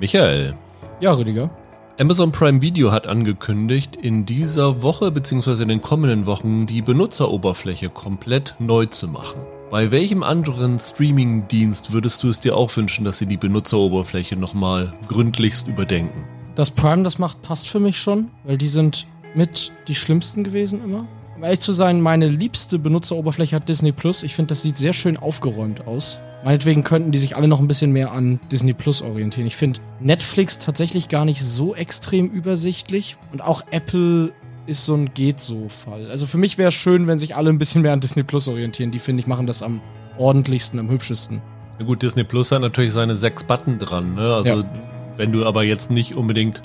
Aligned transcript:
Michael. 0.00 0.54
Ja, 1.00 1.12
Rüdiger. 1.12 1.50
Amazon 1.98 2.30
Prime 2.30 2.62
Video 2.62 2.92
hat 2.92 3.08
angekündigt, 3.08 3.96
in 3.96 4.24
dieser 4.24 4.82
Woche 4.82 5.10
bzw. 5.10 5.62
in 5.62 5.68
den 5.68 5.82
kommenden 5.82 6.26
Wochen 6.26 6.66
die 6.66 6.82
Benutzeroberfläche 6.82 7.88
komplett 7.88 8.54
neu 8.60 8.86
zu 8.86 9.08
machen. 9.08 9.40
Bei 9.70 9.90
welchem 9.90 10.22
anderen 10.22 10.78
Streaming-Dienst 10.78 11.92
würdest 11.92 12.22
du 12.22 12.28
es 12.28 12.38
dir 12.38 12.56
auch 12.56 12.74
wünschen, 12.76 13.04
dass 13.04 13.18
sie 13.18 13.26
die 13.26 13.36
Benutzeroberfläche 13.36 14.36
nochmal 14.36 14.94
gründlichst 15.08 15.66
überdenken? 15.66 16.22
Dass 16.54 16.70
Prime 16.70 17.02
das 17.02 17.18
macht, 17.18 17.42
passt 17.42 17.68
für 17.68 17.80
mich 17.80 17.98
schon, 17.98 18.30
weil 18.44 18.56
die 18.56 18.68
sind 18.68 19.08
mit 19.34 19.72
die 19.88 19.96
schlimmsten 19.96 20.44
gewesen 20.44 20.82
immer. 20.84 21.06
Um 21.36 21.42
ehrlich 21.42 21.60
zu 21.60 21.72
sein, 21.72 22.00
meine 22.00 22.28
liebste 22.28 22.78
Benutzeroberfläche 22.78 23.56
hat 23.56 23.68
Disney 23.68 23.90
Plus. 23.90 24.22
Ich 24.22 24.36
finde, 24.36 24.50
das 24.50 24.62
sieht 24.62 24.76
sehr 24.76 24.92
schön 24.92 25.16
aufgeräumt 25.16 25.86
aus. 25.88 26.20
Meinetwegen 26.48 26.82
könnten 26.82 27.12
die 27.12 27.18
sich 27.18 27.36
alle 27.36 27.46
noch 27.46 27.60
ein 27.60 27.68
bisschen 27.68 27.92
mehr 27.92 28.10
an 28.10 28.40
Disney 28.50 28.72
Plus 28.72 29.02
orientieren. 29.02 29.46
Ich 29.46 29.54
finde 29.54 29.80
Netflix 30.00 30.58
tatsächlich 30.58 31.08
gar 31.08 31.26
nicht 31.26 31.44
so 31.44 31.74
extrem 31.74 32.30
übersichtlich. 32.30 33.18
Und 33.32 33.42
auch 33.42 33.60
Apple 33.70 34.32
ist 34.64 34.86
so 34.86 34.94
ein 34.94 35.12
Geht-so-Fall. 35.12 36.10
Also 36.10 36.24
für 36.24 36.38
mich 36.38 36.56
wäre 36.56 36.70
es 36.70 36.74
schön, 36.74 37.06
wenn 37.06 37.18
sich 37.18 37.36
alle 37.36 37.50
ein 37.50 37.58
bisschen 37.58 37.82
mehr 37.82 37.92
an 37.92 38.00
Disney 38.00 38.22
Plus 38.22 38.48
orientieren. 38.48 38.90
Die, 38.92 38.98
finde 38.98 39.20
ich, 39.20 39.26
machen 39.26 39.46
das 39.46 39.62
am 39.62 39.82
ordentlichsten, 40.16 40.80
am 40.80 40.88
hübschesten. 40.88 41.42
Ja 41.80 41.84
gut, 41.84 42.00
Disney 42.00 42.24
Plus 42.24 42.50
hat 42.50 42.62
natürlich 42.62 42.94
seine 42.94 43.14
sechs 43.14 43.44
Button 43.44 43.78
dran. 43.78 44.14
Ne? 44.14 44.32
Also 44.32 44.60
ja. 44.60 44.64
wenn 45.18 45.32
du 45.32 45.44
aber 45.44 45.64
jetzt 45.64 45.90
nicht 45.90 46.14
unbedingt 46.14 46.62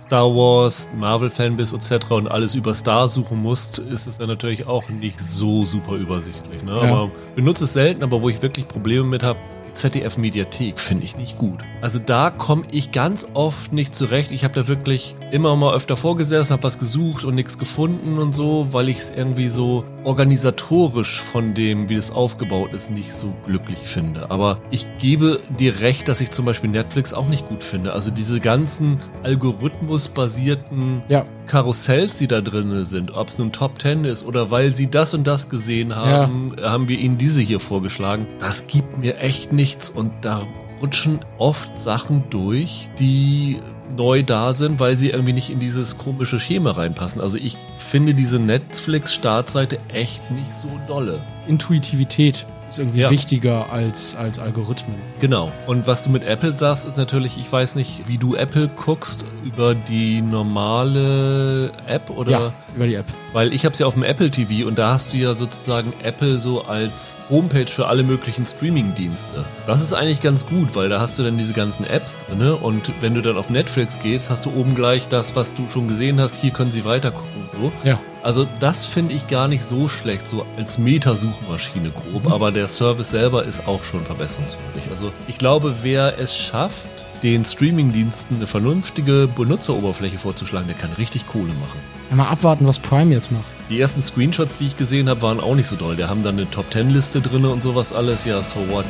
Star 0.00 0.34
Wars, 0.34 0.88
Marvel-Fan 0.96 1.56
bist 1.56 1.72
etc. 1.74 2.10
und 2.10 2.28
alles 2.28 2.54
über 2.54 2.74
Star 2.74 3.08
suchen 3.08 3.40
musst, 3.42 3.78
ist 3.78 4.06
es 4.06 4.18
dann 4.18 4.28
natürlich 4.28 4.66
auch 4.66 4.88
nicht 4.88 5.20
so 5.20 5.64
super 5.64 5.94
übersichtlich. 5.94 6.62
Ne? 6.62 6.72
Ja. 6.72 6.82
Aber 6.82 7.10
benutze 7.36 7.64
es 7.64 7.74
selten, 7.74 8.02
aber 8.02 8.20
wo 8.22 8.28
ich 8.28 8.40
wirklich 8.42 8.66
Probleme 8.66 9.04
mit 9.04 9.22
habe, 9.22 9.38
ZDF-Mediathek 9.74 10.80
finde 10.80 11.04
ich 11.04 11.16
nicht 11.16 11.38
gut. 11.38 11.60
Also 11.80 11.98
da 11.98 12.30
komme 12.30 12.64
ich 12.70 12.92
ganz 12.92 13.26
oft 13.34 13.72
nicht 13.72 13.94
zurecht. 13.94 14.30
Ich 14.30 14.44
habe 14.44 14.54
da 14.54 14.68
wirklich 14.68 15.14
immer 15.30 15.56
mal 15.56 15.74
öfter 15.74 15.96
vorgesessen, 15.96 16.52
habe 16.52 16.62
was 16.62 16.78
gesucht 16.78 17.24
und 17.24 17.34
nichts 17.34 17.58
gefunden 17.58 18.18
und 18.18 18.34
so, 18.34 18.68
weil 18.70 18.88
ich 18.88 18.98
es 18.98 19.10
irgendwie 19.10 19.48
so 19.48 19.84
organisatorisch 20.04 21.20
von 21.20 21.54
dem, 21.54 21.88
wie 21.88 21.96
das 21.96 22.10
aufgebaut 22.10 22.74
ist, 22.74 22.90
nicht 22.90 23.14
so 23.14 23.34
glücklich 23.46 23.80
finde. 23.80 24.30
Aber 24.30 24.60
ich 24.70 24.86
gebe 24.98 25.40
dir 25.58 25.80
recht, 25.80 26.08
dass 26.08 26.20
ich 26.20 26.30
zum 26.30 26.44
Beispiel 26.44 26.70
Netflix 26.70 27.12
auch 27.12 27.28
nicht 27.28 27.48
gut 27.48 27.64
finde. 27.64 27.92
Also 27.92 28.10
diese 28.10 28.40
ganzen 28.40 29.00
algorithmusbasierten 29.22 31.02
ja. 31.08 31.24
Karussells, 31.50 32.16
die 32.16 32.28
da 32.28 32.40
drin 32.40 32.84
sind, 32.84 33.12
ob 33.12 33.26
es 33.26 33.36
nun 33.36 33.50
Top 33.50 33.82
10 33.82 34.04
ist 34.04 34.24
oder 34.24 34.52
weil 34.52 34.70
sie 34.70 34.88
das 34.88 35.14
und 35.14 35.26
das 35.26 35.48
gesehen 35.48 35.96
haben, 35.96 36.54
ja. 36.56 36.70
haben 36.70 36.86
wir 36.86 36.96
ihnen 36.96 37.18
diese 37.18 37.40
hier 37.40 37.58
vorgeschlagen. 37.58 38.28
Das 38.38 38.68
gibt 38.68 38.98
mir 38.98 39.18
echt 39.18 39.52
nichts 39.52 39.90
und 39.90 40.12
da 40.20 40.46
rutschen 40.80 41.24
oft 41.38 41.80
Sachen 41.80 42.22
durch, 42.30 42.88
die 43.00 43.58
neu 43.96 44.22
da 44.22 44.54
sind, 44.54 44.78
weil 44.78 44.94
sie 44.94 45.10
irgendwie 45.10 45.32
nicht 45.32 45.50
in 45.50 45.58
dieses 45.58 45.98
komische 45.98 46.38
Schema 46.38 46.70
reinpassen. 46.70 47.20
Also 47.20 47.36
ich 47.36 47.56
finde 47.76 48.14
diese 48.14 48.38
Netflix-Startseite 48.38 49.80
echt 49.92 50.30
nicht 50.30 50.56
so 50.56 50.68
dolle. 50.86 51.18
Intuitivität 51.48 52.46
ist 52.70 52.78
irgendwie 52.78 53.00
ja. 53.00 53.10
wichtiger 53.10 53.70
als, 53.70 54.16
als 54.16 54.38
Algorithmen. 54.38 54.96
Genau. 55.18 55.52
Und 55.66 55.86
was 55.86 56.04
du 56.04 56.10
mit 56.10 56.24
Apple 56.24 56.54
sagst, 56.54 56.86
ist 56.86 56.96
natürlich, 56.96 57.38
ich 57.38 57.50
weiß 57.50 57.74
nicht, 57.74 58.08
wie 58.08 58.16
du 58.16 58.34
Apple 58.34 58.68
guckst, 58.68 59.24
über 59.44 59.74
die 59.74 60.22
normale 60.22 61.72
App 61.86 62.10
oder? 62.10 62.30
Ja, 62.30 62.52
über 62.76 62.86
die 62.86 62.94
App. 62.94 63.06
Weil 63.32 63.52
ich 63.52 63.64
habe 63.64 63.72
es 63.72 63.78
ja 63.78 63.86
auf 63.86 63.94
dem 63.94 64.02
Apple 64.02 64.30
TV 64.30 64.66
und 64.66 64.78
da 64.78 64.94
hast 64.94 65.12
du 65.12 65.16
ja 65.16 65.34
sozusagen 65.34 65.92
Apple 66.02 66.38
so 66.38 66.62
als 66.62 67.16
Homepage 67.28 67.68
für 67.70 67.86
alle 67.86 68.02
möglichen 68.02 68.46
Streaming-Dienste. 68.46 69.44
Das 69.66 69.82
ist 69.82 69.92
eigentlich 69.92 70.20
ganz 70.20 70.46
gut, 70.46 70.74
weil 70.74 70.88
da 70.88 71.00
hast 71.00 71.18
du 71.18 71.22
dann 71.22 71.38
diese 71.38 71.52
ganzen 71.52 71.84
Apps 71.84 72.16
drin 72.26 72.52
und 72.52 72.90
wenn 73.00 73.14
du 73.14 73.22
dann 73.22 73.36
auf 73.36 73.50
Netflix 73.50 73.98
gehst, 73.98 74.30
hast 74.30 74.46
du 74.46 74.50
oben 74.50 74.74
gleich 74.74 75.08
das, 75.08 75.36
was 75.36 75.54
du 75.54 75.68
schon 75.68 75.88
gesehen 75.88 76.20
hast. 76.20 76.40
Hier 76.40 76.50
können 76.50 76.70
sie 76.70 76.84
weiter 76.84 77.10
gucken 77.10 77.40
so. 77.52 77.72
Ja. 77.84 77.98
Also 78.22 78.46
das 78.60 78.84
finde 78.84 79.14
ich 79.14 79.28
gar 79.28 79.48
nicht 79.48 79.64
so 79.64 79.88
schlecht, 79.88 80.28
so 80.28 80.44
als 80.58 80.76
Metasuchmaschine 80.76 81.90
grob, 81.90 82.26
mhm. 82.26 82.32
aber 82.32 82.52
der 82.52 82.68
Service 82.68 83.10
selber 83.10 83.44
ist 83.44 83.66
auch 83.66 83.82
schon 83.82 84.04
verbesserungswürdig. 84.04 84.90
Also 84.90 85.10
ich 85.26 85.38
glaube, 85.38 85.76
wer 85.80 86.18
es 86.18 86.36
schafft, 86.36 86.90
den 87.22 87.46
Streamingdiensten 87.46 88.36
eine 88.36 88.46
vernünftige 88.46 89.26
Benutzeroberfläche 89.26 90.18
vorzuschlagen, 90.18 90.66
der 90.66 90.76
kann 90.76 90.92
richtig 90.92 91.26
Kohle 91.28 91.52
machen. 91.60 91.80
Ja, 92.10 92.16
mal 92.16 92.28
abwarten, 92.28 92.66
was 92.66 92.78
Prime 92.78 93.14
jetzt 93.14 93.32
macht. 93.32 93.44
Die 93.70 93.80
ersten 93.80 94.02
Screenshots, 94.02 94.58
die 94.58 94.66
ich 94.66 94.76
gesehen 94.76 95.08
habe, 95.08 95.22
waren 95.22 95.40
auch 95.40 95.54
nicht 95.54 95.68
so 95.68 95.76
doll. 95.76 95.96
Der 95.96 96.10
haben 96.10 96.22
dann 96.22 96.38
eine 96.38 96.50
Top 96.50 96.70
Ten 96.70 96.90
Liste 96.90 97.22
drin 97.22 97.46
und 97.46 97.62
sowas 97.62 97.92
alles. 97.92 98.26
Ja, 98.26 98.42
so 98.42 98.58
what. 98.68 98.84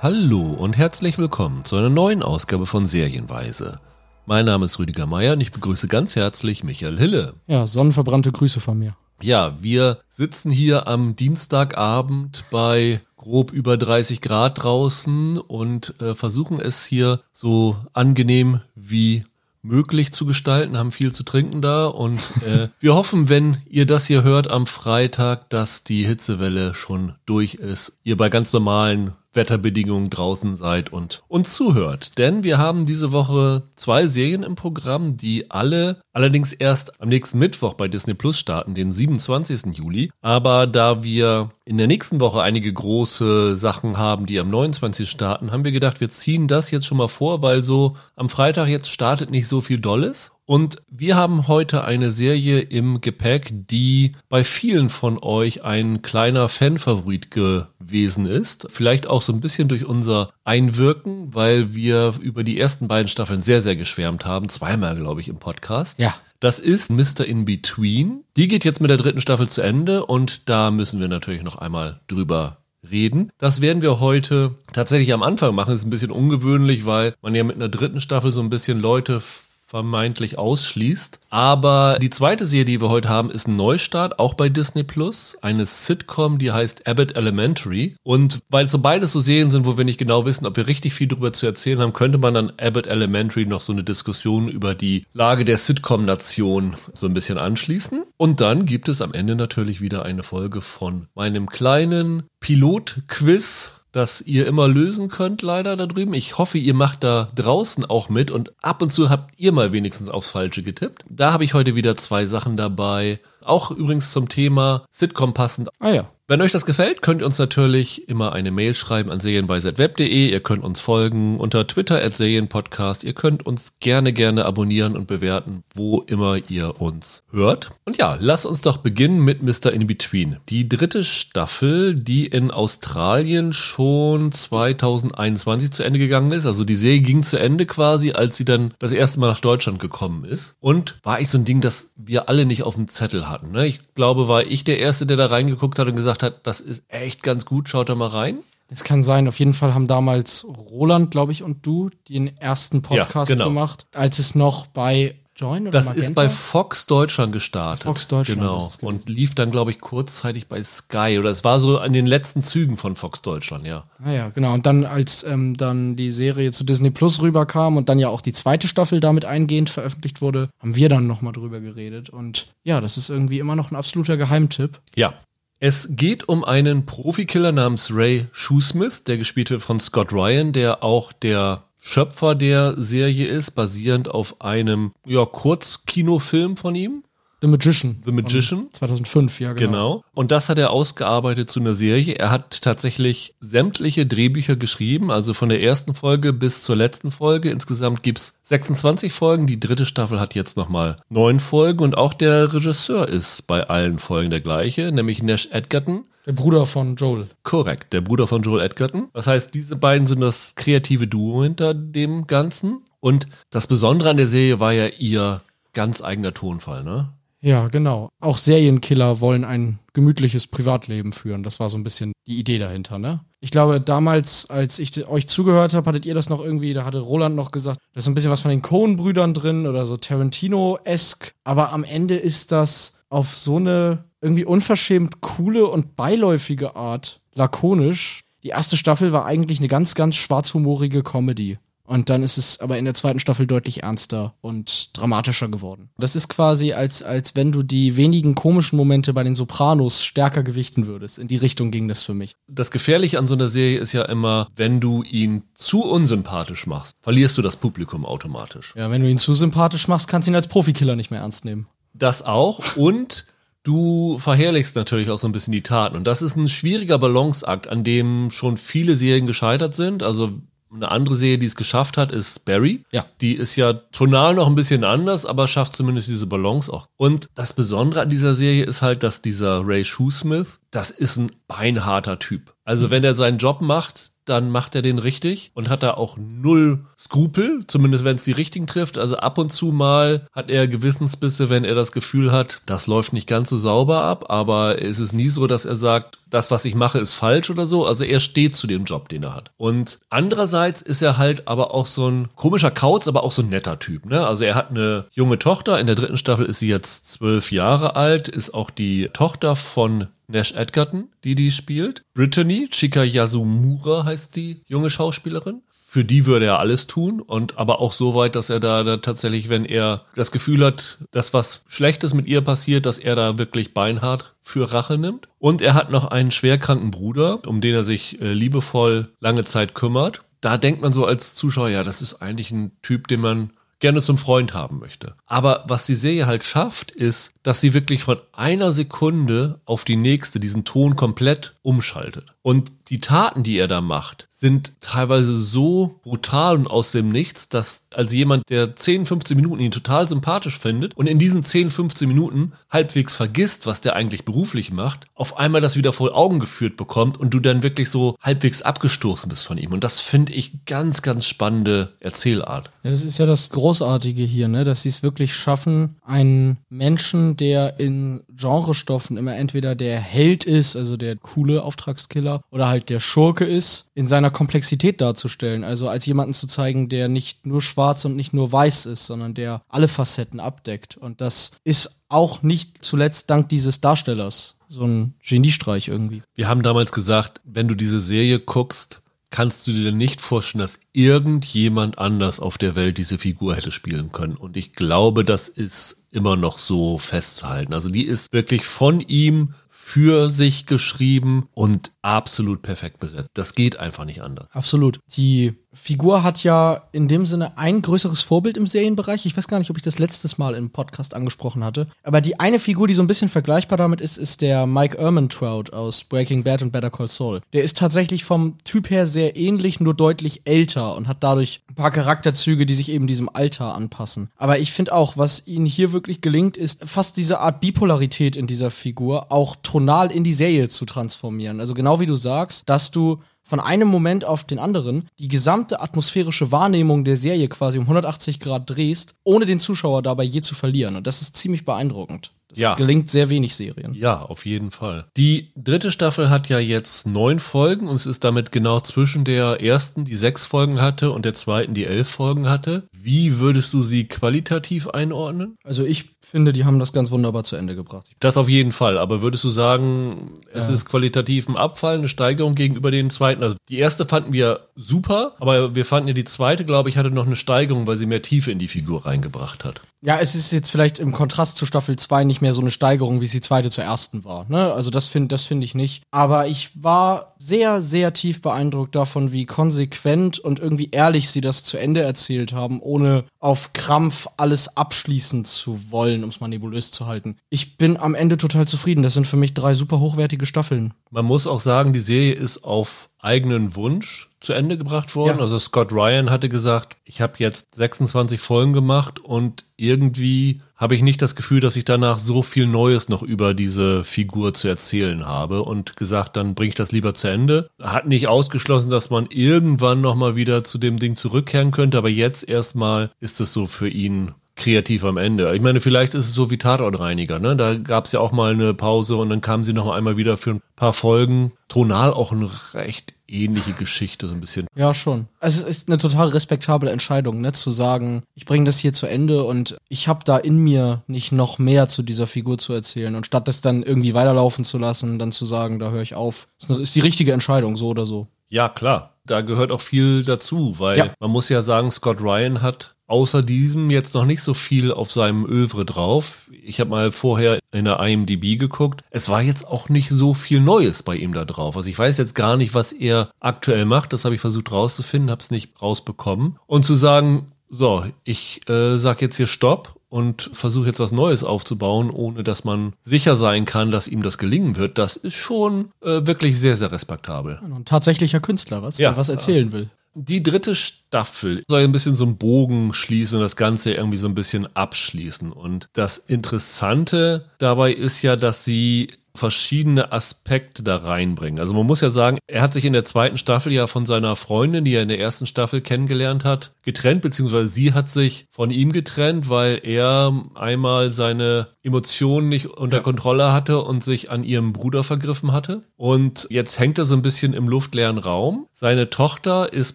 Hallo 0.00 0.42
und 0.42 0.76
herzlich 0.76 1.18
willkommen 1.18 1.64
zu 1.64 1.76
einer 1.76 1.90
neuen 1.90 2.22
Ausgabe 2.22 2.66
von 2.66 2.86
Serienweise. 2.86 3.80
Mein 4.28 4.44
Name 4.44 4.66
ist 4.66 4.78
Rüdiger 4.78 5.06
Meier 5.06 5.32
und 5.32 5.40
ich 5.40 5.52
begrüße 5.52 5.88
ganz 5.88 6.14
herzlich 6.14 6.62
Michael 6.62 6.98
Hille. 6.98 7.32
Ja, 7.46 7.66
sonnenverbrannte 7.66 8.30
Grüße 8.30 8.60
von 8.60 8.78
mir. 8.78 8.94
Ja, 9.22 9.56
wir 9.62 10.00
sitzen 10.10 10.50
hier 10.50 10.86
am 10.86 11.16
Dienstagabend 11.16 12.44
bei 12.50 13.00
grob 13.16 13.52
über 13.52 13.78
30 13.78 14.20
Grad 14.20 14.62
draußen 14.62 15.38
und 15.38 15.98
äh, 16.02 16.14
versuchen 16.14 16.60
es 16.60 16.84
hier 16.84 17.20
so 17.32 17.78
angenehm 17.94 18.60
wie 18.74 19.24
möglich 19.62 20.12
zu 20.12 20.26
gestalten, 20.26 20.76
haben 20.76 20.92
viel 20.92 21.12
zu 21.12 21.22
trinken 21.22 21.62
da 21.62 21.86
und 21.86 22.20
äh, 22.44 22.68
wir 22.80 22.94
hoffen, 22.94 23.30
wenn 23.30 23.56
ihr 23.70 23.86
das 23.86 24.06
hier 24.06 24.24
hört 24.24 24.50
am 24.50 24.66
Freitag, 24.66 25.48
dass 25.48 25.84
die 25.84 26.04
Hitzewelle 26.04 26.74
schon 26.74 27.14
durch 27.24 27.54
ist, 27.54 27.96
ihr 28.04 28.18
bei 28.18 28.28
ganz 28.28 28.52
normalen 28.52 29.14
Wetterbedingungen 29.38 30.10
draußen 30.10 30.56
seid 30.56 30.92
und 30.92 31.22
uns 31.28 31.54
zuhört. 31.54 32.18
Denn 32.18 32.42
wir 32.42 32.58
haben 32.58 32.84
diese 32.84 33.12
Woche 33.12 33.62
zwei 33.76 34.06
Serien 34.08 34.42
im 34.42 34.56
Programm, 34.56 35.16
die 35.16 35.50
alle 35.50 36.02
allerdings 36.12 36.52
erst 36.52 37.00
am 37.00 37.08
nächsten 37.08 37.38
Mittwoch 37.38 37.74
bei 37.74 37.86
Disney 37.86 38.14
Plus 38.14 38.38
starten, 38.38 38.74
den 38.74 38.90
27. 38.90 39.76
Juli. 39.78 40.10
Aber 40.20 40.66
da 40.66 41.04
wir 41.04 41.50
in 41.68 41.76
der 41.76 41.86
nächsten 41.86 42.18
Woche 42.18 42.40
einige 42.40 42.72
große 42.72 43.54
Sachen 43.54 43.98
haben, 43.98 44.24
die 44.24 44.40
am 44.40 44.48
29. 44.48 45.08
starten, 45.08 45.52
haben 45.52 45.64
wir 45.64 45.70
gedacht, 45.70 46.00
wir 46.00 46.08
ziehen 46.08 46.48
das 46.48 46.70
jetzt 46.70 46.86
schon 46.86 46.96
mal 46.96 47.08
vor, 47.08 47.42
weil 47.42 47.62
so 47.62 47.94
am 48.16 48.30
Freitag 48.30 48.68
jetzt 48.68 48.90
startet 48.90 49.30
nicht 49.30 49.48
so 49.48 49.60
viel 49.60 49.78
Dolles. 49.78 50.32
Und 50.46 50.80
wir 50.90 51.14
haben 51.14 51.46
heute 51.46 51.84
eine 51.84 52.10
Serie 52.10 52.60
im 52.60 53.02
Gepäck, 53.02 53.52
die 53.52 54.12
bei 54.30 54.44
vielen 54.44 54.88
von 54.88 55.18
euch 55.20 55.62
ein 55.62 56.00
kleiner 56.00 56.48
Fanfavorit 56.48 57.30
gewesen 57.30 58.24
ist. 58.24 58.66
Vielleicht 58.70 59.06
auch 59.06 59.20
so 59.20 59.34
ein 59.34 59.40
bisschen 59.40 59.68
durch 59.68 59.84
unser 59.84 60.30
Einwirken, 60.44 61.34
weil 61.34 61.74
wir 61.74 62.14
über 62.18 62.44
die 62.44 62.58
ersten 62.58 62.88
beiden 62.88 63.08
Staffeln 63.08 63.42
sehr, 63.42 63.60
sehr 63.60 63.76
geschwärmt 63.76 64.24
haben. 64.24 64.48
Zweimal, 64.48 64.96
glaube 64.96 65.20
ich, 65.20 65.28
im 65.28 65.36
Podcast. 65.36 65.98
Ja. 65.98 66.14
Das 66.40 66.60
ist 66.60 66.90
Mr. 66.90 67.24
In 67.26 67.44
Between. 67.44 68.22
Die 68.36 68.46
geht 68.46 68.64
jetzt 68.64 68.80
mit 68.80 68.90
der 68.90 68.96
dritten 68.96 69.20
Staffel 69.20 69.48
zu 69.48 69.60
Ende 69.60 70.06
und 70.06 70.48
da 70.48 70.70
müssen 70.70 71.00
wir 71.00 71.08
natürlich 71.08 71.42
noch 71.42 71.58
einmal 71.58 72.00
drüber 72.06 72.58
reden. 72.88 73.32
Das 73.38 73.60
werden 73.60 73.82
wir 73.82 73.98
heute 73.98 74.54
tatsächlich 74.72 75.12
am 75.12 75.24
Anfang 75.24 75.56
machen. 75.56 75.70
Das 75.70 75.80
ist 75.80 75.86
ein 75.86 75.90
bisschen 75.90 76.12
ungewöhnlich, 76.12 76.86
weil 76.86 77.14
man 77.22 77.34
ja 77.34 77.42
mit 77.42 77.56
einer 77.56 77.68
dritten 77.68 78.00
Staffel 78.00 78.30
so 78.30 78.40
ein 78.40 78.50
bisschen 78.50 78.78
Leute 78.78 79.20
vermeintlich 79.68 80.38
ausschließt. 80.38 81.20
Aber 81.28 81.98
die 82.00 82.08
zweite 82.08 82.46
Serie, 82.46 82.64
die 82.64 82.80
wir 82.80 82.88
heute 82.88 83.10
haben, 83.10 83.30
ist 83.30 83.46
ein 83.46 83.56
Neustart, 83.56 84.18
auch 84.18 84.32
bei 84.32 84.48
Disney 84.48 84.82
Plus. 84.82 85.36
Eine 85.42 85.66
Sitcom, 85.66 86.38
die 86.38 86.52
heißt 86.52 86.86
Abbott 86.86 87.14
Elementary. 87.14 87.94
Und 88.02 88.40
weil 88.48 88.66
so 88.68 88.78
beides 88.78 89.12
so 89.12 89.20
Serien 89.20 89.50
sind, 89.50 89.66
wo 89.66 89.76
wir 89.76 89.84
nicht 89.84 89.98
genau 89.98 90.24
wissen, 90.24 90.46
ob 90.46 90.56
wir 90.56 90.66
richtig 90.66 90.94
viel 90.94 91.06
darüber 91.06 91.34
zu 91.34 91.44
erzählen 91.44 91.80
haben, 91.80 91.92
könnte 91.92 92.16
man 92.16 92.32
dann 92.32 92.52
Abbott 92.58 92.86
Elementary 92.86 93.44
noch 93.44 93.60
so 93.60 93.72
eine 93.72 93.84
Diskussion 93.84 94.48
über 94.48 94.74
die 94.74 95.04
Lage 95.12 95.44
der 95.44 95.58
Sitcom-Nation 95.58 96.74
so 96.94 97.06
ein 97.06 97.14
bisschen 97.14 97.36
anschließen. 97.36 98.04
Und 98.16 98.40
dann 98.40 98.64
gibt 98.64 98.88
es 98.88 99.02
am 99.02 99.12
Ende 99.12 99.36
natürlich 99.36 99.82
wieder 99.82 100.06
eine 100.06 100.22
Folge 100.22 100.62
von 100.62 101.08
meinem 101.14 101.46
kleinen 101.46 102.22
Pilot-Quiz 102.40 103.77
das 103.98 104.22
ihr 104.22 104.46
immer 104.46 104.68
lösen 104.68 105.08
könnt, 105.08 105.42
leider 105.42 105.76
da 105.76 105.86
drüben. 105.86 106.14
Ich 106.14 106.38
hoffe, 106.38 106.56
ihr 106.56 106.74
macht 106.74 107.04
da 107.04 107.28
draußen 107.34 107.84
auch 107.84 108.08
mit 108.08 108.30
und 108.30 108.52
ab 108.62 108.80
und 108.80 108.92
zu 108.92 109.10
habt 109.10 109.34
ihr 109.38 109.52
mal 109.52 109.72
wenigstens 109.72 110.08
aufs 110.08 110.30
Falsche 110.30 110.62
getippt. 110.62 111.04
Da 111.10 111.32
habe 111.32 111.44
ich 111.44 111.52
heute 111.52 111.74
wieder 111.74 111.96
zwei 111.96 112.24
Sachen 112.24 112.56
dabei. 112.56 113.20
Auch 113.44 113.70
übrigens 113.70 114.12
zum 114.12 114.28
Thema 114.28 114.86
Sitcom 114.90 115.34
passend. 115.34 115.68
Ah 115.80 115.90
ja. 115.90 116.10
Wenn 116.30 116.42
euch 116.42 116.52
das 116.52 116.66
gefällt, 116.66 117.00
könnt 117.00 117.22
ihr 117.22 117.26
uns 117.26 117.38
natürlich 117.38 118.06
immer 118.06 118.34
eine 118.34 118.50
Mail 118.50 118.74
schreiben 118.74 119.10
an 119.10 119.18
serienweise.web.de. 119.18 120.30
Ihr 120.30 120.40
könnt 120.40 120.62
uns 120.62 120.78
folgen 120.78 121.40
unter 121.40 121.66
Twitter 121.66 122.04
at 122.04 122.14
Serienpodcast. 122.14 123.02
Ihr 123.02 123.14
könnt 123.14 123.46
uns 123.46 123.72
gerne, 123.80 124.12
gerne 124.12 124.44
abonnieren 124.44 124.94
und 124.94 125.06
bewerten, 125.06 125.64
wo 125.74 126.02
immer 126.02 126.36
ihr 126.50 126.82
uns 126.82 127.22
hört. 127.30 127.70
Und 127.86 127.96
ja, 127.96 128.18
lasst 128.20 128.44
uns 128.44 128.60
doch 128.60 128.76
beginnen 128.76 129.24
mit 129.24 129.42
Mr. 129.42 129.72
In 129.72 129.86
Between. 129.86 130.36
Die 130.50 130.68
dritte 130.68 131.02
Staffel, 131.02 131.94
die 131.94 132.26
in 132.26 132.50
Australien 132.50 133.54
schon 133.54 134.30
2021 134.30 135.70
zu 135.70 135.82
Ende 135.82 135.98
gegangen 135.98 136.32
ist. 136.32 136.44
Also 136.44 136.66
die 136.66 136.76
Serie 136.76 137.00
ging 137.00 137.22
zu 137.22 137.38
Ende 137.38 137.64
quasi, 137.64 138.12
als 138.12 138.36
sie 138.36 138.44
dann 138.44 138.74
das 138.78 138.92
erste 138.92 139.18
Mal 139.18 139.28
nach 139.28 139.40
Deutschland 139.40 139.78
gekommen 139.78 140.26
ist. 140.26 140.56
Und 140.60 141.00
war 141.02 141.22
ich 141.22 141.30
so 141.30 141.38
ein 141.38 141.46
Ding, 141.46 141.62
das 141.62 141.90
wir 141.96 142.28
alle 142.28 142.44
nicht 142.44 142.64
auf 142.64 142.74
dem 142.74 142.86
Zettel 142.86 143.30
hatten. 143.30 143.52
Ne? 143.52 143.66
Ich 143.66 143.80
glaube, 143.94 144.28
war 144.28 144.44
ich 144.44 144.62
der 144.64 144.78
Erste, 144.78 145.06
der 145.06 145.16
da 145.16 145.24
reingeguckt 145.24 145.78
hat 145.78 145.88
und 145.88 145.96
gesagt 145.96 146.17
gesagt 146.18 146.22
hat, 146.38 146.46
das 146.46 146.60
ist 146.60 146.84
echt 146.88 147.22
ganz 147.22 147.44
gut, 147.46 147.68
schaut 147.68 147.88
da 147.88 147.94
mal 147.94 148.08
rein. 148.08 148.38
Es 148.70 148.84
kann 148.84 149.02
sein, 149.02 149.28
auf 149.28 149.38
jeden 149.38 149.54
Fall 149.54 149.72
haben 149.74 149.86
damals 149.86 150.46
Roland, 150.46 151.10
glaube 151.10 151.32
ich, 151.32 151.42
und 151.42 151.64
du 151.64 151.90
den 152.08 152.36
ersten 152.36 152.82
Podcast 152.82 153.30
Ja, 153.30 153.36
genau. 153.36 153.48
gemacht, 153.48 153.86
als 153.94 154.18
es 154.18 154.34
noch 154.34 154.66
bei 154.66 155.14
Join 155.34 155.62
oder 155.62 155.70
Das 155.70 155.86
Magenta? 155.86 156.06
ist 156.06 156.14
bei 156.16 156.28
Fox 156.28 156.84
Deutschland 156.86 157.32
gestartet. 157.32 157.84
Fox 157.84 158.08
Deutschland 158.08 158.40
Genau. 158.40 158.70
Und 158.82 159.08
lief 159.08 159.34
dann, 159.36 159.50
glaube 159.52 159.70
ich, 159.70 159.80
kurzzeitig 159.80 160.48
bei 160.48 160.62
Sky. 160.64 161.16
Oder 161.18 161.30
es 161.30 161.44
war 161.44 161.60
so 161.60 161.78
an 161.78 161.92
den 161.92 162.06
letzten 162.06 162.42
Zügen 162.42 162.76
von 162.76 162.96
Fox 162.96 163.22
Deutschland, 163.22 163.64
ja. 163.64 163.84
Ah 164.04 164.10
ja, 164.10 164.28
genau. 164.30 164.52
Und 164.52 164.66
dann, 164.66 164.84
als 164.84 165.22
ähm, 165.22 165.56
dann 165.56 165.94
die 165.96 166.10
Serie 166.10 166.50
zu 166.50 166.64
Disney 166.64 166.90
Plus 166.90 167.22
rüberkam 167.22 167.76
und 167.76 167.88
dann 167.88 168.00
ja 168.00 168.08
auch 168.08 168.20
die 168.20 168.32
zweite 168.32 168.66
Staffel 168.68 168.98
damit 169.00 169.24
eingehend 169.24 169.70
veröffentlicht 169.70 170.20
wurde, 170.20 170.50
haben 170.60 170.74
wir 170.74 170.88
dann 170.88 171.06
nochmal 171.06 171.32
drüber 171.32 171.60
geredet. 171.60 172.10
Und 172.10 172.48
ja, 172.64 172.80
das 172.80 172.98
ist 172.98 173.08
irgendwie 173.08 173.38
immer 173.38 173.54
noch 173.54 173.70
ein 173.70 173.76
absoluter 173.76 174.16
Geheimtipp. 174.16 174.80
Ja. 174.96 175.14
Es 175.60 175.88
geht 175.90 176.28
um 176.28 176.44
einen 176.44 176.86
Profikiller 176.86 177.50
namens 177.50 177.90
Ray 177.92 178.26
Shoesmith, 178.30 179.02
der 179.04 179.18
gespielt 179.18 179.50
wird 179.50 179.62
von 179.62 179.80
Scott 179.80 180.12
Ryan, 180.12 180.52
der 180.52 180.84
auch 180.84 181.12
der 181.12 181.64
Schöpfer 181.82 182.36
der 182.36 182.74
Serie 182.80 183.26
ist, 183.26 183.52
basierend 183.52 184.08
auf 184.08 184.40
einem 184.40 184.92
ja, 185.04 185.24
Kurzkinofilm 185.24 186.56
von 186.56 186.76
ihm, 186.76 187.02
The 187.40 187.46
Magician. 187.46 188.02
The 188.04 188.10
Magician. 188.10 188.68
2005, 188.72 189.40
ja, 189.40 189.52
genau. 189.52 189.68
Genau. 189.68 190.04
Und 190.14 190.32
das 190.32 190.48
hat 190.48 190.58
er 190.58 190.70
ausgearbeitet 190.70 191.50
zu 191.50 191.60
einer 191.60 191.74
Serie. 191.74 192.14
Er 192.14 192.30
hat 192.30 192.62
tatsächlich 192.62 193.34
sämtliche 193.40 194.06
Drehbücher 194.06 194.56
geschrieben, 194.56 195.12
also 195.12 195.34
von 195.34 195.48
der 195.48 195.62
ersten 195.62 195.94
Folge 195.94 196.32
bis 196.32 196.64
zur 196.64 196.74
letzten 196.74 197.12
Folge. 197.12 197.50
Insgesamt 197.50 198.02
gibt's 198.02 198.38
26 198.42 199.12
Folgen. 199.12 199.46
Die 199.46 199.60
dritte 199.60 199.86
Staffel 199.86 200.18
hat 200.18 200.34
jetzt 200.34 200.56
nochmal 200.56 200.96
neun 201.08 201.38
Folgen 201.38 201.84
und 201.84 201.96
auch 201.96 202.12
der 202.12 202.52
Regisseur 202.52 203.08
ist 203.08 203.46
bei 203.46 203.68
allen 203.68 204.00
Folgen 204.00 204.30
der 204.30 204.40
gleiche, 204.40 204.90
nämlich 204.90 205.22
Nash 205.22 205.48
Edgerton. 205.52 206.04
Der 206.26 206.32
Bruder 206.32 206.66
von 206.66 206.96
Joel. 206.96 207.28
Korrekt, 207.44 207.92
der 207.92 208.00
Bruder 208.00 208.26
von 208.26 208.42
Joel 208.42 208.62
Edgerton. 208.62 209.08
Das 209.14 209.28
heißt, 209.28 209.54
diese 209.54 209.76
beiden 209.76 210.06
sind 210.06 210.20
das 210.20 210.56
kreative 210.56 211.06
Duo 211.06 211.44
hinter 211.44 211.72
dem 211.72 212.26
Ganzen. 212.26 212.82
Und 213.00 213.26
das 213.50 213.68
Besondere 213.68 214.10
an 214.10 214.16
der 214.16 214.26
Serie 214.26 214.58
war 214.58 214.72
ja 214.72 214.88
ihr 214.88 215.42
ganz 215.72 216.02
eigener 216.02 216.34
Tonfall, 216.34 216.82
ne? 216.82 217.10
Ja, 217.40 217.68
genau. 217.68 218.08
Auch 218.20 218.36
Serienkiller 218.36 219.20
wollen 219.20 219.44
ein 219.44 219.78
gemütliches 219.92 220.46
Privatleben 220.48 221.12
führen. 221.12 221.42
Das 221.42 221.60
war 221.60 221.70
so 221.70 221.76
ein 221.76 221.84
bisschen 221.84 222.12
die 222.26 222.38
Idee 222.38 222.58
dahinter, 222.58 222.98
ne? 222.98 223.20
Ich 223.40 223.52
glaube, 223.52 223.80
damals, 223.80 224.50
als 224.50 224.80
ich 224.80 225.06
euch 225.06 225.28
zugehört 225.28 225.72
habe, 225.72 225.88
hattet 225.88 226.04
ihr 226.04 226.14
das 226.14 226.28
noch 226.28 226.40
irgendwie, 226.40 226.72
da 226.72 226.84
hatte 226.84 226.98
Roland 226.98 227.36
noch 227.36 227.52
gesagt, 227.52 227.78
da 227.92 227.98
ist 227.98 228.04
so 228.04 228.10
ein 228.10 228.14
bisschen 228.14 228.32
was 228.32 228.40
von 228.40 228.50
den 228.50 228.62
Coen-Brüdern 228.62 229.34
drin 229.34 229.66
oder 229.68 229.86
so 229.86 229.96
Tarantino-esk. 229.96 231.32
Aber 231.44 231.72
am 231.72 231.84
Ende 231.84 232.16
ist 232.16 232.50
das 232.50 233.04
auf 233.08 233.36
so 233.36 233.56
eine 233.56 234.04
irgendwie 234.20 234.44
unverschämt 234.44 235.20
coole 235.20 235.66
und 235.68 235.94
beiläufige 235.94 236.74
Art 236.74 237.20
lakonisch. 237.34 238.22
Die 238.42 238.48
erste 238.48 238.76
Staffel 238.76 239.12
war 239.12 239.26
eigentlich 239.26 239.58
eine 239.58 239.68
ganz, 239.68 239.94
ganz 239.94 240.16
schwarzhumorige 240.16 241.02
Comedy. 241.04 241.58
Und 241.88 242.10
dann 242.10 242.22
ist 242.22 242.36
es 242.36 242.60
aber 242.60 242.76
in 242.76 242.84
der 242.84 242.92
zweiten 242.92 243.18
Staffel 243.18 243.46
deutlich 243.46 243.82
ernster 243.82 244.34
und 244.42 244.90
dramatischer 244.94 245.48
geworden. 245.48 245.88
Das 245.96 246.16
ist 246.16 246.28
quasi, 246.28 246.74
als, 246.74 247.02
als 247.02 247.34
wenn 247.34 247.50
du 247.50 247.62
die 247.62 247.96
wenigen 247.96 248.34
komischen 248.34 248.76
Momente 248.76 249.14
bei 249.14 249.24
den 249.24 249.34
Sopranos 249.34 250.04
stärker 250.04 250.42
gewichten 250.42 250.86
würdest. 250.86 251.18
In 251.18 251.28
die 251.28 251.38
Richtung 251.38 251.70
ging 251.70 251.88
das 251.88 252.02
für 252.02 252.12
mich. 252.12 252.36
Das 252.46 252.70
Gefährliche 252.70 253.18
an 253.18 253.26
so 253.26 253.34
einer 253.34 253.48
Serie 253.48 253.78
ist 253.78 253.94
ja 253.94 254.02
immer, 254.02 254.48
wenn 254.54 254.80
du 254.80 255.02
ihn 255.02 255.44
zu 255.54 255.82
unsympathisch 255.82 256.66
machst, 256.66 256.92
verlierst 257.00 257.38
du 257.38 257.42
das 257.42 257.56
Publikum 257.56 258.04
automatisch. 258.04 258.74
Ja, 258.76 258.90
wenn 258.90 259.00
du 259.00 259.08
ihn 259.08 259.16
zu 259.16 259.32
sympathisch 259.32 259.88
machst, 259.88 260.08
kannst 260.08 260.28
du 260.28 260.32
ihn 260.32 260.36
als 260.36 260.48
Profikiller 260.48 260.94
nicht 260.94 261.10
mehr 261.10 261.20
ernst 261.20 261.46
nehmen. 261.46 261.68
Das 261.94 262.20
auch 262.20 262.76
und 262.76 263.24
du 263.62 264.18
verherrlichst 264.18 264.76
natürlich 264.76 265.08
auch 265.08 265.18
so 265.18 265.26
ein 265.26 265.32
bisschen 265.32 265.52
die 265.52 265.62
Taten. 265.62 265.96
Und 265.96 266.06
das 266.06 266.20
ist 266.20 266.36
ein 266.36 266.50
schwieriger 266.50 266.98
Balanceakt, 266.98 267.66
an 267.66 267.82
dem 267.82 268.30
schon 268.30 268.58
viele 268.58 268.94
Serien 268.94 269.26
gescheitert 269.26 269.74
sind. 269.74 270.02
Also 270.02 270.32
eine 270.72 270.90
andere 270.90 271.16
Serie, 271.16 271.38
die 271.38 271.46
es 271.46 271.56
geschafft 271.56 271.96
hat, 271.96 272.12
ist 272.12 272.44
Barry. 272.44 272.84
Ja. 272.90 273.06
Die 273.20 273.34
ist 273.34 273.56
ja 273.56 273.72
tonal 273.72 274.34
noch 274.34 274.46
ein 274.46 274.54
bisschen 274.54 274.84
anders, 274.84 275.26
aber 275.26 275.48
schafft 275.48 275.74
zumindest 275.74 276.08
diese 276.08 276.26
Balance 276.26 276.72
auch. 276.72 276.88
Und 276.96 277.30
das 277.34 277.52
Besondere 277.52 278.02
an 278.02 278.08
dieser 278.08 278.34
Serie 278.34 278.64
ist 278.64 278.82
halt, 278.82 279.02
dass 279.02 279.22
dieser 279.22 279.66
Ray 279.66 279.84
Shoesmith, 279.84 280.58
das 280.70 280.90
ist 280.90 281.16
ein 281.16 281.30
beinharter 281.46 282.18
Typ. 282.18 282.54
Also 282.64 282.90
wenn 282.90 283.04
er 283.04 283.14
seinen 283.14 283.38
Job 283.38 283.60
macht, 283.60 284.12
dann 284.28 284.50
macht 284.50 284.74
er 284.74 284.82
den 284.82 284.98
richtig 284.98 285.52
und 285.54 285.68
hat 285.70 285.82
da 285.82 285.94
auch 285.94 286.16
null 286.18 286.84
Skrupel, 286.98 287.64
zumindest 287.66 288.04
wenn 288.04 288.16
es 288.16 288.24
die 288.24 288.32
richtigen 288.32 288.66
trifft. 288.66 288.98
Also 288.98 289.16
ab 289.18 289.38
und 289.38 289.52
zu 289.52 289.66
mal 289.66 290.26
hat 290.32 290.50
er 290.50 290.66
Gewissensbisse, 290.66 291.48
wenn 291.48 291.64
er 291.64 291.74
das 291.76 291.92
Gefühl 291.92 292.32
hat, 292.32 292.60
das 292.66 292.86
läuft 292.88 293.12
nicht 293.12 293.28
ganz 293.28 293.50
so 293.50 293.56
sauber 293.56 294.02
ab, 294.02 294.26
aber 294.30 294.82
es 294.82 294.98
ist 294.98 295.12
nie 295.12 295.28
so, 295.28 295.46
dass 295.46 295.64
er 295.64 295.76
sagt, 295.76 296.18
das, 296.30 296.50
was 296.50 296.64
ich 296.64 296.74
mache, 296.74 296.98
ist 296.98 297.14
falsch 297.14 297.50
oder 297.50 297.66
so. 297.66 297.86
Also 297.86 298.04
er 298.04 298.20
steht 298.20 298.56
zu 298.56 298.66
dem 298.66 298.84
Job, 298.84 299.08
den 299.08 299.22
er 299.22 299.34
hat. 299.34 299.50
Und 299.56 299.98
andererseits 300.10 300.82
ist 300.82 301.02
er 301.02 301.18
halt 301.18 301.48
aber 301.48 301.72
auch 301.74 301.86
so 301.86 302.08
ein 302.08 302.28
komischer 302.34 302.70
Kauz, 302.70 303.08
aber 303.08 303.24
auch 303.24 303.32
so 303.32 303.42
ein 303.42 303.48
netter 303.48 303.78
Typ. 303.78 304.06
Ne? 304.06 304.26
Also 304.26 304.44
er 304.44 304.54
hat 304.54 304.70
eine 304.70 305.06
junge 305.12 305.38
Tochter. 305.38 305.78
In 305.78 305.86
der 305.86 305.96
dritten 305.96 306.18
Staffel 306.18 306.46
ist 306.46 306.58
sie 306.58 306.68
jetzt 306.68 307.08
zwölf 307.10 307.52
Jahre 307.52 307.96
alt, 307.96 308.28
ist 308.28 308.52
auch 308.52 308.70
die 308.70 309.08
Tochter 309.12 309.56
von 309.56 310.08
Nash 310.30 310.52
Edgerton, 310.52 311.08
die 311.24 311.34
die 311.34 311.50
spielt. 311.50 312.02
Brittany, 312.12 312.68
Chika 312.70 313.02
Yasumura 313.02 314.04
heißt 314.04 314.36
die 314.36 314.60
junge 314.66 314.90
Schauspielerin. 314.90 315.62
Für 315.90 316.04
die 316.04 316.26
würde 316.26 316.44
er 316.44 316.58
alles 316.58 316.86
tun 316.86 317.22
und 317.22 317.56
aber 317.56 317.80
auch 317.80 317.94
so 317.94 318.14
weit, 318.14 318.36
dass 318.36 318.50
er 318.50 318.60
da, 318.60 318.84
da 318.84 318.98
tatsächlich, 318.98 319.48
wenn 319.48 319.64
er 319.64 320.04
das 320.14 320.32
Gefühl 320.32 320.62
hat, 320.62 320.98
dass 321.12 321.32
was 321.32 321.62
Schlechtes 321.66 322.12
mit 322.12 322.26
ihr 322.26 322.42
passiert, 322.42 322.84
dass 322.84 322.98
er 322.98 323.16
da 323.16 323.38
wirklich 323.38 323.72
beinhart 323.72 324.34
für 324.42 324.70
Rache 324.70 324.98
nimmt. 324.98 325.28
Und 325.38 325.62
er 325.62 325.72
hat 325.72 325.90
noch 325.90 326.04
einen 326.04 326.30
schwerkranken 326.30 326.90
Bruder, 326.90 327.40
um 327.46 327.62
den 327.62 327.74
er 327.74 327.84
sich 327.84 328.20
äh, 328.20 328.34
liebevoll 328.34 329.08
lange 329.18 329.44
Zeit 329.44 329.74
kümmert. 329.74 330.24
Da 330.42 330.58
denkt 330.58 330.82
man 330.82 330.92
so 330.92 331.06
als 331.06 331.34
Zuschauer, 331.34 331.70
ja, 331.70 331.82
das 331.82 332.02
ist 332.02 332.20
eigentlich 332.20 332.50
ein 332.50 332.72
Typ, 332.82 333.08
den 333.08 333.22
man 333.22 333.50
gerne 333.80 334.02
zum 334.02 334.18
Freund 334.18 334.52
haben 334.52 334.80
möchte. 334.80 335.14
Aber 335.24 335.64
was 335.68 335.86
die 335.86 335.94
Serie 335.94 336.26
halt 336.26 336.44
schafft, 336.44 336.90
ist, 336.90 337.30
dass 337.48 337.62
sie 337.62 337.72
wirklich 337.72 338.02
von 338.02 338.18
einer 338.34 338.72
Sekunde 338.72 339.62
auf 339.64 339.86
die 339.86 339.96
nächste 339.96 340.38
diesen 340.38 340.66
Ton 340.66 340.96
komplett 340.96 341.54
umschaltet. 341.62 342.26
Und 342.42 342.72
die 342.90 343.00
Taten, 343.00 343.42
die 343.42 343.56
er 343.56 343.68
da 343.68 343.80
macht, 343.80 344.28
sind 344.30 344.74
teilweise 344.80 345.36
so 345.36 345.98
brutal 346.02 346.56
und 346.56 346.66
aus 346.66 346.92
dem 346.92 347.10
Nichts, 347.10 347.48
dass 347.48 347.86
als 347.92 348.12
jemand, 348.12 348.48
der 348.50 348.76
10, 348.76 349.04
15 349.04 349.36
Minuten 349.36 349.60
ihn 349.60 349.72
total 349.72 350.06
sympathisch 350.06 350.58
findet 350.58 350.96
und 350.96 351.08
in 351.08 351.18
diesen 351.18 351.42
10, 351.42 351.70
15 351.70 352.06
Minuten 352.06 352.52
halbwegs 352.70 353.16
vergisst, 353.16 353.66
was 353.66 353.80
der 353.80 353.96
eigentlich 353.96 354.24
beruflich 354.24 354.70
macht, 354.70 355.06
auf 355.14 355.38
einmal 355.38 355.60
das 355.60 355.76
wieder 355.76 355.92
vor 355.92 356.14
Augen 356.14 356.38
geführt 356.38 356.76
bekommt 356.76 357.18
und 357.18 357.30
du 357.30 357.40
dann 357.40 357.62
wirklich 357.62 357.90
so 357.90 358.16
halbwegs 358.22 358.62
abgestoßen 358.62 359.28
bist 359.28 359.44
von 359.44 359.58
ihm. 359.58 359.72
Und 359.72 359.82
das 359.82 360.00
finde 360.00 360.34
ich 360.34 360.64
ganz, 360.66 361.02
ganz 361.02 361.26
spannende 361.26 361.94
Erzählart. 361.98 362.70
Ja, 362.84 362.90
das 362.90 363.02
ist 363.02 363.18
ja 363.18 363.26
das 363.26 363.50
Großartige 363.50 364.22
hier, 364.22 364.48
ne? 364.48 364.64
dass 364.64 364.82
sie 364.82 364.88
es 364.90 365.02
wirklich 365.02 365.34
schaffen, 365.34 365.96
einen 366.04 366.58
Menschen, 366.70 367.36
der 367.40 367.80
in 367.80 368.22
Genrestoffen 368.28 369.16
immer 369.16 369.36
entweder 369.36 369.74
der 369.74 370.00
Held 370.00 370.44
ist, 370.44 370.76
also 370.76 370.96
der 370.96 371.16
coole 371.16 371.62
Auftragskiller, 371.62 372.42
oder 372.50 372.68
halt 372.68 372.90
der 372.90 373.00
Schurke 373.00 373.44
ist, 373.44 373.90
in 373.94 374.06
seiner 374.06 374.30
Komplexität 374.30 375.00
darzustellen. 375.00 375.64
Also 375.64 375.88
als 375.88 376.06
jemanden 376.06 376.34
zu 376.34 376.46
zeigen, 376.46 376.88
der 376.88 377.08
nicht 377.08 377.46
nur 377.46 377.62
schwarz 377.62 378.04
und 378.04 378.16
nicht 378.16 378.32
nur 378.32 378.52
weiß 378.52 378.86
ist, 378.86 379.06
sondern 379.06 379.34
der 379.34 379.62
alle 379.68 379.88
Facetten 379.88 380.40
abdeckt. 380.40 380.96
Und 380.96 381.20
das 381.20 381.52
ist 381.64 382.02
auch 382.08 382.42
nicht 382.42 382.84
zuletzt 382.84 383.30
dank 383.30 383.48
dieses 383.48 383.80
Darstellers 383.80 384.56
so 384.68 384.84
ein 384.84 385.14
Geniestreich 385.26 385.88
irgendwie. 385.88 386.22
Wir 386.34 386.48
haben 386.48 386.62
damals 386.62 386.92
gesagt, 386.92 387.40
wenn 387.44 387.68
du 387.68 387.74
diese 387.74 388.00
Serie 388.00 388.38
guckst, 388.38 389.00
kannst 389.30 389.66
du 389.66 389.72
dir 389.72 389.92
nicht 389.92 390.20
vorstellen, 390.20 390.62
dass 390.62 390.78
irgendjemand 390.92 391.98
anders 391.98 392.40
auf 392.40 392.58
der 392.58 392.76
Welt 392.76 392.98
diese 392.98 393.18
Figur 393.18 393.56
hätte 393.56 393.70
spielen 393.70 394.12
können. 394.12 394.36
Und 394.36 394.56
ich 394.56 394.72
glaube, 394.72 395.24
das 395.24 395.48
ist 395.48 395.97
immer 396.10 396.36
noch 396.36 396.58
so 396.58 396.98
festzuhalten. 396.98 397.74
Also 397.74 397.90
die 397.90 398.06
ist 398.06 398.32
wirklich 398.32 398.64
von 398.64 399.00
ihm 399.00 399.54
für 399.70 400.30
sich 400.30 400.66
geschrieben 400.66 401.48
und 401.52 401.92
absolut 402.02 402.60
perfekt 402.60 403.00
besetzt. 403.00 403.28
Das 403.32 403.54
geht 403.54 403.78
einfach 403.78 404.04
nicht 404.04 404.20
anders. 404.20 404.48
Absolut. 404.52 405.00
Die 405.16 405.54
Figur 405.74 406.22
hat 406.22 406.42
ja 406.44 406.82
in 406.92 407.08
dem 407.08 407.26
Sinne 407.26 407.58
ein 407.58 407.82
größeres 407.82 408.22
Vorbild 408.22 408.56
im 408.56 408.66
Serienbereich. 408.66 409.26
Ich 409.26 409.36
weiß 409.36 409.48
gar 409.48 409.58
nicht, 409.58 409.70
ob 409.70 409.76
ich 409.76 409.82
das 409.82 409.98
letztes 409.98 410.38
Mal 410.38 410.54
im 410.54 410.70
Podcast 410.70 411.14
angesprochen 411.14 411.62
hatte. 411.62 411.88
Aber 412.02 412.20
die 412.20 412.40
eine 412.40 412.58
Figur, 412.58 412.88
die 412.88 412.94
so 412.94 413.02
ein 413.02 413.06
bisschen 413.06 413.28
vergleichbar 413.28 413.76
damit 413.76 414.00
ist, 414.00 414.16
ist 414.16 414.40
der 414.40 414.66
Mike 414.66 414.96
Ehrmantraut 414.96 415.72
aus 415.74 416.04
Breaking 416.04 416.42
Bad 416.42 416.62
und 416.62 416.72
Better 416.72 416.90
Call 416.90 417.08
Saul. 417.08 417.42
Der 417.52 417.62
ist 417.62 417.76
tatsächlich 417.76 418.24
vom 418.24 418.56
Typ 418.64 418.88
her 418.88 419.06
sehr 419.06 419.36
ähnlich, 419.36 419.78
nur 419.78 419.94
deutlich 419.94 420.42
älter 420.46 420.96
und 420.96 421.06
hat 421.06 421.18
dadurch 421.20 421.60
ein 421.70 421.74
paar 421.74 421.90
Charakterzüge, 421.90 422.64
die 422.64 422.74
sich 422.74 422.90
eben 422.90 423.06
diesem 423.06 423.28
Alter 423.32 423.74
anpassen. 423.74 424.30
Aber 424.36 424.58
ich 424.58 424.72
finde 424.72 424.94
auch, 424.94 425.18
was 425.18 425.46
ihnen 425.46 425.66
hier 425.66 425.92
wirklich 425.92 426.22
gelingt, 426.22 426.56
ist 426.56 426.88
fast 426.88 427.18
diese 427.18 427.40
Art 427.40 427.60
Bipolarität 427.60 428.36
in 428.36 428.46
dieser 428.46 428.70
Figur 428.70 429.30
auch 429.30 429.56
tonal 429.62 430.10
in 430.10 430.24
die 430.24 430.32
Serie 430.32 430.68
zu 430.68 430.86
transformieren. 430.86 431.60
Also 431.60 431.74
genau 431.74 432.00
wie 432.00 432.06
du 432.06 432.16
sagst, 432.16 432.68
dass 432.68 432.90
du 432.90 433.20
von 433.48 433.60
einem 433.60 433.88
Moment 433.88 434.24
auf 434.24 434.44
den 434.44 434.58
anderen 434.58 435.08
die 435.18 435.28
gesamte 435.28 435.80
atmosphärische 435.80 436.52
Wahrnehmung 436.52 437.04
der 437.04 437.16
Serie 437.16 437.48
quasi 437.48 437.78
um 437.78 437.84
180 437.84 438.40
Grad 438.40 438.68
drehst, 438.68 439.14
ohne 439.24 439.46
den 439.46 439.58
Zuschauer 439.58 440.02
dabei 440.02 440.24
je 440.24 440.40
zu 440.42 440.54
verlieren. 440.54 440.96
Und 440.96 441.06
das 441.06 441.22
ist 441.22 441.36
ziemlich 441.36 441.64
beeindruckend. 441.64 442.32
Das 442.50 442.58
Ja. 442.60 442.74
gelingt 442.76 443.10
sehr 443.10 443.28
wenig 443.28 443.54
Serien. 443.54 443.92
Ja, 443.92 444.22
auf 444.22 444.46
jeden 444.46 444.70
Fall. 444.70 445.04
Die 445.18 445.52
dritte 445.54 445.92
Staffel 445.92 446.30
hat 446.30 446.48
ja 446.48 446.58
jetzt 446.58 447.06
neun 447.06 447.40
Folgen 447.40 447.88
und 447.88 447.94
es 447.96 448.06
ist 448.06 448.24
damit 448.24 448.52
genau 448.52 448.80
zwischen 448.80 449.24
der 449.24 449.62
ersten, 449.62 450.06
die 450.06 450.14
sechs 450.14 450.46
Folgen 450.46 450.80
hatte, 450.80 451.10
und 451.10 451.26
der 451.26 451.34
zweiten, 451.34 451.74
die 451.74 451.84
elf 451.84 452.08
Folgen 452.08 452.48
hatte. 452.48 452.88
Wie 452.92 453.38
würdest 453.38 453.74
du 453.74 453.82
sie 453.82 454.08
qualitativ 454.08 454.88
einordnen? 454.88 455.56
Also 455.62 455.84
ich 455.84 456.17
finde, 456.28 456.52
die 456.52 456.64
haben 456.64 456.78
das 456.78 456.92
ganz 456.92 457.10
wunderbar 457.10 457.44
zu 457.44 457.56
Ende 457.56 457.74
gebracht. 457.74 458.10
Das 458.20 458.36
auf 458.36 458.48
jeden 458.48 458.72
Fall. 458.72 458.98
Aber 458.98 459.22
würdest 459.22 459.44
du 459.44 459.50
sagen, 459.50 460.40
es 460.52 460.68
Ja. 460.68 460.74
ist 460.74 460.84
qualitativ 460.88 461.48
ein 461.48 461.56
Abfall, 461.56 461.96
eine 461.98 462.08
Steigerung 462.08 462.54
gegenüber 462.54 462.90
den 462.90 463.10
zweiten? 463.10 463.42
Also 463.42 463.56
die 463.68 463.78
erste 463.78 464.04
fanden 464.06 464.32
wir 464.32 464.60
super, 464.76 465.34
aber 465.40 465.74
wir 465.74 465.84
fanden 465.84 466.08
ja 466.08 466.14
die 466.14 466.24
zweite, 466.24 466.64
glaube 466.64 466.88
ich, 466.88 466.96
hatte 466.96 467.10
noch 467.10 467.26
eine 467.26 467.36
Steigerung, 467.36 467.86
weil 467.86 467.98
sie 467.98 468.06
mehr 468.06 468.22
Tiefe 468.22 468.50
in 468.50 468.58
die 468.58 468.68
Figur 468.68 469.06
reingebracht 469.06 469.64
hat. 469.64 469.80
Ja, 470.00 470.20
es 470.20 470.36
ist 470.36 470.52
jetzt 470.52 470.70
vielleicht 470.70 471.00
im 471.00 471.10
Kontrast 471.10 471.56
zu 471.56 471.66
Staffel 471.66 471.96
2 471.96 472.22
nicht 472.22 472.40
mehr 472.40 472.54
so 472.54 472.60
eine 472.60 472.70
Steigerung, 472.70 473.20
wie 473.20 473.24
es 473.24 473.32
die 473.32 473.40
zweite 473.40 473.68
zur 473.68 473.82
ersten 473.82 474.24
war. 474.24 474.46
Ne? 474.48 474.72
Also 474.72 474.92
das 474.92 475.08
finde 475.08 475.28
das 475.34 475.42
finde 475.44 475.64
ich 475.64 475.74
nicht. 475.74 476.04
Aber 476.12 476.46
ich 476.46 476.70
war 476.80 477.34
sehr, 477.36 477.80
sehr 477.80 478.12
tief 478.12 478.40
beeindruckt 478.40 478.94
davon, 478.94 479.32
wie 479.32 479.44
konsequent 479.44 480.38
und 480.38 480.60
irgendwie 480.60 480.90
ehrlich 480.92 481.30
sie 481.30 481.40
das 481.40 481.64
zu 481.64 481.78
Ende 481.78 482.02
erzählt 482.02 482.52
haben, 482.52 482.80
ohne 482.80 483.24
auf 483.40 483.72
Krampf 483.72 484.28
alles 484.36 484.76
abschließen 484.76 485.44
zu 485.44 485.90
wollen, 485.90 486.17
um 486.24 486.30
es 486.30 486.40
mal 486.40 486.48
nebulös 486.48 486.90
zu 486.90 487.06
halten. 487.06 487.36
Ich 487.50 487.76
bin 487.76 487.96
am 487.96 488.14
Ende 488.14 488.36
total 488.36 488.66
zufrieden. 488.66 489.02
Das 489.02 489.14
sind 489.14 489.26
für 489.26 489.36
mich 489.36 489.54
drei 489.54 489.74
super 489.74 490.00
hochwertige 490.00 490.46
Staffeln. 490.46 490.94
Man 491.10 491.24
muss 491.24 491.46
auch 491.46 491.60
sagen, 491.60 491.92
die 491.92 492.00
Serie 492.00 492.32
ist 492.32 492.64
auf 492.64 493.08
eigenen 493.20 493.74
Wunsch 493.74 494.28
zu 494.40 494.52
Ende 494.52 494.78
gebracht 494.78 495.16
worden. 495.16 495.38
Ja. 495.38 495.42
Also 495.42 495.58
Scott 495.58 495.92
Ryan 495.92 496.30
hatte 496.30 496.48
gesagt, 496.48 496.96
ich 497.04 497.20
habe 497.20 497.34
jetzt 497.38 497.74
26 497.74 498.40
Folgen 498.40 498.72
gemacht 498.72 499.18
und 499.18 499.64
irgendwie 499.76 500.60
habe 500.76 500.94
ich 500.94 501.02
nicht 501.02 501.20
das 501.20 501.34
Gefühl, 501.34 501.60
dass 501.60 501.76
ich 501.76 501.84
danach 501.84 502.18
so 502.18 502.42
viel 502.42 502.68
Neues 502.68 503.08
noch 503.08 503.22
über 503.22 503.54
diese 503.54 504.04
Figur 504.04 504.54
zu 504.54 504.68
erzählen 504.68 505.26
habe 505.26 505.64
und 505.64 505.96
gesagt, 505.96 506.36
dann 506.36 506.54
bringe 506.54 506.68
ich 506.68 506.74
das 506.76 506.92
lieber 506.92 507.14
zu 507.14 507.28
Ende. 507.28 507.68
Hat 507.82 508.06
nicht 508.06 508.28
ausgeschlossen, 508.28 508.90
dass 508.90 509.10
man 509.10 509.26
irgendwann 509.30 510.00
noch 510.00 510.14
mal 510.14 510.36
wieder 510.36 510.62
zu 510.62 510.78
dem 510.78 510.98
Ding 510.98 511.16
zurückkehren 511.16 511.72
könnte, 511.72 511.98
aber 511.98 512.08
jetzt 512.08 512.48
erstmal 512.48 513.10
ist 513.18 513.40
es 513.40 513.52
so 513.52 513.66
für 513.66 513.88
ihn 513.88 514.34
kreativ 514.58 515.04
am 515.04 515.16
Ende. 515.16 515.54
Ich 515.54 515.62
meine, 515.62 515.80
vielleicht 515.80 516.14
ist 516.14 516.26
es 516.26 516.34
so 516.34 516.50
wie 516.50 516.58
Tatortreiniger, 516.58 517.38
ne? 517.38 517.56
Da 517.56 517.74
gab 517.74 518.04
es 518.04 518.12
ja 518.12 518.20
auch 518.20 518.32
mal 518.32 518.52
eine 518.52 518.74
Pause 518.74 519.16
und 519.16 519.30
dann 519.30 519.40
kamen 519.40 519.64
sie 519.64 519.72
noch 519.72 519.90
einmal 519.90 520.16
wieder 520.16 520.36
für 520.36 520.50
ein 520.50 520.62
paar 520.76 520.92
Folgen. 520.92 521.52
Tonal 521.68 522.12
auch 522.12 522.32
eine 522.32 522.50
recht 522.74 523.14
ähnliche 523.28 523.72
Geschichte, 523.72 524.26
so 524.26 524.34
ein 524.34 524.40
bisschen. 524.40 524.66
Ja, 524.74 524.94
schon. 524.94 525.26
Also 525.38 525.62
es 525.62 525.68
ist 525.68 525.88
eine 525.88 525.98
total 525.98 526.28
respektable 526.28 526.90
Entscheidung, 526.90 527.40
ne, 527.40 527.52
zu 527.52 527.70
sagen, 527.70 528.22
ich 528.34 528.46
bringe 528.46 528.64
das 528.64 528.78
hier 528.78 528.92
zu 528.92 529.06
Ende 529.06 529.44
und 529.44 529.76
ich 529.88 530.08
habe 530.08 530.24
da 530.24 530.38
in 530.38 530.58
mir 530.58 531.02
nicht 531.06 531.30
noch 531.30 531.58
mehr 531.58 531.88
zu 531.88 532.02
dieser 532.02 532.26
Figur 532.26 532.58
zu 532.58 532.72
erzählen 532.72 533.14
und 533.14 533.26
statt 533.26 533.46
das 533.46 533.60
dann 533.60 533.82
irgendwie 533.82 534.14
weiterlaufen 534.14 534.64
zu 534.64 534.78
lassen, 534.78 535.18
dann 535.18 535.32
zu 535.32 535.44
sagen, 535.44 535.78
da 535.78 535.90
höre 535.90 536.02
ich 536.02 536.14
auf. 536.14 536.48
Eine, 536.68 536.78
ist 536.78 536.94
die 536.94 537.00
richtige 537.00 537.32
Entscheidung, 537.32 537.76
so 537.76 537.88
oder 537.88 538.06
so. 538.06 538.28
Ja, 538.48 538.68
klar. 538.70 539.17
Da 539.28 539.42
gehört 539.42 539.70
auch 539.70 539.80
viel 539.80 540.22
dazu, 540.24 540.74
weil 540.78 540.98
Ja. 540.98 541.12
man 541.20 541.30
muss 541.30 541.48
ja 541.48 541.62
sagen, 541.62 541.90
Scott 541.90 542.20
Ryan 542.20 542.62
hat 542.62 542.94
außer 543.06 543.42
diesem 543.42 543.88
jetzt 543.90 544.14
noch 544.14 544.24
nicht 544.26 544.42
so 544.42 544.52
viel 544.52 544.92
auf 544.92 545.10
seinem 545.10 545.46
Övre 545.46 545.86
drauf. 545.86 546.50
Ich 546.62 546.78
habe 546.80 546.90
mal 546.90 547.10
vorher 547.12 547.58
in 547.72 547.86
der 547.86 548.00
IMDb 548.00 548.58
geguckt. 548.58 549.00
Es 549.10 549.28
war 549.30 549.40
jetzt 549.40 549.66
auch 549.66 549.88
nicht 549.88 550.10
so 550.10 550.34
viel 550.34 550.60
Neues 550.60 551.02
bei 551.02 551.16
ihm 551.16 551.32
da 551.32 551.44
drauf. 551.46 551.76
Also 551.76 551.88
ich 551.88 551.98
weiß 551.98 552.18
jetzt 552.18 552.34
gar 552.34 552.56
nicht, 552.58 552.74
was 552.74 552.92
er 552.92 553.30
aktuell 553.40 553.86
macht. 553.86 554.12
Das 554.12 554.24
habe 554.26 554.34
ich 554.34 554.40
versucht 554.42 554.72
rauszufinden, 554.72 555.30
habe 555.30 555.40
es 555.40 555.50
nicht 555.50 555.80
rausbekommen. 555.80 556.58
Und 556.66 556.84
zu 556.84 556.94
sagen, 556.94 557.46
so, 557.70 558.04
ich 558.24 558.60
äh, 558.68 558.96
sag 558.96 559.20
jetzt 559.22 559.36
hier 559.36 559.46
Stopp 559.46 559.97
und 560.08 560.50
versuche 560.52 560.86
jetzt 560.86 561.00
was 561.00 561.12
Neues 561.12 561.44
aufzubauen, 561.44 562.10
ohne 562.10 562.42
dass 562.44 562.64
man 562.64 562.94
sicher 563.02 563.36
sein 563.36 563.64
kann, 563.64 563.90
dass 563.90 564.08
ihm 564.08 564.22
das 564.22 564.38
gelingen 564.38 564.76
wird, 564.76 564.98
das 564.98 565.16
ist 565.16 565.34
schon 565.34 565.90
äh, 566.02 566.26
wirklich 566.26 566.58
sehr, 566.58 566.76
sehr 566.76 566.90
respektabel. 566.92 567.60
Ein 567.62 567.84
tatsächlicher 567.84 568.40
Künstler, 568.40 568.82
was, 568.82 568.98
Ja. 568.98 569.10
der 569.10 569.18
was 569.18 569.28
erzählen 569.28 569.70
will. 569.72 569.90
Die 570.14 570.42
dritte 570.42 570.74
Staffel 570.74 571.62
soll 571.68 571.82
ein 571.82 571.92
bisschen 571.92 572.16
so 572.16 572.24
einen 572.24 572.38
Bogen 572.38 572.92
schließen 572.92 573.36
und 573.36 573.42
das 573.42 573.54
Ganze 573.56 573.92
irgendwie 573.92 574.16
so 574.16 574.26
ein 574.26 574.34
bisschen 574.34 574.66
abschließen. 574.74 575.52
Und 575.52 575.88
das 575.92 576.18
Interessante 576.18 577.44
dabei 577.58 577.92
ist 577.92 578.22
ja, 578.22 578.34
dass 578.36 578.64
sie 578.64 579.08
verschiedene 579.38 580.12
Aspekte 580.12 580.82
da 580.82 580.96
reinbringen. 580.96 581.60
Also 581.60 581.72
man 581.72 581.86
muss 581.86 582.00
ja 582.00 582.10
sagen, 582.10 582.38
er 582.46 582.62
hat 582.62 582.72
sich 582.72 582.84
in 582.84 582.92
der 582.92 583.04
zweiten 583.04 583.38
Staffel 583.38 583.72
ja 583.72 583.86
von 583.86 584.04
seiner 584.04 584.36
Freundin, 584.36 584.84
die 584.84 584.94
er 584.94 585.02
in 585.02 585.08
der 585.08 585.20
ersten 585.20 585.46
Staffel 585.46 585.80
kennengelernt 585.80 586.44
hat, 586.44 586.72
getrennt, 586.82 587.22
beziehungsweise 587.22 587.68
sie 587.68 587.92
hat 587.94 588.10
sich 588.10 588.46
von 588.50 588.70
ihm 588.70 588.92
getrennt, 588.92 589.48
weil 589.48 589.80
er 589.82 590.32
einmal 590.54 591.10
seine 591.10 591.68
Emotionen 591.82 592.48
nicht 592.48 592.66
unter 592.66 592.98
Ja. 592.98 593.02
Kontrolle 593.02 593.52
hatte 593.52 593.80
und 593.82 594.04
sich 594.04 594.30
an 594.30 594.44
ihrem 594.44 594.72
Bruder 594.72 595.04
vergriffen 595.04 595.52
hatte. 595.52 595.84
Und 595.96 596.46
jetzt 596.50 596.78
hängt 596.78 596.98
er 596.98 597.06
so 597.06 597.14
ein 597.14 597.22
bisschen 597.22 597.54
im 597.54 597.68
luftleeren 597.68 598.18
Raum. 598.18 598.66
Seine 598.74 599.08
Tochter 599.10 599.72
ist 599.72 599.94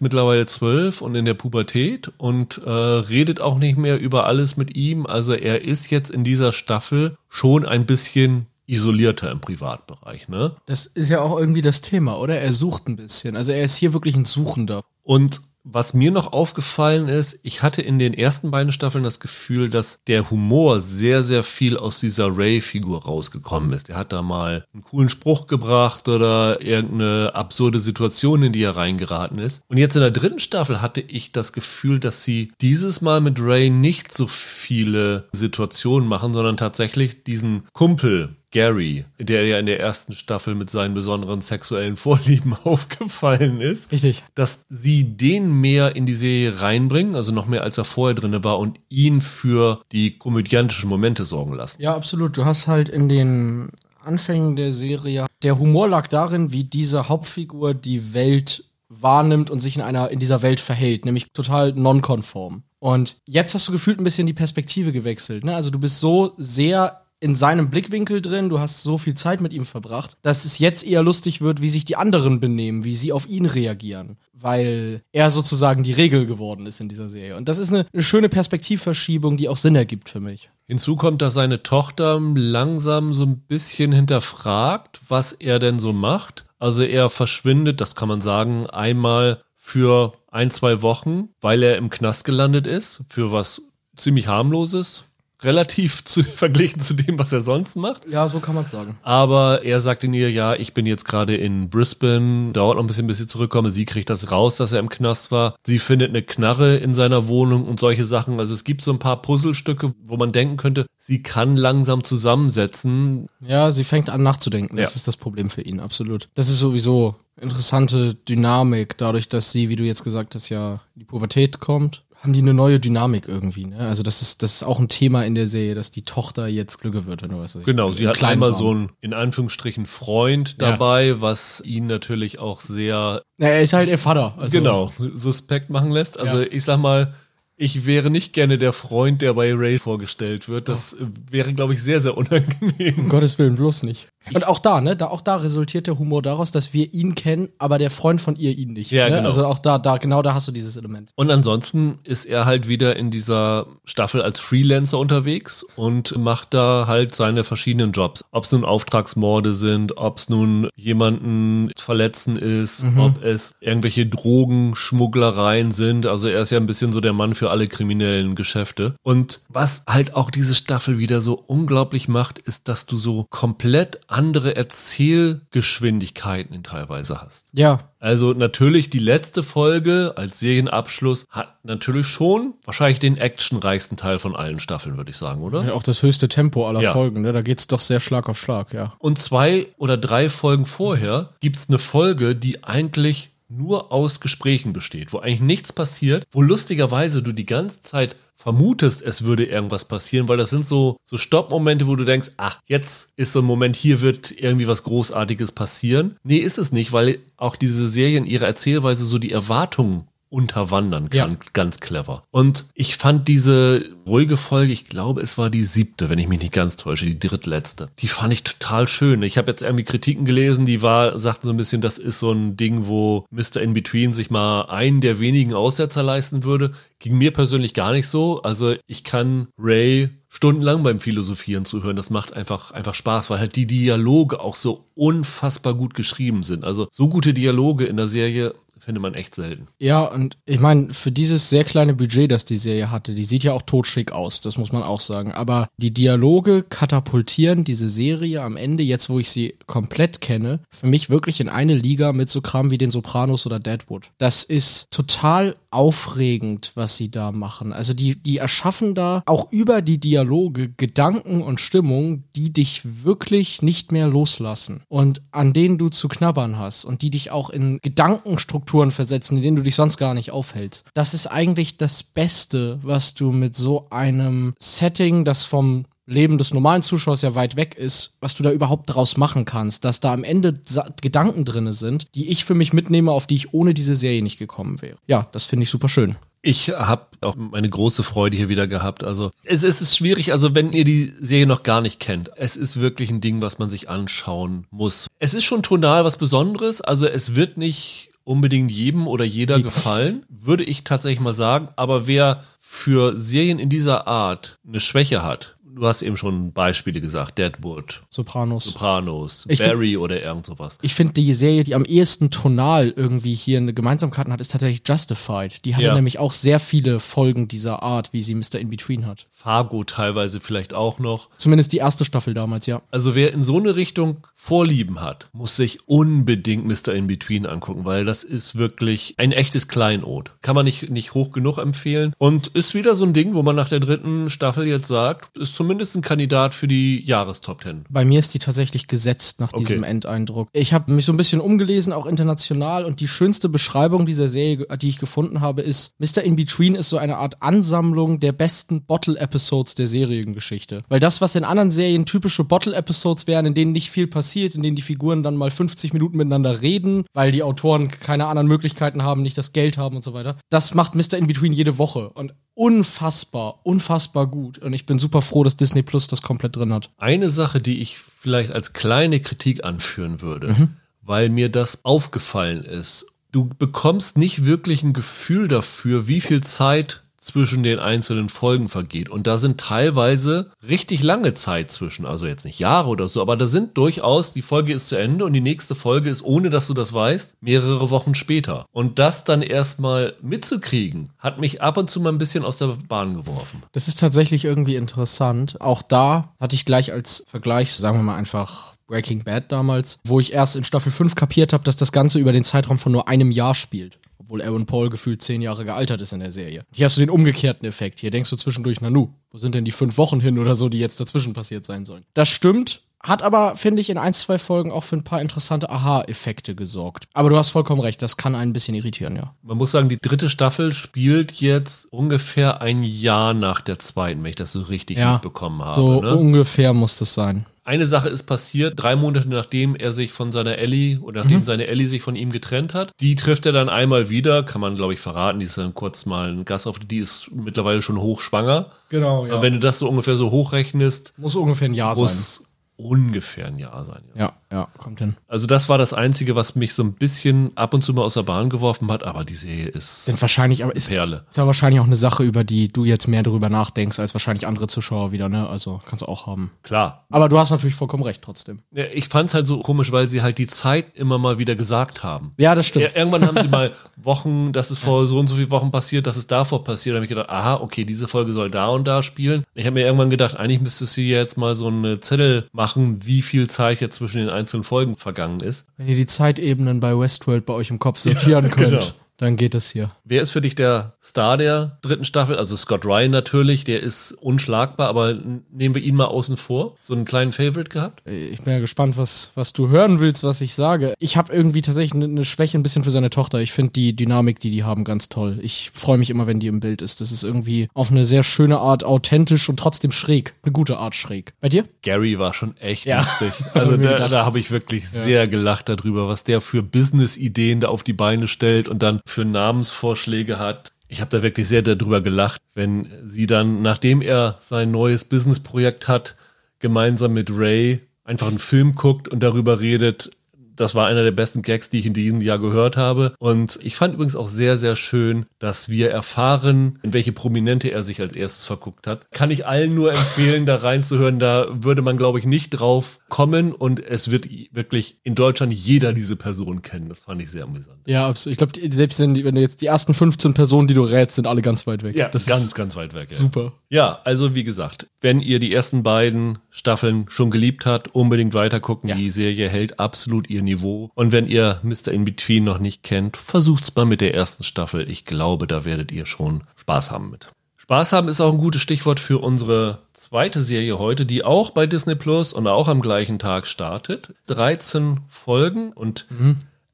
mittlerweile 0.00 0.46
zwölf 0.46 1.02
und 1.02 1.14
in 1.14 1.24
der 1.24 1.34
Pubertät 1.34 2.10
und 2.16 2.58
äh, 2.64 2.70
redet 2.70 3.40
auch 3.40 3.58
nicht 3.58 3.78
mehr 3.78 4.00
über 4.00 4.26
alles 4.26 4.56
mit 4.56 4.76
ihm. 4.76 5.06
Also 5.06 5.34
er 5.34 5.64
ist 5.64 5.90
jetzt 5.90 6.10
in 6.10 6.24
dieser 6.24 6.52
Staffel 6.52 7.16
schon 7.28 7.64
ein 7.64 7.86
bisschen 7.86 8.46
isolierter 8.66 9.30
im 9.30 9.40
Privatbereich, 9.40 10.28
ne? 10.28 10.56
Das 10.66 10.86
ist 10.86 11.10
ja 11.10 11.20
auch 11.20 11.38
irgendwie 11.38 11.62
das 11.62 11.80
Thema, 11.80 12.18
oder? 12.18 12.38
Er 12.38 12.52
sucht 12.52 12.88
ein 12.88 12.96
bisschen. 12.96 13.36
Also 13.36 13.52
er 13.52 13.64
ist 13.64 13.76
hier 13.76 13.92
wirklich 13.92 14.16
ein 14.16 14.24
Suchender. 14.24 14.82
Und 15.02 15.40
was 15.66 15.94
mir 15.94 16.10
noch 16.10 16.34
aufgefallen 16.34 17.08
ist, 17.08 17.38
ich 17.42 17.62
hatte 17.62 17.80
in 17.80 17.98
den 17.98 18.12
ersten 18.12 18.50
beiden 18.50 18.70
Staffeln 18.70 19.02
das 19.02 19.18
Gefühl, 19.18 19.70
dass 19.70 20.00
der 20.06 20.30
Humor 20.30 20.82
sehr, 20.82 21.22
sehr 21.22 21.42
viel 21.42 21.78
aus 21.78 22.00
dieser 22.00 22.36
Ray-Figur 22.36 23.04
rausgekommen 23.04 23.72
ist. 23.72 23.88
Er 23.88 23.96
hat 23.96 24.12
da 24.12 24.20
mal 24.20 24.66
einen 24.74 24.84
coolen 24.84 25.08
Spruch 25.08 25.46
gebracht 25.46 26.06
oder 26.06 26.60
irgendeine 26.60 27.32
absurde 27.34 27.80
Situation, 27.80 28.42
in 28.42 28.52
die 28.52 28.62
er 28.62 28.76
reingeraten 28.76 29.38
ist. 29.38 29.62
Und 29.68 29.78
jetzt 29.78 29.96
in 29.96 30.02
der 30.02 30.10
dritten 30.10 30.38
Staffel 30.38 30.82
hatte 30.82 31.00
ich 31.00 31.32
das 31.32 31.54
Gefühl, 31.54 31.98
dass 31.98 32.24
sie 32.24 32.52
dieses 32.60 33.00
Mal 33.00 33.22
mit 33.22 33.40
Ray 33.40 33.70
nicht 33.70 34.12
so 34.12 34.26
viele 34.26 35.28
Situationen 35.32 36.06
machen, 36.06 36.34
sondern 36.34 36.58
tatsächlich 36.58 37.24
diesen 37.24 37.62
Kumpel 37.72 38.36
Gary, 38.54 39.04
der 39.18 39.44
ja 39.46 39.58
in 39.58 39.66
der 39.66 39.80
ersten 39.80 40.12
Staffel 40.12 40.54
mit 40.54 40.70
seinen 40.70 40.94
besonderen 40.94 41.40
sexuellen 41.40 41.96
Vorlieben 41.96 42.54
aufgefallen 42.64 43.60
ist 43.60 43.90
Richtig. 43.90 44.22
dass 44.36 44.60
sie 44.68 45.16
den 45.16 45.60
mehr 45.60 45.96
in 45.96 46.06
die 46.06 46.14
Serie 46.14 46.60
reinbringen, 46.60 47.16
also 47.16 47.32
noch 47.32 47.46
mehr 47.46 47.64
als 47.64 47.78
er 47.78 47.84
vorher 47.84 48.14
drin 48.14 48.44
war 48.44 48.60
und 48.60 48.78
ihn 48.88 49.20
für 49.20 49.82
die 49.90 50.18
komödiantischen 50.18 50.88
Momente 50.88 51.24
sorgen 51.24 51.54
lassen. 51.54 51.82
Ja, 51.82 51.96
absolut. 51.96 52.36
Du 52.36 52.44
hast 52.44 52.68
halt 52.68 52.88
in 52.88 53.08
den 53.08 53.70
Anfängen 54.00 54.54
der 54.54 54.72
Serie, 54.72 55.26
der 55.42 55.58
Humor 55.58 55.88
lag 55.88 56.06
darin, 56.06 56.52
wie 56.52 56.62
diese 56.62 57.08
Hauptfigur 57.08 57.74
die 57.74 58.14
Welt 58.14 58.64
wahrnimmt 58.88 59.50
und 59.50 59.58
sich 59.58 59.74
in 59.74 59.82
einer 59.82 60.10
in 60.10 60.20
dieser 60.20 60.42
Welt 60.42 60.60
verhält, 60.60 61.06
nämlich 61.06 61.26
total 61.32 61.72
nonkonform. 61.72 62.62
Und 62.78 63.16
jetzt 63.24 63.54
hast 63.54 63.66
du 63.66 63.72
gefühlt 63.72 63.98
ein 63.98 64.04
bisschen 64.04 64.28
die 64.28 64.32
Perspektive 64.32 64.92
gewechselt. 64.92 65.42
Ne? 65.42 65.56
Also 65.56 65.70
du 65.70 65.80
bist 65.80 65.98
so 65.98 66.34
sehr 66.36 67.03
in 67.24 67.34
seinem 67.34 67.70
Blickwinkel 67.70 68.20
drin, 68.20 68.50
du 68.50 68.60
hast 68.60 68.82
so 68.82 68.98
viel 68.98 69.14
Zeit 69.14 69.40
mit 69.40 69.54
ihm 69.54 69.64
verbracht, 69.64 70.18
dass 70.20 70.44
es 70.44 70.58
jetzt 70.58 70.86
eher 70.86 71.02
lustig 71.02 71.40
wird, 71.40 71.62
wie 71.62 71.70
sich 71.70 71.86
die 71.86 71.96
anderen 71.96 72.38
benehmen, 72.38 72.84
wie 72.84 72.94
sie 72.94 73.12
auf 73.12 73.26
ihn 73.26 73.46
reagieren, 73.46 74.18
weil 74.34 75.00
er 75.10 75.30
sozusagen 75.30 75.84
die 75.84 75.94
Regel 75.94 76.26
geworden 76.26 76.66
ist 76.66 76.82
in 76.82 76.90
dieser 76.90 77.08
Serie. 77.08 77.38
Und 77.38 77.48
das 77.48 77.56
ist 77.56 77.70
eine, 77.70 77.86
eine 77.94 78.02
schöne 78.02 78.28
Perspektivverschiebung, 78.28 79.38
die 79.38 79.48
auch 79.48 79.56
Sinn 79.56 79.74
ergibt 79.74 80.10
für 80.10 80.20
mich. 80.20 80.50
Hinzu 80.66 80.96
kommt, 80.96 81.22
dass 81.22 81.32
seine 81.32 81.62
Tochter 81.62 82.20
langsam 82.20 83.14
so 83.14 83.24
ein 83.24 83.38
bisschen 83.38 83.92
hinterfragt, 83.92 85.00
was 85.08 85.32
er 85.32 85.58
denn 85.58 85.78
so 85.78 85.94
macht. 85.94 86.44
Also 86.58 86.82
er 86.82 87.08
verschwindet, 87.08 87.80
das 87.80 87.94
kann 87.94 88.08
man 88.08 88.20
sagen, 88.20 88.66
einmal 88.66 89.42
für 89.56 90.12
ein, 90.30 90.50
zwei 90.50 90.82
Wochen, 90.82 91.30
weil 91.40 91.62
er 91.62 91.78
im 91.78 91.88
Knast 91.88 92.24
gelandet 92.24 92.66
ist, 92.66 93.02
für 93.08 93.32
was 93.32 93.62
ziemlich 93.96 94.28
harmloses. 94.28 95.06
Relativ 95.42 96.04
zu, 96.04 96.22
verglichen 96.24 96.80
zu 96.80 96.94
dem, 96.94 97.18
was 97.18 97.32
er 97.32 97.40
sonst 97.40 97.76
macht. 97.76 98.08
Ja, 98.08 98.28
so 98.28 98.40
kann 98.40 98.54
man 98.54 98.64
es 98.64 98.70
sagen. 98.70 98.96
Aber 99.02 99.64
er 99.64 99.80
sagt 99.80 100.04
in 100.04 100.14
ihr, 100.14 100.30
ja, 100.30 100.54
ich 100.54 100.72
bin 100.74 100.86
jetzt 100.86 101.04
gerade 101.04 101.34
in 101.36 101.68
Brisbane, 101.68 102.52
dauert 102.52 102.76
noch 102.76 102.84
ein 102.84 102.86
bisschen, 102.86 103.06
bis 103.06 103.20
ich 103.20 103.28
zurückkomme. 103.28 103.70
Sie 103.70 103.84
kriegt 103.84 104.08
das 104.10 104.30
raus, 104.30 104.56
dass 104.56 104.72
er 104.72 104.80
im 104.80 104.88
Knast 104.88 105.30
war. 105.32 105.54
Sie 105.66 105.78
findet 105.78 106.10
eine 106.10 106.22
Knarre 106.22 106.76
in 106.76 106.94
seiner 106.94 107.28
Wohnung 107.28 107.66
und 107.66 107.78
solche 107.80 108.04
Sachen. 108.06 108.38
Also 108.40 108.54
es 108.54 108.64
gibt 108.64 108.80
so 108.82 108.92
ein 108.92 108.98
paar 108.98 109.20
Puzzlestücke, 109.22 109.94
wo 110.06 110.16
man 110.16 110.32
denken 110.32 110.56
könnte, 110.56 110.86
sie 110.98 111.22
kann 111.22 111.56
langsam 111.56 112.04
zusammensetzen. 112.04 113.28
Ja, 113.40 113.70
sie 113.70 113.84
fängt 113.84 114.10
an 114.10 114.22
nachzudenken. 114.22 114.76
Das 114.76 114.92
Ja. 114.92 114.96
ist 114.96 115.08
das 115.08 115.16
Problem 115.16 115.50
für 115.50 115.62
ihn, 115.62 115.80
absolut. 115.80 116.28
Das 116.34 116.48
ist 116.48 116.58
sowieso 116.58 117.16
interessante 117.40 118.14
Dynamik, 118.14 118.96
dadurch, 118.96 119.28
dass 119.28 119.50
sie, 119.50 119.68
wie 119.68 119.76
du 119.76 119.84
jetzt 119.84 120.04
gesagt 120.04 120.34
hast, 120.34 120.48
ja 120.48 120.80
in 120.94 121.00
die 121.00 121.04
Pubertät 121.04 121.60
kommt. 121.60 122.04
Haben 122.24 122.32
die 122.32 122.40
eine 122.40 122.54
neue 122.54 122.80
Dynamik 122.80 123.28
irgendwie, 123.28 123.66
ne? 123.66 123.78
Also 123.78 124.02
das 124.02 124.22
ist, 124.22 124.42
das 124.42 124.54
ist 124.54 124.62
auch 124.62 124.80
ein 124.80 124.88
Thema 124.88 125.24
in 125.26 125.34
der 125.34 125.46
Serie, 125.46 125.74
dass 125.74 125.90
die 125.90 126.02
Tochter 126.04 126.46
jetzt 126.48 126.80
glücker 126.80 127.04
wird, 127.04 127.20
wenn 127.22 127.28
du 127.28 127.38
weißt. 127.38 127.64
Genau, 127.66 127.92
sie 127.92 128.08
hat 128.08 128.24
einmal 128.24 128.48
Rahmen. 128.50 128.58
so 128.58 128.70
einen, 128.70 128.92
in 129.02 129.12
Anführungsstrichen, 129.12 129.84
Freund 129.84 130.56
Ja. 130.58 130.70
dabei, 130.70 131.20
was 131.20 131.60
ihn 131.66 131.86
natürlich 131.86 132.38
auch 132.38 132.62
sehr 132.62 133.22
Na, 133.36 133.48
er 133.48 133.60
ist 133.60 133.74
halt 133.74 133.88
ihr 133.90 133.98
Vater. 133.98 134.34
Also, 134.38 134.58
genau, 134.58 134.90
suspekt 134.98 135.68
machen 135.68 135.90
lässt. 135.90 136.18
Also 136.18 136.40
Ja. 136.40 136.46
ich 136.50 136.64
sag 136.64 136.78
mal, 136.78 137.12
Ich 137.56 137.86
wäre 137.86 138.10
nicht 138.10 138.32
gerne 138.32 138.58
der 138.58 138.72
Freund, 138.72 139.22
der 139.22 139.34
bei 139.34 139.54
Ray 139.54 139.78
vorgestellt 139.78 140.48
wird. 140.48 140.68
Das 140.68 140.96
oh. 141.00 141.06
wäre, 141.30 141.52
glaube 141.54 141.72
ich, 141.74 141.80
sehr, 141.82 142.00
sehr 142.00 142.16
unangenehm. 142.16 142.98
Um 142.98 143.08
Gottes 143.08 143.38
Willen 143.38 143.54
bloß 143.54 143.84
nicht. 143.84 144.08
Und 144.32 144.46
auch 144.46 144.58
da, 144.58 144.80
ne, 144.80 144.96
da 144.96 145.08
auch 145.08 145.20
da 145.20 145.36
resultiert 145.36 145.86
der 145.86 145.98
Humor 145.98 146.22
daraus, 146.22 146.50
dass 146.50 146.72
wir 146.72 146.92
ihn 146.94 147.14
kennen, 147.14 147.48
aber 147.58 147.78
der 147.78 147.90
Freund 147.90 148.20
von 148.20 148.36
ihr 148.36 148.56
ihn 148.56 148.72
nicht. 148.72 148.90
Ja, 148.90 149.08
ne? 149.08 149.16
genau. 149.16 149.28
Also 149.28 149.44
auch 149.46 149.58
da, 149.58 149.78
da, 149.78 149.98
genau 149.98 150.22
da 150.22 150.34
hast 150.34 150.48
du 150.48 150.52
dieses 150.52 150.76
Element. 150.76 151.10
Und 151.14 151.30
ansonsten 151.30 151.98
ist 152.04 152.24
er 152.24 152.46
halt 152.46 152.66
wieder 152.66 152.96
in 152.96 153.10
dieser 153.10 153.66
Staffel 153.84 154.22
als 154.22 154.40
Freelancer 154.40 154.98
unterwegs 154.98 155.64
und 155.76 156.16
macht 156.16 156.54
da 156.54 156.86
halt 156.86 157.14
seine 157.14 157.44
verschiedenen 157.44 157.92
Jobs. 157.92 158.24
Ob 158.30 158.44
es 158.44 158.52
nun 158.52 158.64
Auftragsmorde 158.64 159.54
sind, 159.54 159.98
ob 159.98 160.18
es 160.18 160.28
nun 160.28 160.68
jemanden 160.74 161.70
verletzen 161.76 162.36
ist, 162.36 162.84
mhm. 162.84 163.00
ob 163.00 163.22
es 163.22 163.52
irgendwelche 163.60 164.06
Drogenschmugglereien 164.06 165.72
sind. 165.72 166.06
Also 166.06 166.28
er 166.28 166.42
ist 166.42 166.50
ja 166.50 166.58
ein 166.58 166.66
bisschen 166.66 166.92
so 166.92 167.00
der 167.00 167.12
Mann 167.12 167.34
für 167.34 167.50
alle 167.50 167.68
kriminellen 167.68 168.34
Geschäfte. 168.34 168.94
Und 169.02 169.42
was 169.48 169.84
halt 169.86 170.14
auch 170.14 170.30
diese 170.30 170.54
Staffel 170.54 170.98
wieder 170.98 171.20
so 171.20 171.34
unglaublich 171.46 172.08
macht, 172.08 172.38
ist, 172.38 172.68
dass 172.68 172.86
du 172.86 172.96
so 172.96 173.26
komplett 173.30 174.00
andere 174.14 174.56
Erzählgeschwindigkeiten 174.56 176.62
teilweise 176.62 177.20
hast. 177.20 177.48
Ja. 177.52 177.80
Also 177.98 178.32
natürlich 178.32 178.88
die 178.88 179.00
letzte 179.00 179.42
Folge 179.42 180.14
als 180.16 180.38
Serienabschluss 180.38 181.26
hat 181.30 181.56
natürlich 181.64 182.06
schon 182.06 182.54
wahrscheinlich 182.64 183.00
den 183.00 183.16
actionreichsten 183.16 183.96
Teil 183.96 184.20
von 184.20 184.36
allen 184.36 184.60
Staffeln, 184.60 184.96
würde 184.96 185.10
ich 185.10 185.16
sagen, 185.16 185.42
oder? 185.42 185.64
Ja, 185.64 185.72
auch 185.72 185.82
das 185.82 186.02
höchste 186.02 186.28
Tempo 186.28 186.68
aller 186.68 186.82
ja. 186.82 186.92
Folgen, 186.92 187.22
ne? 187.22 187.32
Da 187.32 187.42
geht's 187.42 187.66
doch 187.66 187.80
sehr 187.80 187.98
Schlag 187.98 188.28
auf 188.28 188.38
Schlag, 188.38 188.72
ja. 188.72 188.94
Und 188.98 189.18
zwei 189.18 189.66
oder 189.78 189.96
drei 189.96 190.30
Folgen 190.30 190.64
vorher 190.64 191.30
gibt's 191.40 191.68
eine 191.68 191.78
Folge, 191.78 192.36
die 192.36 192.62
eigentlich 192.62 193.33
nur 193.56 193.92
aus 193.92 194.20
Gesprächen 194.20 194.72
besteht, 194.72 195.12
wo 195.12 195.18
eigentlich 195.18 195.40
nichts 195.40 195.72
passiert, 195.72 196.26
wo 196.30 196.42
lustigerweise 196.42 197.22
du 197.22 197.32
die 197.32 197.46
ganze 197.46 197.82
Zeit 197.82 198.16
vermutest, 198.36 199.00
es 199.00 199.24
würde 199.24 199.44
irgendwas 199.44 199.86
passieren, 199.86 200.28
weil 200.28 200.36
das 200.36 200.50
sind 200.50 200.66
so, 200.66 200.98
so 201.04 201.16
Stoppmomente, 201.16 201.86
wo 201.86 201.96
du 201.96 202.04
denkst, 202.04 202.32
ach, 202.36 202.60
jetzt 202.66 203.12
ist 203.16 203.32
so 203.32 203.40
ein 203.40 203.44
Moment, 203.44 203.76
hier 203.76 204.00
wird 204.00 204.32
irgendwie 204.32 204.66
was 204.66 204.82
Großartiges 204.82 205.52
passieren. 205.52 206.16
Nee, 206.24 206.38
ist 206.38 206.58
es 206.58 206.72
nicht, 206.72 206.92
weil 206.92 207.20
auch 207.36 207.56
diese 207.56 207.88
Serien 207.88 208.26
ihre 208.26 208.46
Erzählweise 208.46 209.06
so 209.06 209.18
die 209.18 209.32
Erwartungen 209.32 210.08
unterwandern 210.34 211.08
kann. 211.10 211.32
Ja. 211.32 211.38
Ganz 211.52 211.78
clever. 211.78 212.24
Und 212.32 212.66
ich 212.74 212.96
fand 212.96 213.28
diese 213.28 213.84
ruhige 214.06 214.36
Folge, 214.36 214.72
ich 214.72 214.84
glaube, 214.84 215.22
es 215.22 215.38
war 215.38 215.48
die 215.48 215.62
siebte, 215.62 216.10
wenn 216.10 216.18
ich 216.18 216.26
mich 216.26 216.40
nicht 216.40 216.52
ganz 216.52 216.76
täusche, 216.76 217.06
die 217.06 217.18
drittletzte. 217.18 217.88
Die 218.00 218.08
fand 218.08 218.32
ich 218.32 218.42
total 218.42 218.88
schön. 218.88 219.22
Ich 219.22 219.38
habe 219.38 219.50
jetzt 219.50 219.62
irgendwie 219.62 219.84
Kritiken 219.84 220.24
gelesen, 220.24 220.66
die 220.66 220.82
war, 220.82 221.18
sagten 221.18 221.46
so 221.46 221.52
ein 221.52 221.56
bisschen, 221.56 221.80
das 221.80 221.98
ist 221.98 222.18
so 222.18 222.32
ein 222.32 222.56
Ding, 222.56 222.86
wo 222.86 223.24
Mr. 223.30 223.62
In-Between 223.62 224.12
sich 224.12 224.30
mal 224.30 224.62
einen 224.62 225.00
der 225.00 225.20
wenigen 225.20 225.54
Aussetzer 225.54 226.02
leisten 226.02 226.42
würde. 226.42 226.72
Ging 226.98 227.16
mir 227.16 227.32
persönlich 227.32 227.72
gar 227.72 227.92
nicht 227.92 228.08
so. 228.08 228.42
Also 228.42 228.74
ich 228.86 229.04
kann 229.04 229.46
Ray 229.56 230.10
stundenlang 230.34 230.82
beim 230.82 230.98
Philosophieren 230.98 231.64
zuhören. 231.64 231.94
Das 231.94 232.10
macht 232.10 232.32
einfach, 232.32 232.72
einfach 232.72 232.94
Spaß, 232.94 233.30
weil 233.30 233.38
halt 233.38 233.54
die 233.54 233.66
Dialoge 233.66 234.40
auch 234.40 234.56
so 234.56 234.86
unfassbar 234.96 235.74
gut 235.74 235.94
geschrieben 235.94 236.42
sind. 236.42 236.64
Also 236.64 236.88
so 236.90 237.08
gute 237.08 237.32
Dialoge 237.32 237.84
in 237.84 237.96
der 237.96 238.08
Serie 238.08 238.52
findet 238.84 239.02
man 239.02 239.14
echt 239.14 239.34
selten. 239.34 239.68
Ja, 239.78 240.04
und 240.04 240.36
ich 240.44 240.60
meine, 240.60 240.92
für 240.92 241.10
dieses 241.10 241.50
sehr 241.50 241.64
kleine 241.64 241.94
Budget, 241.94 242.30
das 242.30 242.44
die 242.44 242.56
Serie 242.56 242.90
hatte, 242.90 243.14
die 243.14 243.24
sieht 243.24 243.44
ja 243.44 243.52
auch 243.52 243.62
totschick 243.62 244.12
aus, 244.12 244.40
das 244.40 244.58
muss 244.58 244.72
man 244.72 244.82
auch 244.82 245.00
sagen. 245.00 245.32
Aber 245.32 245.68
die 245.76 245.92
Dialoge 245.92 246.62
katapultieren 246.62 247.64
diese 247.64 247.88
Serie 247.88 248.42
am 248.42 248.56
Ende, 248.56 248.82
jetzt 248.82 249.10
wo 249.10 249.18
ich 249.18 249.30
sie 249.30 249.56
komplett 249.66 250.20
kenne, 250.20 250.60
für 250.70 250.86
mich 250.86 251.10
wirklich 251.10 251.40
in 251.40 251.48
eine 251.48 251.74
Liga 251.74 252.12
mit 252.12 252.28
so 252.28 252.40
Kram 252.40 252.70
wie 252.70 252.78
den 252.78 252.90
Sopranos 252.90 253.46
oder 253.46 253.58
Deadwood. 253.58 254.10
Das 254.18 254.44
ist 254.44 254.90
total 254.90 255.56
aufregend, 255.70 256.72
was 256.74 256.96
sie 256.96 257.10
da 257.10 257.32
machen. 257.32 257.72
Also 257.72 257.94
die, 257.94 258.16
die 258.16 258.38
erschaffen 258.38 258.94
da 258.94 259.22
auch 259.26 259.50
über 259.50 259.82
die 259.82 259.98
Dialoge 259.98 260.68
Gedanken 260.68 261.42
und 261.42 261.60
Stimmung, 261.60 262.24
die 262.36 262.52
dich 262.52 263.04
wirklich 263.04 263.62
nicht 263.62 263.90
mehr 263.90 264.06
loslassen 264.06 264.82
und 264.88 265.22
an 265.32 265.52
denen 265.52 265.78
du 265.78 265.88
zu 265.88 266.08
knabbern 266.08 266.58
hast 266.58 266.84
und 266.84 267.02
die 267.02 267.10
dich 267.10 267.30
auch 267.30 267.50
in 267.50 267.78
Gedankenstrukturen 267.82 268.73
versetzen, 268.90 269.36
in 269.36 269.42
denen 269.42 269.56
du 269.56 269.62
dich 269.62 269.74
sonst 269.74 269.96
gar 269.96 270.14
nicht 270.14 270.30
aufhältst. 270.30 270.84
Das 270.94 271.14
ist 271.14 271.26
eigentlich 271.26 271.76
das 271.76 272.02
Beste, 272.02 272.78
was 272.82 273.14
du 273.14 273.32
mit 273.32 273.54
so 273.54 273.86
einem 273.90 274.54
Setting, 274.58 275.24
das 275.24 275.44
vom 275.44 275.84
Leben 276.06 276.38
des 276.38 276.52
normalen 276.52 276.82
Zuschauers 276.82 277.22
ja 277.22 277.34
weit 277.34 277.56
weg 277.56 277.76
ist, 277.76 278.16
was 278.20 278.34
du 278.34 278.42
da 278.42 278.52
überhaupt 278.52 278.94
draus 278.94 279.16
machen 279.16 279.44
kannst, 279.44 279.84
dass 279.84 280.00
da 280.00 280.12
am 280.12 280.24
Ende 280.24 280.60
Gedanken 281.00 281.44
drinne 281.44 281.72
sind, 281.72 282.08
die 282.14 282.28
ich 282.28 282.44
für 282.44 282.54
mich 282.54 282.72
mitnehme, 282.72 283.10
auf 283.12 283.26
die 283.26 283.36
ich 283.36 283.54
ohne 283.54 283.74
diese 283.74 283.96
Serie 283.96 284.22
nicht 284.22 284.38
gekommen 284.38 284.82
wäre. 284.82 284.96
Ja, 285.06 285.28
das 285.32 285.44
finde 285.44 285.62
ich 285.62 285.70
super 285.70 285.88
schön. 285.88 286.16
Ich 286.46 286.68
habe 286.68 287.06
auch 287.22 287.36
meine 287.36 287.70
große 287.70 288.02
Freude 288.02 288.36
hier 288.36 288.50
wieder 288.50 288.66
gehabt. 288.66 289.02
Also 289.02 289.30
es, 289.44 289.62
es 289.62 289.80
ist 289.80 289.96
schwierig, 289.96 290.32
also 290.32 290.54
wenn 290.54 290.72
ihr 290.72 290.84
die 290.84 291.10
Serie 291.18 291.46
noch 291.46 291.62
gar 291.62 291.80
nicht 291.80 292.00
kennt, 292.00 292.30
es 292.36 292.54
ist 292.54 292.78
wirklich 292.78 293.08
ein 293.08 293.22
Ding, 293.22 293.40
was 293.40 293.58
man 293.58 293.70
sich 293.70 293.88
anschauen 293.88 294.66
muss. 294.70 295.06
Es 295.20 295.32
ist 295.32 295.44
schon 295.44 295.62
tonal 295.62 296.04
was 296.04 296.18
Besonderes, 296.18 296.82
also 296.82 297.06
es 297.06 297.34
wird 297.34 297.56
nicht 297.56 298.10
unbedingt 298.24 298.70
jedem 298.70 299.06
oder 299.06 299.24
jeder 299.24 299.60
gefallen, 299.60 300.24
würde 300.28 300.64
ich 300.64 300.84
tatsächlich 300.84 301.20
mal 301.20 301.34
sagen. 301.34 301.68
Aber 301.76 302.06
wer 302.06 302.42
für 302.60 303.18
Serien 303.18 303.58
in 303.58 303.68
dieser 303.68 304.08
Art 304.08 304.58
eine 304.66 304.80
Schwäche 304.80 305.22
hat, 305.22 305.53
du 305.74 305.86
hast 305.86 306.02
eben 306.02 306.16
schon 306.16 306.52
Beispiele 306.52 307.00
gesagt, 307.00 307.38
Deadwood, 307.38 308.02
Sopranos, 308.10 308.64
Sopranos, 308.64 309.44
ich 309.48 309.58
Barry 309.58 309.92
find, 309.92 310.02
oder 310.02 310.22
irgend 310.22 310.46
sowas. 310.46 310.78
Ich 310.82 310.94
finde 310.94 311.14
die 311.14 311.34
Serie, 311.34 311.64
die 311.64 311.74
am 311.74 311.84
ehesten 311.84 312.30
tonal 312.30 312.92
irgendwie 312.96 313.34
hier 313.34 313.58
eine 313.58 313.74
Gemeinsamkeit 313.74 314.28
hat, 314.28 314.40
ist 314.40 314.52
tatsächlich 314.52 314.82
Justified. 314.86 315.64
Die 315.64 315.74
hatte 315.74 315.86
ja. 315.86 315.94
nämlich 315.94 316.18
auch 316.18 316.32
sehr 316.32 316.60
viele 316.60 317.00
Folgen 317.00 317.48
dieser 317.48 317.82
Art, 317.82 318.12
wie 318.12 318.22
sie 318.22 318.34
Mr. 318.34 318.56
In-Between 318.58 319.06
hat. 319.06 319.26
Fargo 319.30 319.84
teilweise 319.84 320.40
vielleicht 320.40 320.74
auch 320.74 320.98
noch. 320.98 321.28
Zumindest 321.38 321.72
die 321.72 321.78
erste 321.78 322.04
Staffel 322.04 322.34
damals, 322.34 322.66
ja. 322.66 322.82
Also 322.90 323.14
wer 323.14 323.32
in 323.32 323.42
so 323.42 323.58
eine 323.58 323.76
Richtung 323.76 324.18
Vorlieben 324.46 325.00
hat, 325.00 325.30
muss 325.32 325.56
sich 325.56 325.88
unbedingt 325.88 326.66
Mr. 326.66 326.92
In-Between 326.92 327.46
angucken, 327.46 327.86
weil 327.86 328.04
das 328.04 328.24
ist 328.24 328.56
wirklich 328.58 329.14
ein 329.16 329.32
echtes 329.32 329.68
Kleinod. 329.68 330.32
Kann 330.42 330.54
man 330.54 330.66
nicht, 330.66 330.90
nicht 330.90 331.14
hoch 331.14 331.32
genug 331.32 331.56
empfehlen 331.56 332.12
und 332.18 332.48
ist 332.48 332.74
wieder 332.74 332.94
so 332.94 333.04
ein 333.04 333.14
Ding, 333.14 333.32
wo 333.32 333.42
man 333.42 333.56
nach 333.56 333.70
der 333.70 333.80
dritten 333.80 334.28
Staffel 334.28 334.66
jetzt 334.66 334.86
sagt, 334.86 335.38
ist 335.38 335.56
zumindest 335.64 335.96
ein 335.96 336.02
Kandidat 336.02 336.52
für 336.52 336.68
die 336.68 337.02
Jahrestop 337.02 337.62
10. 337.62 337.86
Bei 337.88 338.04
mir 338.04 338.18
ist 338.18 338.34
die 338.34 338.38
tatsächlich 338.38 338.86
gesetzt 338.86 339.40
nach 339.40 339.54
okay. 339.54 339.64
diesem 339.64 339.82
Endeindruck. 339.82 340.48
Ich 340.52 340.74
habe 340.74 340.92
mich 340.92 341.06
so 341.06 341.12
ein 341.12 341.16
bisschen 341.16 341.40
umgelesen, 341.40 341.94
auch 341.94 342.04
international 342.04 342.84
und 342.84 343.00
die 343.00 343.08
schönste 343.08 343.48
Beschreibung 343.48 344.04
dieser 344.04 344.28
Serie, 344.28 344.66
die 344.76 344.90
ich 344.90 344.98
gefunden 344.98 345.40
habe, 345.40 345.62
ist 345.62 345.94
Mr. 345.98 346.22
In-Between 346.22 346.74
ist 346.74 346.90
so 346.90 346.98
eine 346.98 347.16
Art 347.16 347.40
Ansammlung 347.40 348.20
der 348.20 348.32
besten 348.32 348.84
Bottle-Episodes 348.84 349.74
der 349.74 349.88
Seriengeschichte. 349.88 350.82
Weil 350.90 351.00
das, 351.00 351.22
was 351.22 351.34
in 351.34 351.44
anderen 351.44 351.70
Serien 351.70 352.04
typische 352.04 352.44
Bottle-Episodes 352.44 353.26
wären, 353.26 353.46
in 353.46 353.54
denen 353.54 353.72
nicht 353.72 353.90
viel 353.90 354.06
passiert, 354.06 354.54
in 354.54 354.62
denen 354.62 354.76
die 354.76 354.82
Figuren 354.82 355.22
dann 355.22 355.34
mal 355.34 355.50
50 355.50 355.94
Minuten 355.94 356.18
miteinander 356.18 356.60
reden, 356.60 357.06
weil 357.14 357.32
die 357.32 357.42
Autoren 357.42 357.88
keine 357.88 358.26
anderen 358.26 358.48
Möglichkeiten 358.48 359.02
haben, 359.02 359.22
nicht 359.22 359.38
das 359.38 359.54
Geld 359.54 359.78
haben 359.78 359.96
und 359.96 360.04
so 360.04 360.12
weiter. 360.12 360.36
Das 360.50 360.74
macht 360.74 360.94
Mr. 360.94 361.14
In 361.16 361.26
Between 361.26 361.54
jede 361.54 361.78
Woche 361.78 362.10
und 362.10 362.34
unfassbar, 362.54 363.60
unfassbar 363.64 364.26
gut. 364.26 364.58
Und 364.58 364.72
ich 364.72 364.86
bin 364.86 364.98
super 364.98 365.22
froh, 365.22 365.44
dass 365.44 365.53
Disney 365.56 365.82
Plus 365.82 366.06
das 366.06 366.22
komplett 366.22 366.56
drin 366.56 366.72
hat. 366.72 366.90
Eine 366.98 367.30
Sache, 367.30 367.60
die 367.60 367.80
ich 367.80 367.98
vielleicht 367.98 368.50
als 368.50 368.72
kleine 368.72 369.20
Kritik 369.20 369.64
anführen 369.64 370.20
würde, 370.20 370.48
mhm. 370.48 370.76
weil 371.02 371.28
mir 371.28 371.48
das 371.48 371.84
aufgefallen 371.84 372.64
ist. 372.64 373.06
Du 373.32 373.48
bekommst 373.48 374.18
nicht 374.18 374.44
wirklich 374.44 374.82
ein 374.82 374.92
Gefühl 374.92 375.48
dafür, 375.48 376.08
wie 376.08 376.20
viel 376.20 376.42
Zeit 376.42 377.03
zwischen 377.24 377.62
den 377.62 377.78
einzelnen 377.78 378.28
Folgen 378.28 378.68
vergeht. 378.68 379.08
Und 379.08 379.26
da 379.26 379.38
sind 379.38 379.58
teilweise 379.58 380.50
richtig 380.66 381.02
lange 381.02 381.34
Zeit 381.34 381.70
zwischen, 381.70 382.06
also 382.06 382.26
jetzt 382.26 382.44
nicht 382.44 382.58
Jahre 382.58 382.88
oder 382.88 383.08
so, 383.08 383.20
aber 383.20 383.36
da 383.36 383.46
sind 383.46 383.76
durchaus, 383.76 384.32
die 384.32 384.42
Folge 384.42 384.72
ist 384.72 384.88
zu 384.88 384.96
Ende 384.96 385.24
und 385.24 385.32
die 385.32 385.40
nächste 385.40 385.74
Folge 385.74 386.10
ist, 386.10 386.22
ohne 386.22 386.50
dass 386.50 386.66
du 386.66 386.74
das 386.74 386.92
weißt, 386.92 387.34
mehrere 387.40 387.90
Wochen 387.90 388.14
später. 388.14 388.66
Und 388.72 388.98
das 388.98 389.24
dann 389.24 389.42
erstmal 389.42 390.14
mitzukriegen, 390.22 391.08
hat 391.18 391.40
mich 391.40 391.62
ab 391.62 391.76
und 391.76 391.90
zu 391.90 392.00
mal 392.00 392.10
ein 392.10 392.18
bisschen 392.18 392.44
aus 392.44 392.56
der 392.56 392.76
Bahn 392.88 393.14
geworfen. 393.14 393.62
Das 393.72 393.88
ist 393.88 393.98
tatsächlich 393.98 394.44
irgendwie 394.44 394.76
interessant. 394.76 395.60
Auch 395.60 395.82
da 395.82 396.34
hatte 396.40 396.54
ich 396.54 396.64
gleich 396.64 396.92
als 396.92 397.24
Vergleich, 397.26 397.72
sagen 397.72 397.98
wir 397.98 398.02
mal 398.02 398.16
einfach 398.16 398.73
Breaking 398.86 399.24
Bad 399.24 399.50
damals, 399.50 399.98
wo 400.04 400.20
ich 400.20 400.32
erst 400.32 400.56
in 400.56 400.64
Staffel 400.64 400.92
5 400.92 401.14
kapiert 401.14 401.52
habe, 401.52 401.64
dass 401.64 401.76
das 401.76 401.92
Ganze 401.92 402.18
über 402.18 402.32
den 402.32 402.44
Zeitraum 402.44 402.78
von 402.78 402.92
nur 402.92 403.08
einem 403.08 403.30
Jahr 403.30 403.54
spielt 403.54 403.98
obwohl 404.24 404.40
Aaron 404.42 404.64
Paul 404.64 404.88
gefühlt 404.88 405.20
zehn 405.20 405.42
Jahre 405.42 405.64
gealtert 405.64 406.00
ist 406.00 406.12
in 406.12 406.20
der 406.20 406.30
Serie. 406.30 406.64
Hier 406.72 406.86
hast 406.86 406.96
du 406.96 407.00
den 407.00 407.10
umgekehrten 407.10 407.68
Effekt. 407.68 407.98
Hier 407.98 408.10
denkst 408.10 408.30
du 408.30 408.36
zwischendurch, 408.36 408.80
Nanu, 408.80 409.12
wo 409.30 409.38
sind 409.38 409.54
denn 409.54 409.66
die 409.66 409.70
fünf 409.70 409.98
Wochen 409.98 410.20
hin 410.20 410.38
oder 410.38 410.54
so, 410.54 410.70
die 410.70 410.78
jetzt 410.78 410.98
dazwischen 410.98 411.34
passiert 411.34 411.64
sein 411.64 411.84
sollen? 411.84 412.04
Das 412.14 412.30
stimmt, 412.30 412.83
Hat 413.04 413.22
aber, 413.22 413.56
finde 413.56 413.82
ich, 413.82 413.90
in 413.90 413.98
ein, 413.98 414.14
zwei 414.14 414.38
Folgen 414.38 414.72
auch 414.72 414.82
für 414.82 414.96
ein 414.96 415.04
paar 415.04 415.20
interessante 415.20 415.68
Aha-Effekte 415.68 416.54
gesorgt. 416.54 417.04
Aber 417.12 417.28
du 417.28 417.36
hast 417.36 417.50
vollkommen 417.50 417.82
recht, 417.82 418.00
das 418.00 418.16
kann 418.16 418.34
einen 418.34 418.50
ein 418.50 418.52
bisschen 418.54 418.74
irritieren, 418.74 419.14
ja. 419.16 419.34
Man 419.42 419.58
muss 419.58 419.72
sagen, 419.72 419.90
die 419.90 419.98
dritte 419.98 420.30
Staffel 420.30 420.72
spielt 420.72 421.32
jetzt 421.32 421.86
ungefähr 421.92 422.62
ein 422.62 422.82
Jahr 422.82 423.34
nach 423.34 423.60
der 423.60 423.78
zweiten, 423.78 424.22
wenn 424.22 424.30
ich 424.30 424.36
das 424.36 424.52
so 424.52 424.62
richtig 424.62 424.96
Ja. 424.96 425.12
mitbekommen 425.14 425.62
habe. 425.62 425.74
So 425.74 426.00
ne? 426.00 426.16
ungefähr 426.16 426.72
muss 426.72 426.96
das 426.98 427.12
sein. 427.12 427.44
Eine 427.66 427.86
Sache 427.86 428.10
ist 428.10 428.24
passiert, 428.24 428.74
drei 428.76 428.94
Monate 428.94 429.26
nachdem 429.26 429.74
er 429.74 429.92
sich 429.92 430.12
von 430.12 430.32
seiner 430.32 430.58
Ellie 430.58 431.00
oder 431.00 431.22
nachdem 431.22 431.42
seine 431.42 431.66
Ellie 431.66 431.88
sich 431.88 432.02
von 432.02 432.14
ihm 432.14 432.30
getrennt 432.30 432.74
hat. 432.74 432.90
Die 433.00 433.14
trifft 433.14 433.46
er 433.46 433.52
dann 433.52 433.70
einmal 433.70 434.10
wieder, 434.10 434.42
kann 434.42 434.60
man 434.60 434.74
glaube 434.74 434.92
ich 434.92 435.00
verraten, 435.00 435.40
die 435.40 435.46
ist 435.46 435.56
dann 435.56 435.72
kurz 435.72 436.04
mal 436.04 436.28
ein 436.28 436.44
Gast 436.44 436.66
auf, 436.66 436.78
die 436.78 436.98
ist 436.98 437.30
mittlerweile 437.32 437.80
schon 437.80 437.98
hochschwanger. 437.98 438.66
Genau, 438.90 439.24
Aber 439.24 439.40
Wenn 439.40 439.54
du 439.54 439.60
das 439.60 439.78
so 439.78 439.88
ungefähr 439.88 440.16
so 440.16 440.30
hochrechnest, 440.30 441.14
Muss 441.16 441.34
ungefähr 441.36 441.68
ein 441.70 441.74
Jahr 441.74 441.94
sein. 441.94 442.44
Ungefähr 442.76 443.46
ein 443.46 443.58
Jahr 443.58 443.84
sein. 443.84 444.02
Ja. 444.14 444.20
Ja, 444.20 444.36
ja, 444.54 444.68
kommt 444.78 445.00
hin. 445.00 445.16
Also 445.26 445.46
das 445.48 445.68
war 445.68 445.78
das 445.78 445.92
Einzige, 445.92 446.36
was 446.36 446.54
mich 446.54 446.74
so 446.74 446.84
ein 446.84 446.92
bisschen 446.92 447.50
ab 447.56 447.74
und 447.74 447.82
zu 447.82 447.92
mal 447.92 448.02
aus 448.02 448.14
der 448.14 448.22
Bahn 448.22 448.48
geworfen 448.50 448.88
hat, 448.92 449.02
aber 449.02 449.24
die 449.24 449.34
Serie 449.34 449.66
ist 449.66 450.06
Denn 450.06 450.20
wahrscheinlich, 450.20 450.62
aber 450.62 450.76
ist, 450.76 450.88
Perle. 450.88 451.24
ist 451.28 451.36
ja 451.36 451.44
wahrscheinlich 451.46 451.80
auch 451.80 451.86
eine 451.86 451.96
Sache, 451.96 452.22
über 452.22 452.44
die 452.44 452.68
du 452.68 452.84
jetzt 452.84 453.08
mehr 453.08 453.24
darüber 453.24 453.48
nachdenkst, 453.48 453.98
als 453.98 454.14
wahrscheinlich 454.14 454.46
andere 454.46 454.68
Zuschauer 454.68 455.10
wieder, 455.10 455.28
ne? 455.28 455.48
Also 455.48 455.80
kannst 455.84 456.02
du 456.02 456.06
auch 456.06 456.28
haben. 456.28 456.52
Klar. 456.62 457.04
Aber 457.10 457.28
du 457.28 457.36
hast 457.36 457.50
natürlich 457.50 457.74
vollkommen 457.74 458.04
recht 458.04 458.22
trotzdem. 458.22 458.60
Ja, 458.72 458.84
Ich 458.92 459.08
fand's 459.08 459.34
halt 459.34 459.48
so 459.48 459.58
komisch, 459.60 459.90
weil 459.90 460.08
sie 460.08 460.22
halt 460.22 460.38
die 460.38 460.46
Zeit 460.46 460.86
immer 460.94 461.18
mal 461.18 461.38
wieder 461.38 461.56
gesagt 461.56 462.04
haben. 462.04 462.32
Ja, 462.38 462.54
das 462.54 462.68
stimmt. 462.68 462.84
Ja, 462.84 462.96
irgendwann 462.96 463.26
haben 463.26 463.42
sie 463.42 463.48
mal 463.48 463.72
Wochen, 463.96 464.52
das 464.52 464.70
ist 464.70 464.78
vor 464.78 465.06
so 465.08 465.18
und 465.18 465.26
so 465.26 465.34
vielen 465.34 465.50
Wochen 465.50 465.72
passiert, 465.72 466.06
das 466.06 466.16
ist 466.16 466.30
davor 466.30 466.62
passiert. 466.62 466.94
Da 466.94 466.98
habe 466.98 467.06
ich 467.06 467.08
gedacht, 467.08 467.28
aha, 467.28 467.54
okay, 467.56 467.84
diese 467.84 468.06
Folge 468.06 468.32
soll 468.32 468.50
da 468.50 468.68
und 468.68 468.86
da 468.86 469.02
spielen. 469.02 469.42
Ich 469.54 469.66
habe 469.66 469.74
mir 469.74 469.84
irgendwann 469.84 470.10
gedacht, 470.10 470.36
eigentlich 470.36 470.60
müsstest 470.60 470.96
du 470.96 471.00
hier 471.00 471.18
jetzt 471.18 471.36
mal 471.36 471.56
so 471.56 471.66
eine 471.66 471.98
Zettel 471.98 472.48
machen, 472.52 473.04
wie 473.04 473.20
viel 473.22 473.48
Zeit 473.48 473.80
jetzt 473.80 473.96
zwischen 473.96 474.18
den 474.18 474.28
einzelnen 474.28 474.43
Folgen 474.64 474.96
vergangen 474.96 475.40
ist. 475.40 475.66
Wenn 475.76 475.88
ihr 475.88 475.96
die 475.96 476.06
Zeitebenen 476.06 476.80
bei 476.80 476.98
Westworld 476.98 477.46
bei 477.46 477.54
euch 477.54 477.70
im 477.70 477.78
Kopf 477.78 477.98
sortieren 478.00 478.50
könnt, 478.50 478.70
genau. 478.70 478.86
Dann 479.16 479.36
geht 479.36 479.54
das 479.54 479.70
hier. 479.70 479.92
Wer 480.04 480.22
ist 480.22 480.30
für 480.32 480.40
dich 480.40 480.54
der 480.54 480.94
Star 481.02 481.36
der 481.36 481.78
dritten 481.82 482.04
Staffel? 482.04 482.36
Also 482.36 482.56
Scott 482.56 482.84
Ryan 482.84 483.10
natürlich, 483.10 483.64
der 483.64 483.80
ist 483.82 484.12
unschlagbar, 484.12 484.88
aber 484.88 485.14
nehmen 485.14 485.74
wir 485.74 485.82
ihn 485.82 485.94
mal 485.94 486.06
außen 486.06 486.36
vor. 486.36 486.76
So 486.80 486.94
einen 486.94 487.04
kleinen 487.04 487.32
Favorite 487.32 487.70
gehabt? 487.70 488.02
Ich 488.06 488.42
bin 488.42 488.52
ja 488.54 488.58
gespannt, 488.58 488.96
was, 488.96 489.30
was 489.34 489.52
du 489.52 489.68
hören 489.68 490.00
willst, 490.00 490.24
was 490.24 490.40
ich 490.40 490.54
sage. 490.54 490.94
Ich 490.98 491.16
habe 491.16 491.32
irgendwie 491.32 491.62
tatsächlich 491.62 491.92
eine 491.94 492.04
eine 492.06 492.24
Schwäche 492.24 492.58
ein 492.58 492.62
bisschen 492.62 492.84
für 492.84 492.90
seine 492.90 493.10
Tochter. 493.10 493.40
Ich 493.40 493.52
finde 493.52 493.72
die 493.72 493.94
Dynamik, 493.96 494.38
die 494.40 494.50
die 494.50 494.64
haben, 494.64 494.84
ganz 494.84 495.08
toll. 495.08 495.38
Ich 495.42 495.70
freue 495.72 495.98
mich 495.98 496.10
immer, 496.10 496.26
wenn 496.26 496.40
die 496.40 496.48
im 496.48 496.60
Bild 496.60 496.82
ist. 496.82 497.00
Das 497.00 497.12
ist 497.12 497.22
irgendwie 497.24 497.68
auf 497.74 497.90
eine 497.90 498.04
sehr 498.04 498.22
schöne 498.22 498.58
Art 498.58 498.84
authentisch 498.84 499.48
und 499.48 499.58
trotzdem 499.58 499.92
schräg. 499.92 500.34
Eine 500.42 500.52
gute 500.52 500.78
Art 500.78 500.94
schräg. 500.94 501.34
Bei 501.40 501.48
dir? 501.48 501.64
Gary 501.82 502.18
war 502.18 502.34
schon 502.34 502.56
echt 502.56 502.84
Ja. 502.86 502.98
lustig. 503.00 503.32
Also 503.54 503.76
da, 503.76 504.08
da 504.08 504.24
habe 504.26 504.40
ich 504.40 504.50
wirklich 504.50 504.88
sehr 504.88 505.28
gelacht 505.28 505.68
darüber, 505.68 506.08
was 506.08 506.24
der 506.24 506.40
für 506.40 506.62
Business-Ideen 506.62 507.60
da 507.60 507.68
auf 507.68 507.82
die 507.82 507.92
Beine 507.92 508.26
stellt 508.28 508.68
und 508.68 508.82
dann 508.82 509.00
für 509.14 509.24
Namensvorschläge 509.24 510.38
hat. 510.38 510.72
Ich 510.88 511.00
habe 511.00 511.10
da 511.10 511.22
wirklich 511.22 511.48
sehr 511.48 511.62
darüber 511.62 512.00
gelacht, 512.00 512.42
wenn 512.54 512.88
sie 513.04 513.26
dann, 513.26 513.62
nachdem 513.62 514.02
er 514.02 514.36
sein 514.40 514.70
neues 514.70 515.04
Businessprojekt 515.04 515.88
hat, 515.88 516.16
gemeinsam 516.58 517.12
mit 517.12 517.30
Ray 517.32 517.80
einfach 518.04 518.26
einen 518.26 518.38
Film 518.38 518.74
guckt 518.74 519.08
und 519.08 519.20
darüber 519.20 519.60
redet. 519.60 520.10
Das 520.56 520.74
war 520.74 520.86
einer 520.86 521.02
der 521.02 521.12
besten 521.12 521.42
Gags, 521.42 521.68
die 521.68 521.78
ich 521.78 521.86
in 521.86 521.94
diesem 521.94 522.20
Jahr 522.20 522.38
gehört 522.38 522.76
habe. 522.76 523.14
Und 523.18 523.58
ich 523.62 523.76
fand 523.76 523.94
übrigens 523.94 524.16
auch 524.16 524.28
sehr, 524.28 524.56
sehr 524.56 524.76
schön, 524.76 525.26
dass 525.38 525.68
wir 525.68 525.90
erfahren, 525.90 526.78
in 526.82 526.92
welche 526.92 527.12
Prominente 527.12 527.70
er 527.70 527.82
sich 527.82 528.00
als 528.00 528.12
erstes 528.12 528.44
verguckt 528.46 528.86
hat. 528.86 529.10
Kann 529.12 529.30
ich 529.30 529.46
allen 529.46 529.74
nur 529.74 529.92
empfehlen, 529.92 530.46
da 530.46 530.56
reinzuhören. 530.56 531.18
Da 531.18 531.48
würde 531.50 531.82
man, 531.82 531.96
glaube 531.96 532.18
ich, 532.18 532.26
nicht 532.26 532.50
drauf 532.50 532.98
kommen. 533.08 533.52
Und 533.52 533.84
es 533.84 534.10
wird 534.10 534.28
wirklich 534.52 534.98
in 535.02 535.14
Deutschland 535.14 535.52
jeder 535.52 535.92
diese 535.92 536.16
Person 536.16 536.62
kennen. 536.62 536.88
Das 536.88 537.04
fand 537.04 537.20
ich 537.20 537.30
sehr 537.30 537.44
amüsant. 537.44 537.78
Ja, 537.86 538.08
absolut. 538.08 538.32
Ich 538.32 538.38
glaube, 538.38 538.74
selbst 538.74 539.00
wenn, 539.00 539.14
du 539.14 539.40
jetzt 539.40 539.60
die 539.60 539.66
ersten 539.66 539.94
15 539.94 540.34
Personen, 540.34 540.68
die 540.68 540.74
du 540.74 540.82
rätst, 540.82 541.16
sind 541.16 541.26
alle 541.26 541.42
ganz 541.42 541.66
weit 541.66 541.82
weg. 541.82 541.96
das 542.12 542.26
ganz, 542.26 542.44
ist 542.44 542.54
ganz 542.54 542.76
weit 542.76 542.94
weg. 542.94 543.10
Ja. 543.10 543.16
super. 543.16 543.52
Ja, 543.68 544.00
also 544.04 544.34
wie 544.34 544.44
gesagt, 544.44 544.88
wenn 545.00 545.20
ihr 545.20 545.38
die 545.38 545.52
ersten 545.52 545.82
beiden 545.82 546.38
Staffeln 546.50 547.06
schon 547.08 547.30
geliebt 547.30 547.66
habt, 547.66 547.94
unbedingt 547.94 548.34
weitergucken. 548.34 548.88
Ja. 548.88 548.96
Die 548.96 549.10
Serie 549.10 549.48
hält 549.48 549.80
absolut 549.80 550.30
ihr 550.30 550.42
Niveau. 550.44 550.90
Und 550.94 551.12
wenn 551.12 551.26
ihr 551.26 551.60
Mr. 551.62 551.88
In-Between 551.88 552.44
noch 552.44 552.58
nicht 552.58 552.82
kennt, 552.82 553.16
versucht's 553.16 553.74
mal 553.74 553.84
mit 553.86 554.00
der 554.00 554.14
ersten 554.14 554.44
Staffel. 554.44 554.88
Ich 554.90 555.04
glaube, 555.04 555.46
da 555.46 555.64
werdet 555.64 555.90
ihr 555.92 556.06
schon 556.06 556.44
Spaß 556.56 556.90
haben 556.90 557.10
mit. 557.10 557.32
Spaß 557.56 557.92
haben 557.92 558.08
ist 558.08 558.20
auch 558.20 558.32
ein 558.32 558.38
gutes 558.38 558.60
Stichwort 558.60 559.00
für 559.00 559.18
unsere 559.18 559.78
zweite 559.94 560.42
Serie 560.42 560.78
heute, 560.78 561.06
die 561.06 561.24
auch 561.24 561.50
bei 561.50 561.66
Disney 561.66 561.94
Plus 561.94 562.34
und 562.34 562.46
auch 562.46 562.68
am 562.68 562.82
gleichen 562.82 563.18
Tag 563.18 563.46
startet. 563.46 564.12
13 564.26 565.00
Folgen 565.08 565.72
und 565.72 566.06